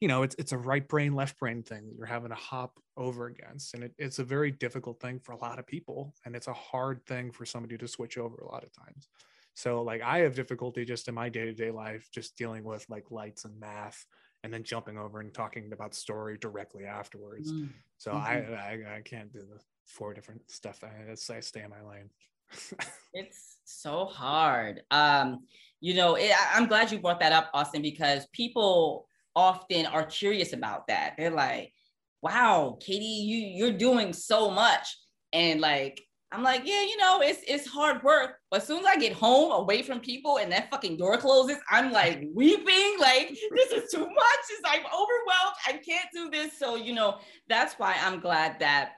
you 0.00 0.08
know 0.08 0.22
it's 0.22 0.34
it's 0.38 0.52
a 0.52 0.58
right 0.58 0.88
brain 0.88 1.14
left 1.14 1.38
brain 1.38 1.62
thing 1.62 1.86
that 1.86 1.96
you're 1.96 2.06
having 2.06 2.30
to 2.30 2.34
hop 2.34 2.80
over 2.96 3.26
against 3.26 3.74
and 3.74 3.84
it, 3.84 3.92
it's 3.98 4.18
a 4.18 4.24
very 4.24 4.50
difficult 4.50 5.00
thing 5.00 5.20
for 5.20 5.32
a 5.32 5.38
lot 5.38 5.58
of 5.58 5.66
people 5.66 6.14
and 6.24 6.34
it's 6.34 6.48
a 6.48 6.52
hard 6.52 7.04
thing 7.06 7.30
for 7.30 7.44
somebody 7.44 7.76
to 7.76 7.86
switch 7.86 8.18
over 8.18 8.36
a 8.36 8.50
lot 8.50 8.64
of 8.64 8.72
times. 8.72 9.08
So 9.54 9.82
like 9.82 10.00
i 10.02 10.18
have 10.18 10.34
difficulty 10.34 10.84
just 10.84 11.08
in 11.08 11.14
my 11.14 11.28
day-to-day 11.28 11.70
life 11.70 12.08
just 12.12 12.36
dealing 12.36 12.64
with 12.64 12.84
like 12.88 13.10
lights 13.10 13.44
and 13.44 13.58
math 13.60 14.06
and 14.42 14.52
then 14.52 14.64
jumping 14.64 14.96
over 14.96 15.20
and 15.20 15.34
talking 15.34 15.70
about 15.72 15.94
story 15.94 16.38
directly 16.38 16.86
afterwards. 16.86 17.52
Mm-hmm. 17.52 17.66
so 17.98 18.12
I, 18.12 18.34
I 18.34 18.96
i 18.96 19.00
can't 19.02 19.32
do 19.32 19.40
the 19.40 19.60
four 19.86 20.14
different 20.14 20.50
stuff 20.50 20.82
i, 20.82 21.10
I 21.10 21.40
stay 21.40 21.62
in 21.62 21.70
my 21.70 21.82
lane. 21.82 22.10
It's 23.12 23.56
so 23.64 24.04
hard. 24.04 24.82
Um 24.90 25.40
you 25.80 25.94
know 25.94 26.14
it, 26.14 26.30
i'm 26.54 26.66
glad 26.66 26.92
you 26.92 26.98
brought 26.98 27.20
that 27.20 27.32
up 27.32 27.50
austin 27.54 27.82
because 27.82 28.26
people 28.32 29.08
often 29.36 29.86
are 29.86 30.06
curious 30.06 30.52
about 30.52 30.86
that. 30.88 31.14
They're 31.16 31.30
like, 31.30 31.72
wow, 32.22 32.78
Katie, 32.80 33.04
you 33.04 33.38
you're 33.38 33.76
doing 33.76 34.12
so 34.12 34.50
much. 34.50 34.86
And 35.32 35.60
like, 35.60 36.00
I'm 36.32 36.42
like, 36.42 36.62
yeah, 36.64 36.82
you 36.82 36.96
know, 36.96 37.20
it's 37.22 37.42
it's 37.48 37.66
hard 37.66 38.02
work. 38.02 38.36
But 38.50 38.60
as 38.60 38.66
soon 38.66 38.80
as 38.80 38.86
I 38.86 38.96
get 38.96 39.12
home 39.12 39.52
away 39.52 39.82
from 39.82 40.00
people 40.00 40.38
and 40.38 40.52
that 40.52 40.70
fucking 40.70 40.96
door 40.96 41.16
closes, 41.16 41.56
I'm 41.70 41.92
like 41.92 42.24
weeping, 42.34 42.96
like 43.00 43.36
this 43.54 43.72
is 43.72 43.90
too 43.90 44.06
much. 44.06 44.40
It's 44.50 44.62
like 44.62 44.82
overwhelmed. 44.86 45.56
I 45.66 45.72
can't 45.72 46.08
do 46.14 46.30
this. 46.30 46.58
So, 46.58 46.76
you 46.76 46.94
know, 46.94 47.18
that's 47.48 47.74
why 47.74 47.96
I'm 48.00 48.20
glad 48.20 48.60
that 48.60 48.92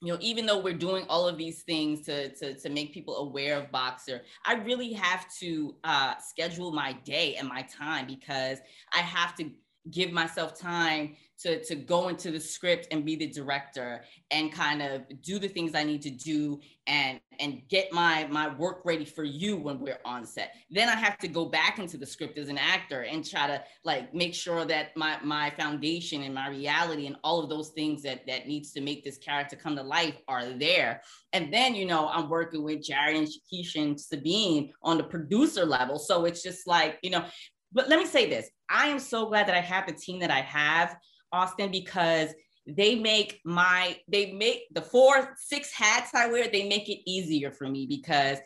you 0.00 0.12
know, 0.12 0.18
even 0.20 0.46
though 0.46 0.58
we're 0.58 0.72
doing 0.74 1.04
all 1.08 1.28
of 1.28 1.36
these 1.36 1.62
things 1.62 2.06
to, 2.06 2.34
to, 2.36 2.54
to 2.54 2.68
make 2.70 2.94
people 2.94 3.16
aware 3.16 3.58
of 3.58 3.70
Boxer, 3.70 4.22
I 4.46 4.54
really 4.54 4.92
have 4.94 5.26
to 5.40 5.74
uh, 5.84 6.14
schedule 6.18 6.72
my 6.72 6.92
day 7.04 7.36
and 7.36 7.46
my 7.46 7.62
time 7.62 8.06
because 8.06 8.58
I 8.94 8.98
have 8.98 9.36
to 9.36 9.50
give 9.90 10.10
myself 10.10 10.58
time 10.58 11.16
to, 11.42 11.62
to 11.64 11.74
go 11.74 12.08
into 12.08 12.30
the 12.30 12.40
script 12.40 12.88
and 12.90 13.04
be 13.04 13.16
the 13.16 13.26
director 13.26 14.04
and 14.30 14.52
kind 14.52 14.82
of 14.82 15.02
do 15.22 15.38
the 15.38 15.48
things 15.48 15.74
I 15.74 15.84
need 15.84 16.02
to 16.02 16.10
do 16.10 16.60
and 16.86 17.20
and 17.38 17.62
get 17.68 17.92
my 17.92 18.26
my 18.30 18.54
work 18.56 18.82
ready 18.84 19.04
for 19.06 19.24
you 19.24 19.56
when 19.56 19.80
we're 19.80 20.00
on 20.04 20.26
set. 20.26 20.54
Then 20.70 20.88
I 20.88 20.96
have 20.96 21.16
to 21.18 21.28
go 21.28 21.46
back 21.46 21.78
into 21.78 21.96
the 21.96 22.04
script 22.04 22.36
as 22.36 22.48
an 22.48 22.58
actor 22.58 23.02
and 23.02 23.28
try 23.28 23.46
to 23.46 23.62
like 23.84 24.14
make 24.14 24.34
sure 24.34 24.64
that 24.66 24.96
my 24.96 25.18
my 25.22 25.50
foundation 25.50 26.22
and 26.22 26.34
my 26.34 26.48
reality 26.48 27.06
and 27.06 27.16
all 27.24 27.42
of 27.42 27.48
those 27.48 27.70
things 27.70 28.02
that 28.02 28.26
that 28.26 28.46
needs 28.46 28.72
to 28.72 28.80
make 28.80 29.02
this 29.02 29.16
character 29.16 29.56
come 29.56 29.76
to 29.76 29.82
life 29.82 30.16
are 30.28 30.46
there. 30.50 31.00
And 31.32 31.52
then 31.52 31.74
you 31.74 31.86
know 31.86 32.08
I'm 32.08 32.28
working 32.28 32.62
with 32.62 32.82
Jared 32.82 33.16
and 33.16 33.28
Shakisha 33.28 33.82
and 33.82 34.00
Sabine 34.00 34.72
on 34.82 34.98
the 34.98 35.04
producer 35.04 35.64
level. 35.64 35.98
So 35.98 36.26
it's 36.26 36.42
just 36.42 36.66
like 36.66 36.98
you 37.02 37.10
know 37.10 37.24
but 37.72 37.88
let 37.88 37.98
me 37.98 38.06
say 38.06 38.28
this 38.28 38.50
I 38.68 38.86
am 38.86 38.98
so 38.98 39.26
glad 39.26 39.48
that 39.48 39.56
I 39.56 39.60
have 39.60 39.86
the 39.86 39.92
team 39.92 40.20
that 40.20 40.30
I 40.30 40.40
have, 40.42 40.96
Austin, 41.32 41.70
because 41.70 42.30
they 42.66 42.94
make 42.94 43.40
my, 43.44 43.96
they 44.08 44.32
make 44.32 44.62
the 44.72 44.82
four, 44.82 45.34
six 45.38 45.72
hats 45.72 46.14
I 46.14 46.28
wear, 46.28 46.48
they 46.48 46.68
make 46.68 46.88
it 46.88 47.00
easier 47.10 47.50
for 47.50 47.68
me 47.68 47.86
because 47.86 48.38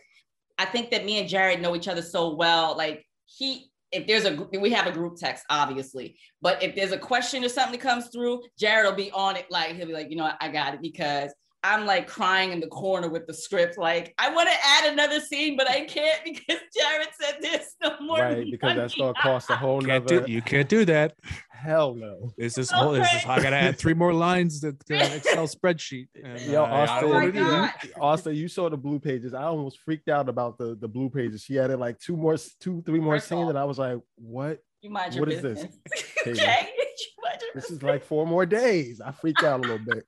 I 0.58 0.64
think 0.64 0.90
that 0.90 1.04
me 1.04 1.18
and 1.18 1.28
Jared 1.28 1.60
know 1.60 1.74
each 1.74 1.88
other 1.88 2.02
so 2.02 2.34
well. 2.34 2.76
Like 2.76 3.04
he, 3.26 3.70
if 3.94 4.06
there's 4.06 4.24
a 4.24 4.48
we 4.60 4.70
have 4.70 4.86
a 4.86 4.92
group 4.92 5.16
text 5.16 5.44
obviously. 5.48 6.16
But 6.42 6.62
if 6.62 6.74
there's 6.74 6.92
a 6.92 6.98
question 6.98 7.44
or 7.44 7.48
something 7.48 7.78
that 7.78 7.86
comes 7.86 8.08
through 8.08 8.42
jared 8.58 8.86
will 8.86 8.96
be 8.96 9.10
on 9.12 9.36
it. 9.36 9.46
Like 9.50 9.76
he'll 9.76 9.86
be 9.86 9.92
like 9.92 10.10
you 10.10 10.16
know 10.16 10.30
i 10.40 10.48
got 10.48 10.74
it 10.74 10.82
because 10.82 11.32
I'm 11.64 11.86
like 11.86 12.06
crying 12.06 12.52
in 12.52 12.60
the 12.60 12.66
corner 12.66 13.08
with 13.08 13.26
the 13.26 13.32
script. 13.32 13.78
Like, 13.78 14.14
I 14.18 14.28
want 14.28 14.50
to 14.50 14.54
add 14.62 14.92
another 14.92 15.18
scene, 15.18 15.56
but 15.56 15.68
I 15.68 15.86
can't 15.86 16.22
because 16.22 16.60
Jared 16.76 17.08
said 17.18 17.38
this 17.40 17.74
no 17.82 17.96
more. 18.00 18.18
Right, 18.18 18.46
because 18.50 18.76
that's 18.76 18.94
gonna 18.94 19.14
cost 19.14 19.48
a 19.48 19.56
whole 19.56 19.80
can't 19.80 20.04
nother. 20.04 20.26
Do, 20.26 20.30
you 20.30 20.42
can't 20.42 20.68
do 20.68 20.84
that. 20.84 21.14
Hell 21.48 21.94
no. 21.94 22.34
Is 22.36 22.54
this 22.56 22.70
whole? 22.70 22.94
Is 22.94 23.10
this? 23.10 23.24
I 23.24 23.42
gotta 23.42 23.56
add 23.56 23.78
three 23.78 23.94
more 23.94 24.12
lines 24.12 24.60
to 24.60 24.76
the 24.86 24.94
Excel 25.16 25.48
spreadsheet. 25.48 26.08
And, 26.22 26.38
Yo, 26.42 26.62
uh, 26.62 26.66
Austin, 26.66 27.38
oh 27.38 27.70
Austin, 27.98 28.34
you 28.34 28.46
saw 28.46 28.68
the 28.68 28.76
blue 28.76 29.00
pages. 29.00 29.32
I 29.32 29.44
almost 29.44 29.78
freaked 29.80 30.10
out 30.10 30.28
about 30.28 30.58
the 30.58 30.76
the 30.78 30.88
blue 30.88 31.08
pages. 31.08 31.44
She 31.44 31.58
added 31.58 31.78
like 31.78 31.98
two 31.98 32.16
more, 32.18 32.36
two, 32.60 32.82
three 32.84 33.00
more 33.00 33.16
First 33.16 33.28
scenes, 33.28 33.48
and 33.48 33.58
I 33.58 33.64
was 33.64 33.78
like, 33.78 33.98
"What? 34.16 34.58
You 34.82 34.90
mind 34.90 35.14
your 35.14 35.22
what 35.22 35.30
business. 35.30 35.62
is 35.62 35.68
this? 36.26 36.40
okay. 36.40 36.68
this 37.54 37.70
is 37.70 37.82
like 37.82 38.04
four 38.04 38.26
more 38.26 38.44
days. 38.44 39.00
I 39.00 39.12
freaked 39.12 39.42
out 39.42 39.60
a 39.60 39.62
little 39.62 39.78
bit 39.78 40.04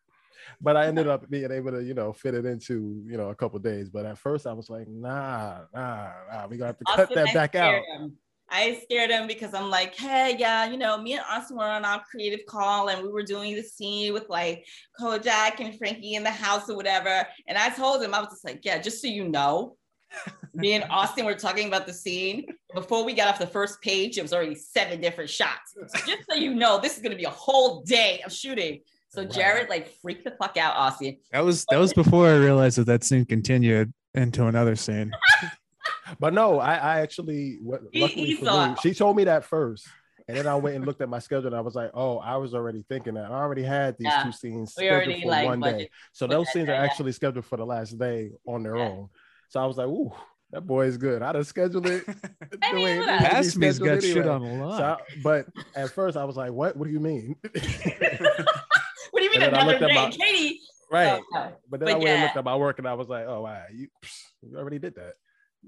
but 0.61 0.77
I 0.77 0.87
ended 0.87 1.07
up 1.09 1.29
being 1.29 1.51
able 1.51 1.73
to, 1.73 1.83
you 1.83 1.95
know, 1.95 2.13
fit 2.13 2.35
it 2.35 2.45
into, 2.45 3.03
you 3.07 3.17
know, 3.17 3.31
a 3.31 3.35
couple 3.35 3.59
days. 3.59 3.89
But 3.89 4.07
at 4.07 4.19
first 4.19 4.47
I 4.47 4.53
was 4.53 4.71
like, 4.71 4.89
nah, 4.89 5.61
nah, 5.75 6.11
nah, 6.33 6.47
we 6.47 6.57
gonna 6.57 6.69
have 6.69 6.79
to 6.79 6.85
cut 6.97 7.15
that 7.15 7.35
back 7.35 7.55
out. 7.55 7.83
I 8.49 8.81
scared 8.85 9.11
him 9.11 9.27
because 9.27 9.55
I'm 9.55 9.71
like, 9.71 9.95
hey, 9.97 10.37
yeah, 10.39 10.71
you 10.71 10.79
know, 10.79 10.97
me 10.97 11.15
and 11.15 11.23
Austin 11.29 11.57
were 11.57 11.65
on 11.65 11.85
our 11.85 12.03
creative 12.09 12.47
call 12.47 12.89
and 12.89 13.03
we 13.03 13.09
were 13.09 13.25
doing 13.25 13.57
the 13.57 13.63
scene 13.63 14.13
with 14.13 14.29
like 14.29 14.65
Kojak 15.01 15.59
and 15.59 15.77
Frankie 15.77 16.15
in 16.15 16.23
the 16.23 16.31
house 16.31 16.71
or 16.71 16.77
whatever. 16.77 17.27
And 17.49 17.59
I 17.59 17.71
told 17.71 18.03
him, 18.03 18.15
I 18.15 18.21
was 18.21 18.29
just 18.29 18.45
like, 18.45 18.65
yeah, 18.65 18.79
just 18.79 19.03
so 19.03 19.09
you 19.09 19.29
know, 19.29 19.77
me 20.55 20.75
and 20.75 20.85
Austin 20.91 21.25
were 21.25 21.35
talking 21.35 21.67
about 21.67 21.87
the 21.87 21.93
scene. 21.93 22.47
Before 22.73 23.05
we 23.05 23.15
got 23.15 23.29
off 23.29 23.39
the 23.39 23.47
first 23.47 23.81
page, 23.83 24.17
it 24.17 24.23
was 24.23 24.33
already 24.33 24.55
seven 24.55 25.01
different 25.01 25.29
shots. 25.29 25.75
So 25.75 25.99
just 26.07 26.29
so 26.31 26.37
you 26.37 26.55
know, 26.55 26.79
this 26.81 26.97
is 26.97 27.03
gonna 27.03 27.17
be 27.17 27.25
a 27.25 27.31
whole 27.31 27.83
day 27.83 28.23
of 28.25 28.33
shooting. 28.33 28.81
So 29.17 29.25
Jared 29.25 29.69
like 29.71 29.89
freaked 30.03 30.25
the 30.25 30.31
fuck 30.33 30.57
out, 30.57 30.75
Aussie. 30.77 31.19
That 31.33 31.45
was 31.45 31.65
that 31.71 31.79
was 31.79 31.93
before 31.95 32.29
I 32.29 32.35
realized 32.37 32.77
that 32.79 32.85
that 32.87 33.03
scene 33.03 33.25
continued 33.25 33.93
into 34.15 34.47
another 34.47 34.77
scene. 34.77 35.13
But 36.21 36.35
no, 36.35 36.61
I, 36.61 36.75
I 36.75 37.01
actually 37.01 37.59
what 37.63 37.81
He- 37.93 38.01
luckily 38.01 38.27
he 38.27 38.35
for 38.37 38.45
me, 38.69 38.77
she 38.83 38.95
told 38.95 39.17
me 39.17 39.25
that 39.25 39.45
first. 39.45 39.87
And 40.29 40.37
then 40.37 40.47
I 40.47 40.55
went 40.57 40.77
and 40.77 40.85
looked 40.85 41.01
at 41.01 41.09
my 41.09 41.19
schedule 41.21 41.47
and 41.47 41.55
I 41.57 41.61
was 41.61 41.75
like, 41.75 41.91
oh, 41.95 42.19
I 42.19 42.37
was 42.37 42.55
already 42.55 42.85
thinking 42.89 43.15
that. 43.15 43.27
I 43.31 43.35
already 43.35 43.63
had 43.63 43.97
these 43.99 44.07
Yeah. 44.07 44.23
two 44.25 44.33
scenes 44.33 44.75
We 44.77 44.85
scheduled 44.87 44.93
already, 45.05 45.23
for 45.23 45.29
like, 45.29 45.47
one 45.47 45.61
budget- 45.61 45.79
day. 45.79 45.91
So 46.13 46.27
those 46.27 46.49
scenes 46.53 46.69
are 46.69 46.75
actually 46.75 47.13
scheduled 47.13 47.45
for 47.45 47.57
the 47.57 47.65
last 47.67 47.97
day 47.99 48.31
on 48.47 48.63
their 48.65 48.77
Yeah. 48.77 48.89
own. 48.89 49.09
So 49.49 49.61
I 49.61 49.67
was 49.67 49.77
like, 49.77 49.87
ooh, 49.89 50.13
that 50.53 50.67
boy 50.67 50.87
is 50.87 50.97
good. 50.97 51.23
I'd 51.23 51.35
have 51.35 51.47
scheduled 51.47 51.87
it. 51.87 52.05
I 52.09 52.13
the 52.71 52.75
mean, 52.77 52.85
way 52.85 52.97
it 52.97 53.01
whatever. 53.01 53.13
needed 53.21 53.29
to 53.29 53.35
Past 53.35 53.57
me's 53.59 53.77
scheduled 53.77 54.01
got 54.01 54.07
shit 54.07 54.17
anyway. 54.19 54.29
on 54.35 54.59
lock. 54.61 54.79
So 54.79 54.85
I- 54.85 55.21
but 55.23 55.47
at 55.75 55.91
first 55.91 56.17
I 56.17 56.25
was 56.25 56.37
like, 56.37 56.53
what? 56.53 56.77
What 56.77 56.87
do 56.87 56.93
you 56.93 57.01
mean? 57.01 57.37
What 59.13 59.21
do 59.21 59.25
you 59.25 59.31
mean 59.31 59.43
And 59.43 59.55
then 59.55 59.61
I 59.61 59.63
another 59.73 59.87
day? 59.89 59.95
my- 59.95 60.11
Katie. 60.11 60.61
right. 60.93 61.21
Oh, 61.21 61.25
no. 61.33 61.53
But 61.71 61.81
then 61.81 61.87
But 61.87 61.93
I 61.95 61.99
went 61.99 62.09
and 62.09 62.23
looked 62.25 62.37
at 62.37 62.45
my 62.45 62.57
work 62.57 62.79
and 62.79 62.87
I 62.87 62.95
was 62.95 63.09
like, 63.09 63.25
oh, 63.27 63.43
wow, 63.43 63.63
you, 63.73 63.89
you 64.43 64.59
already 64.59 64.79
did 64.79 64.95
that. 64.97 65.15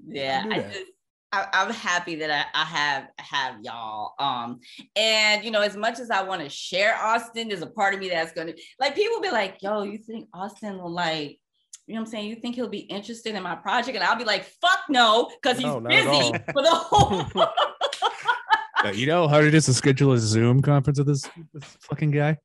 yeah 0.07 0.43
do 0.43 0.51
I 0.51 0.59
that. 0.59 0.71
just 0.73 0.85
I, 1.31 1.45
i'm 1.53 1.71
happy 1.71 2.15
that 2.15 2.31
I, 2.31 2.59
I 2.59 2.65
have 2.65 3.07
have 3.19 3.55
y'all 3.61 4.13
um 4.17 4.59
and 4.95 5.43
you 5.43 5.51
know 5.51 5.61
as 5.61 5.75
much 5.77 5.99
as 5.99 6.09
i 6.09 6.23
want 6.23 6.41
to 6.41 6.49
share 6.49 6.95
austin 6.95 7.49
there's 7.49 7.61
a 7.61 7.67
part 7.67 7.93
of 7.93 7.99
me 7.99 8.09
that's 8.09 8.31
gonna 8.31 8.53
like 8.79 8.95
people 8.95 9.21
be 9.21 9.29
like 9.29 9.57
yo 9.61 9.83
you 9.83 9.99
think 9.99 10.27
austin 10.33 10.77
will 10.81 10.89
like 10.91 11.39
you 11.89 11.95
know 11.95 12.01
what 12.01 12.07
I'm 12.07 12.11
saying? 12.11 12.29
You 12.29 12.35
think 12.35 12.53
he'll 12.53 12.67
be 12.69 12.81
interested 12.81 13.33
in 13.33 13.41
my 13.41 13.55
project? 13.55 13.95
And 13.95 14.03
I'll 14.03 14.15
be 14.15 14.23
like, 14.23 14.43
fuck 14.61 14.81
no, 14.89 15.31
because 15.41 15.57
he's 15.57 15.65
No, 15.65 15.79
busy 15.79 16.31
for 16.53 16.61
the 16.61 16.69
whole 16.71 17.25
Yeah, 18.83 18.91
you 18.91 19.07
know 19.07 19.23
how 19.23 19.33
hard 19.33 19.45
it 19.45 19.55
is 19.55 19.65
to 19.65 19.73
schedule 19.73 20.13
a 20.13 20.19
Zoom 20.19 20.61
conference 20.61 20.99
with 20.99 21.07
this, 21.07 21.27
this 21.51 21.63
fucking 21.81 22.11
guy? 22.11 22.37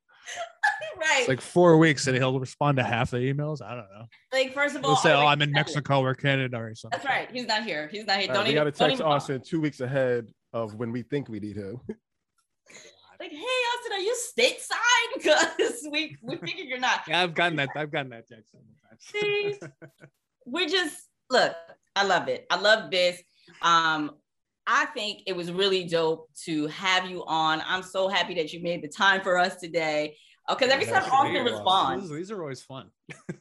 right. 0.99 1.19
It's 1.19 1.29
like 1.29 1.41
four 1.41 1.77
weeks 1.77 2.07
and 2.07 2.17
he'll 2.17 2.39
respond 2.39 2.77
to 2.77 2.83
half 2.83 3.11
the 3.11 3.17
emails. 3.17 3.61
I 3.61 3.75
don't 3.75 3.87
know. 3.93 4.05
like, 4.33 4.51
first 4.55 4.75
of 4.75 4.83
all, 4.83 4.95
He'll 4.95 4.97
say, 4.97 5.13
"Oh, 5.13 5.27
I'm 5.27 5.41
in 5.43 5.49
a 5.49 5.51
second. 5.51 5.53
Mexico 5.53 6.01
or 6.01 6.15
Canada 6.15 6.57
or 6.57 6.73
something." 6.73 6.97
That's 6.97 7.07
right. 7.07 7.29
He's 7.31 7.45
not 7.45 7.63
here. 7.63 7.87
He's 7.91 8.07
not 8.07 8.17
here. 8.17 8.27
Don't 8.27 8.37
right, 8.37 8.43
we 8.45 8.49
even 8.51 8.55
got 8.55 8.63
to 8.63 8.71
text 8.71 8.93
even 8.93 9.03
bother. 9.05 9.15
Austin 9.15 9.41
two 9.41 9.61
weeks 9.61 9.79
ahead 9.79 10.27
of 10.53 10.73
when 10.73 10.91
we 10.91 11.03
think 11.03 11.29
we 11.29 11.39
need 11.39 11.55
him. 11.55 11.79
Like, 13.19 13.31
hey 13.31 13.37
Austin, 13.37 13.91
are 13.93 13.99
you 13.99 14.15
stateside? 14.37 15.13
Because 15.15 15.87
we 15.91 16.17
we 16.23 16.35
figured 16.37 16.67
you're 16.67 16.79
not. 16.79 17.01
Yeah, 17.07 17.21
I've 17.21 17.35
gotten 17.35 17.57
that. 17.57 17.69
I've 17.75 17.91
gotten 17.91 18.09
that 18.09 18.27
text. 18.27 18.55
See, 18.99 19.55
we're 20.45 20.67
just 20.67 20.95
look. 21.29 21.55
I 21.95 22.03
love 22.03 22.27
it. 22.27 22.45
I 22.49 22.59
love 22.59 22.91
this. 22.91 23.21
Um, 23.61 24.11
I 24.67 24.85
think 24.87 25.23
it 25.27 25.35
was 25.35 25.51
really 25.51 25.85
dope 25.85 26.29
to 26.45 26.67
have 26.67 27.09
you 27.09 27.23
on. 27.25 27.61
I'm 27.65 27.83
so 27.83 28.07
happy 28.07 28.33
that 28.35 28.51
you 28.51 28.61
made 28.61 28.83
the 28.83 28.87
time 28.87 29.21
for 29.21 29.37
us 29.37 29.55
today. 29.57 30.17
Because 30.47 30.69
every 30.69 30.85
Yeah, 30.85 30.99
time. 30.99 31.11
Austin 31.11 31.45
responds, 31.45 32.09
These, 32.09 32.17
these 32.17 32.31
are 32.31 32.41
always 32.41 32.61
fun. 32.61 32.89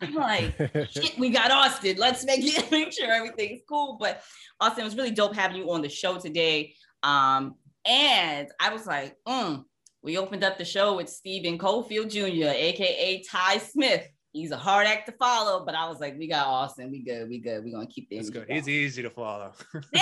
I'm 0.01 0.15
like, 0.15 0.57
shit, 0.91 1.19
we 1.19 1.31
got 1.31 1.51
Austin. 1.51 1.97
Let's 1.99 2.25
make 2.25 2.41
it 2.43 2.71
make 2.71 2.93
sure 2.93 3.11
everything's 3.11 3.61
cool. 3.69 3.99
But 4.01 4.23
Austin, 4.61 4.83
it 4.83 4.85
was 4.85 4.97
really 4.97 5.11
dope 5.11 5.35
having 5.35 5.57
you 5.59 5.71
on 5.71 5.83
the 5.83 5.89
show 5.89 6.19
today. 6.19 6.75
Um, 7.03 7.57
and 7.85 8.49
I 8.59 8.73
was 8.73 8.87
like, 8.87 9.17
mm, 9.29 9.65
we 10.03 10.17
opened 10.17 10.45
up 10.45 10.57
the 10.57 10.65
show 10.65 10.97
with 10.97 11.09
Stephen 11.11 11.59
Cofield 11.59 12.11
Jr., 12.11 12.49
aka 12.49 13.23
Ty 13.23 13.59
Smith. 13.59 14.07
He's 14.35 14.51
a 14.51 14.57
hard 14.57 14.87
act 14.89 15.07
to 15.07 15.13
follow, 15.13 15.65
but 15.65 15.77
I 15.77 15.89
was 15.89 16.01
like, 16.01 16.19
we 16.19 16.27
got 16.27 16.47
Austin. 16.49 16.91
We 16.91 17.05
good. 17.05 17.29
We 17.29 17.39
good. 17.39 17.65
We're 17.65 17.73
gonna 17.73 17.87
keep 17.87 18.11
the 18.11 18.17
It's 18.19 18.29
energy 18.31 18.47
good. 18.47 18.55
He's 18.55 18.69
easy 18.69 19.03
to 19.03 19.11
follow. 19.11 19.53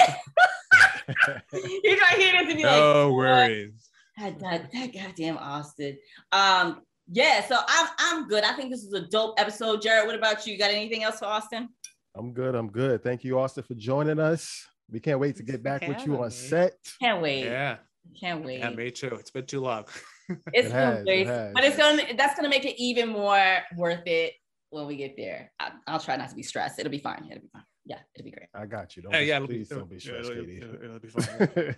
He's 1.53 2.01
right 2.01 2.17
here 2.17 2.41
to 2.41 2.47
be 2.47 2.63
like, 2.63 2.73
no 2.73 3.13
"What?" 3.13 3.17
worries. 3.17 3.91
God, 4.19 4.41
that, 4.41 4.73
that 4.73 4.93
goddamn 4.95 5.37
Austin. 5.37 5.99
Um, 6.33 6.81
yeah, 7.11 7.45
so 7.47 7.59
I'm 7.69 7.89
I'm 7.99 8.29
good. 8.29 8.43
I 8.43 8.55
think 8.55 8.71
this 8.71 8.85
is 8.85 8.93
a 8.95 9.03
dope 9.09 9.39
episode. 9.39 9.83
Jared, 9.83 10.07
what 10.07 10.17
about 10.17 10.47
you? 10.47 10.55
You 10.55 10.59
got 10.59 10.71
anything 10.71 11.03
else 11.03 11.19
for 11.19 11.27
Austin? 11.27 11.69
I'm 12.15 12.33
good. 12.33 12.55
I'm 12.55 12.71
good. 12.71 13.03
Thank 13.03 13.25
you, 13.25 13.39
Austin, 13.39 13.65
for 13.65 13.75
joining 13.75 14.19
us. 14.19 14.67
We 14.91 15.01
can't 15.01 15.19
wait 15.19 15.37
to 15.37 15.43
get 15.43 15.63
back 15.63 15.87
with 15.87 16.07
you 16.07 16.15
on 16.15 16.25
having 16.25 16.31
set. 16.31 16.75
Can't 17.01 17.21
wait. 17.23 17.45
Yeah. 17.45 17.77
Can't 18.19 18.45
wait. 18.45 18.59
Yeah, 18.59 18.71
me 18.71 18.91
too. 18.91 19.15
It's 19.19 19.31
been 19.31 19.47
too 19.47 19.61
long. 19.61 19.85
It's 20.53 20.69
It 20.69 20.73
been 20.73 20.73
has, 20.73 20.99
it 21.01 21.05
great, 21.05 21.27
has. 21.27 21.53
but 21.55 21.65
it's 21.65 21.77
gonna 21.77 22.03
that's 22.17 22.35
gonna 22.37 22.49
make 22.49 22.65
it 22.65 22.81
even 22.81 23.09
more 23.09 23.59
worth 23.77 24.03
it 24.07 24.35
when 24.71 24.87
we 24.87 24.97
get 24.97 25.17
there. 25.17 25.53
I, 25.61 25.73
I'll 25.87 26.01
try 26.01 26.17
not 26.17 26.29
to 26.31 26.35
be 26.35 26.43
stressed. 26.43 26.79
It'll 26.79 26.91
be 26.91 26.99
fine. 26.99 27.27
It'll 27.31 27.43
be 27.43 27.49
fine. 27.53 27.65
Yeah, 27.85 27.99
it'll 28.15 28.25
be 28.25 28.31
great. 28.31 28.49
I 28.55 28.67
got 28.67 28.97
you. 28.97 29.03
Don't 29.03 29.13
Yeah, 29.13 29.21
be, 29.21 29.27
yeah, 29.27 29.37
it'll 29.37 29.49
be- 29.49 29.55
please 29.59 29.69
don't 29.69 29.89
be 29.91 29.97
yeah, 29.97 30.01
stressed, 30.01 30.31
it'll- 30.31 30.45
Katie. 30.45 30.59
it'll- 30.59 30.85
it'll 30.85 30.99
be 31.01 31.09
fine. 31.09 31.77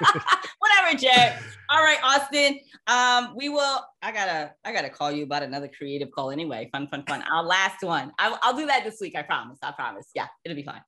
Whatever, 0.58 0.98
Jack. 0.98 1.42
All 1.70 1.82
right, 1.82 1.98
Austin. 2.02 2.58
Um, 2.86 3.34
we 3.36 3.48
will. 3.48 3.80
I 4.02 4.12
gotta. 4.12 4.52
I 4.64 4.72
gotta 4.72 4.90
call 4.90 5.12
you 5.12 5.24
about 5.24 5.42
another 5.42 5.68
creative 5.68 6.10
call 6.10 6.30
anyway. 6.30 6.68
Fun, 6.72 6.88
fun, 6.88 7.04
fun. 7.08 7.22
Our 7.30 7.42
last 7.42 7.82
one. 7.82 8.12
I'll, 8.18 8.38
I'll 8.42 8.56
do 8.56 8.66
that 8.66 8.84
this 8.84 8.98
week. 9.00 9.14
I 9.16 9.22
promise. 9.22 9.58
I 9.62 9.72
promise. 9.72 10.08
Yeah, 10.14 10.26
it'll 10.44 10.56
be 10.56 10.62
fine. 10.62 10.80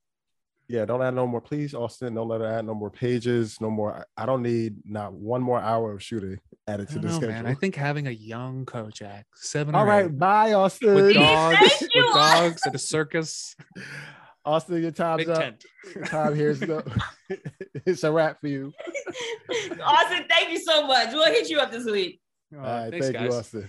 Yeah, 0.68 0.84
don't 0.84 1.02
add 1.02 1.14
no 1.14 1.26
more, 1.26 1.40
please, 1.40 1.74
Austin. 1.74 2.14
Don't 2.14 2.28
let 2.28 2.40
her 2.42 2.46
add 2.46 2.66
no 2.66 2.74
more 2.74 2.90
pages, 2.90 3.58
no 3.60 3.70
more. 3.70 4.06
I 4.16 4.22
I 4.22 4.26
don't 4.26 4.42
need 4.42 4.76
not 4.84 5.12
one 5.14 5.40
more 5.42 5.60
hour 5.60 5.92
of 5.92 6.02
shooting 6.02 6.38
added 6.66 6.88
to 6.88 6.94
don't 6.94 7.02
the 7.02 7.08
know, 7.08 7.14
schedule. 7.16 7.34
man. 7.34 7.46
I 7.46 7.54
think 7.54 7.74
having 7.74 8.06
a 8.06 8.10
young 8.12 8.66
Kojak, 8.66 9.24
seven 9.34 9.74
All 9.74 9.86
right, 9.86 10.06
eight, 10.06 10.18
bye, 10.18 10.52
Austin. 10.52 10.94
with 10.94 11.14
dogs, 11.14 11.58
with 11.80 11.90
you, 11.94 12.02
dogs 12.14 12.62
at 12.66 12.74
a 12.74 12.78
circus, 12.78 13.56
Austin, 14.44 14.82
your 14.82 14.90
time's 14.90 15.24
big 15.24 15.30
up. 15.30 15.38
tent. 15.40 15.64
Time 16.06 16.34
here's 16.34 16.60
the. 16.60 16.84
it's 17.86 18.04
a 18.04 18.12
wrap 18.12 18.40
for 18.40 18.48
you. 18.48 18.72
Austin, 19.82 20.24
thank 20.28 20.50
you 20.50 20.58
so 20.60 20.86
much. 20.86 21.12
We'll 21.12 21.32
hit 21.32 21.48
you 21.48 21.58
up 21.58 21.70
this 21.70 21.84
week. 21.86 22.20
Oh, 22.54 22.58
All 22.58 22.64
right, 22.64 22.90
thanks, 22.90 23.06
thank 23.06 23.20
you, 23.20 23.28
guys. 23.28 23.38
Austin. 23.38 23.68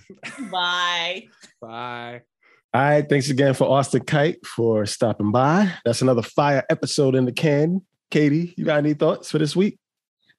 Bye. 0.51 1.27
Bye. 1.61 2.21
All 2.71 2.81
right, 2.81 3.07
thanks 3.09 3.31
again 3.31 3.55
for 3.55 3.63
Austin 3.65 4.03
Kite 4.03 4.45
for 4.45 4.85
stopping 4.85 5.31
by. 5.31 5.73
That's 5.85 6.03
another 6.03 6.21
fire 6.21 6.63
episode 6.69 7.15
in 7.15 7.25
the 7.25 7.31
can. 7.31 7.81
Katie, 8.11 8.53
you 8.57 8.65
got 8.65 8.77
any 8.77 8.93
thoughts 8.93 9.31
for 9.31 9.39
this 9.39 9.55
week? 9.55 9.79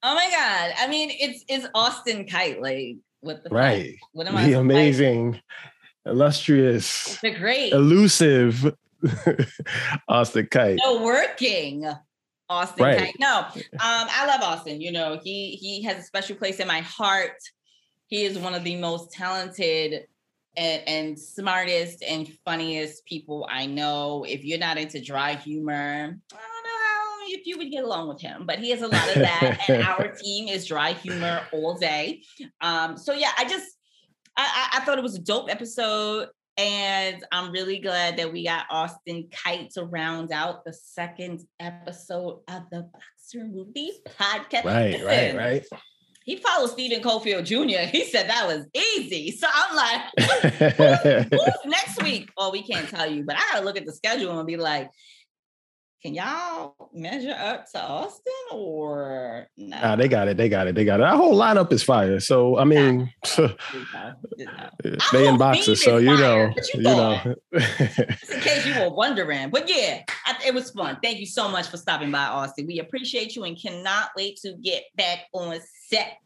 Oh 0.01 0.15
my 0.15 0.29
god. 0.29 0.73
I 0.79 0.87
mean, 0.89 1.09
it's 1.11 1.43
it's 1.49 1.67
Austin 1.75 2.25
Kite. 2.25 2.61
Like, 2.61 2.95
what 3.19 3.43
the 3.43 3.49
fuck? 3.49 3.57
Right. 3.57 3.97
What 4.13 4.27
am 4.27 4.37
I? 4.37 4.45
The 4.47 4.53
amazing, 4.53 5.41
illustrious, 6.05 7.17
the 7.21 7.31
great. 7.31 7.73
elusive 7.73 8.75
Austin 10.07 10.47
Kite. 10.49 10.79
No 10.83 11.03
working. 11.03 11.85
Austin 12.49 12.83
Right. 12.85 12.97
Kite. 12.97 13.15
No, 13.19 13.39
um, 13.39 13.59
I 13.81 14.25
love 14.25 14.41
Austin. 14.41 14.79
You 14.79 14.93
know, 14.93 15.19
he 15.21 15.51
he 15.51 15.81
has 15.83 15.97
a 15.97 16.03
special 16.03 16.37
place 16.37 16.61
in 16.61 16.67
my 16.67 16.79
heart. 16.79 17.35
He 18.07 18.23
is 18.23 18.37
one 18.37 18.53
of 18.53 18.63
the 18.63 18.77
most 18.77 19.11
talented 19.11 20.05
and, 20.57 20.81
and 20.87 21.19
smartest 21.19 22.03
and 22.03 22.27
funniest 22.45 23.05
people 23.05 23.47
I 23.49 23.65
know. 23.65 24.25
If 24.27 24.43
you're 24.43 24.59
not 24.59 24.77
into 24.77 25.01
dry 25.01 25.35
humor, 25.35 25.73
I 25.73 26.07
don't 26.07 26.11
know 26.11 26.79
how 26.85 27.17
if 27.27 27.45
you 27.45 27.57
would 27.57 27.71
get 27.71 27.83
along 27.83 28.09
with 28.09 28.21
him, 28.21 28.45
but 28.45 28.59
he 28.59 28.69
has 28.71 28.81
a 28.81 28.87
lot 28.87 29.07
of 29.09 29.15
that. 29.15 29.69
and 29.69 29.83
our 29.87 30.09
team 30.09 30.47
is 30.47 30.65
dry 30.65 30.93
humor 30.93 31.41
all 31.51 31.75
day. 31.75 32.23
Um, 32.59 32.97
so 32.97 33.13
yeah, 33.13 33.31
I 33.37 33.45
just 33.45 33.77
I, 34.37 34.69
I, 34.73 34.77
I 34.77 34.85
thought 34.85 34.97
it 34.97 35.03
was 35.03 35.15
a 35.15 35.21
dope 35.21 35.49
episode. 35.49 36.29
And 36.57 37.23
I'm 37.31 37.51
really 37.51 37.79
glad 37.79 38.17
that 38.17 38.31
we 38.31 38.43
got 38.43 38.65
Austin 38.69 39.29
Kite 39.31 39.71
to 39.71 39.85
round 39.85 40.31
out 40.31 40.65
the 40.65 40.73
second 40.73 41.41
episode 41.59 42.41
of 42.49 42.63
the 42.71 42.89
Boxer 42.91 43.45
Movie 43.45 43.93
podcast. 44.19 44.65
Right, 44.65 45.03
right, 45.03 45.35
right. 45.35 45.65
He 46.23 46.35
followed 46.35 46.69
Stephen 46.69 47.01
Cofield 47.01 47.45
Jr. 47.45 47.89
He 47.89 48.05
said 48.05 48.29
that 48.29 48.45
was 48.47 48.65
easy. 48.73 49.31
So 49.31 49.47
I'm 49.51 49.75
like, 49.75 50.01
who's 51.31 51.65
next 51.65 52.03
week? 52.03 52.29
Oh, 52.37 52.51
we 52.51 52.61
can't 52.61 52.87
tell 52.87 53.09
you, 53.09 53.23
but 53.23 53.35
I 53.37 53.41
gotta 53.51 53.65
look 53.65 53.77
at 53.77 53.85
the 53.85 53.91
schedule 53.91 54.37
and 54.37 54.47
be 54.47 54.57
like, 54.57 54.91
can 56.01 56.15
y'all 56.15 56.89
measure 56.93 57.35
up 57.37 57.69
to 57.71 57.79
Austin 57.79 58.33
or 58.51 59.47
no? 59.55 59.79
Nah, 59.79 59.95
they 59.95 60.07
got 60.07 60.27
it. 60.27 60.37
They 60.37 60.49
got 60.49 60.67
it. 60.67 60.73
They 60.73 60.83
got 60.83 60.99
it. 60.99 61.03
Our 61.03 61.15
whole 61.15 61.37
lineup 61.37 61.71
is 61.71 61.83
fire. 61.83 62.19
So 62.19 62.57
I 62.57 62.63
mean, 62.63 63.13
You 63.37 63.47
know, 63.47 64.09
you 64.35 64.45
know. 64.45 64.97
they 65.11 65.27
in 65.27 65.37
boxes, 65.37 65.83
so 65.83 65.97
you 65.97 66.17
know, 66.17 66.47
you 66.47 66.63
you 66.75 66.81
know. 66.81 67.35
Just 67.53 68.31
in 68.31 68.39
case 68.41 68.65
you 68.65 68.79
were 68.79 68.89
wondering. 68.89 69.49
But 69.51 69.69
yeah, 69.69 70.03
I, 70.25 70.37
it 70.45 70.53
was 70.53 70.71
fun. 70.71 70.97
Thank 71.03 71.19
you 71.19 71.25
so 71.25 71.49
much 71.49 71.67
for 71.67 71.77
stopping 71.77 72.11
by, 72.11 72.25
Austin. 72.25 72.65
We 72.65 72.79
appreciate 72.79 73.35
you 73.35 73.43
and 73.43 73.59
cannot 73.61 74.09
wait 74.15 74.37
to 74.37 74.53
get 74.53 74.83
back 74.95 75.19
on 75.33 75.59
set. 75.87 76.17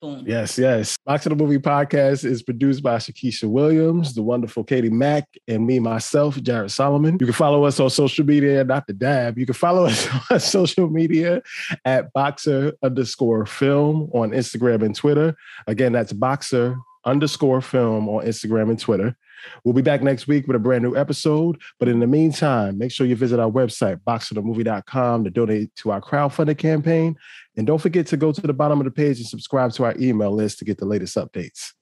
Boom. 0.00 0.24
Yes, 0.26 0.58
yes. 0.58 0.96
Boxer 1.06 1.30
the 1.30 1.36
Movie 1.36 1.58
podcast 1.58 2.24
is 2.24 2.42
produced 2.42 2.82
by 2.82 2.96
Shakisha 2.96 3.48
Williams, 3.48 4.14
the 4.14 4.22
wonderful 4.22 4.62
Katie 4.62 4.90
Mack, 4.90 5.26
and 5.48 5.66
me, 5.66 5.78
myself, 5.78 6.40
Jared 6.42 6.70
Solomon. 6.70 7.16
You 7.18 7.26
can 7.26 7.32
follow 7.32 7.64
us 7.64 7.80
on 7.80 7.88
social 7.88 8.24
media, 8.26 8.64
not 8.64 8.86
the 8.86 8.92
dab. 8.92 9.38
You 9.38 9.46
can 9.46 9.54
follow 9.54 9.84
us 9.86 10.08
on 10.30 10.40
social 10.40 10.90
media 10.90 11.42
at 11.84 12.12
boxer 12.12 12.74
underscore 12.82 13.46
film 13.46 14.10
on 14.12 14.32
Instagram 14.32 14.82
and 14.82 14.94
Twitter. 14.94 15.36
Again, 15.66 15.92
that's 15.92 16.12
boxer 16.12 16.76
underscore 17.04 17.60
film 17.60 18.08
on 18.08 18.24
Instagram 18.26 18.70
and 18.70 18.78
Twitter. 18.78 19.16
We'll 19.64 19.74
be 19.74 19.82
back 19.82 20.02
next 20.02 20.26
week 20.26 20.46
with 20.46 20.56
a 20.56 20.60
brand 20.60 20.82
new 20.82 20.96
episode. 20.96 21.60
But 21.78 21.88
in 21.88 22.00
the 22.00 22.06
meantime, 22.06 22.78
make 22.78 22.92
sure 22.92 23.06
you 23.06 23.16
visit 23.16 23.40
our 23.40 23.50
website, 23.50 24.00
boxerthemovie.com, 24.06 25.24
to 25.24 25.30
donate 25.30 25.74
to 25.76 25.92
our 25.92 26.00
crowdfunding 26.00 26.58
campaign. 26.58 27.16
And 27.56 27.66
don't 27.66 27.80
forget 27.80 28.06
to 28.08 28.16
go 28.16 28.32
to 28.32 28.40
the 28.40 28.52
bottom 28.52 28.80
of 28.80 28.84
the 28.84 28.90
page 28.90 29.18
and 29.18 29.26
subscribe 29.26 29.72
to 29.72 29.84
our 29.84 29.94
email 29.98 30.32
list 30.32 30.58
to 30.58 30.64
get 30.64 30.78
the 30.78 30.86
latest 30.86 31.16
updates. 31.16 31.72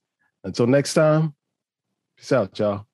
Until 0.44 0.66
next 0.66 0.94
time, 0.94 1.34
peace 2.16 2.32
out, 2.32 2.58
y'all. 2.58 2.86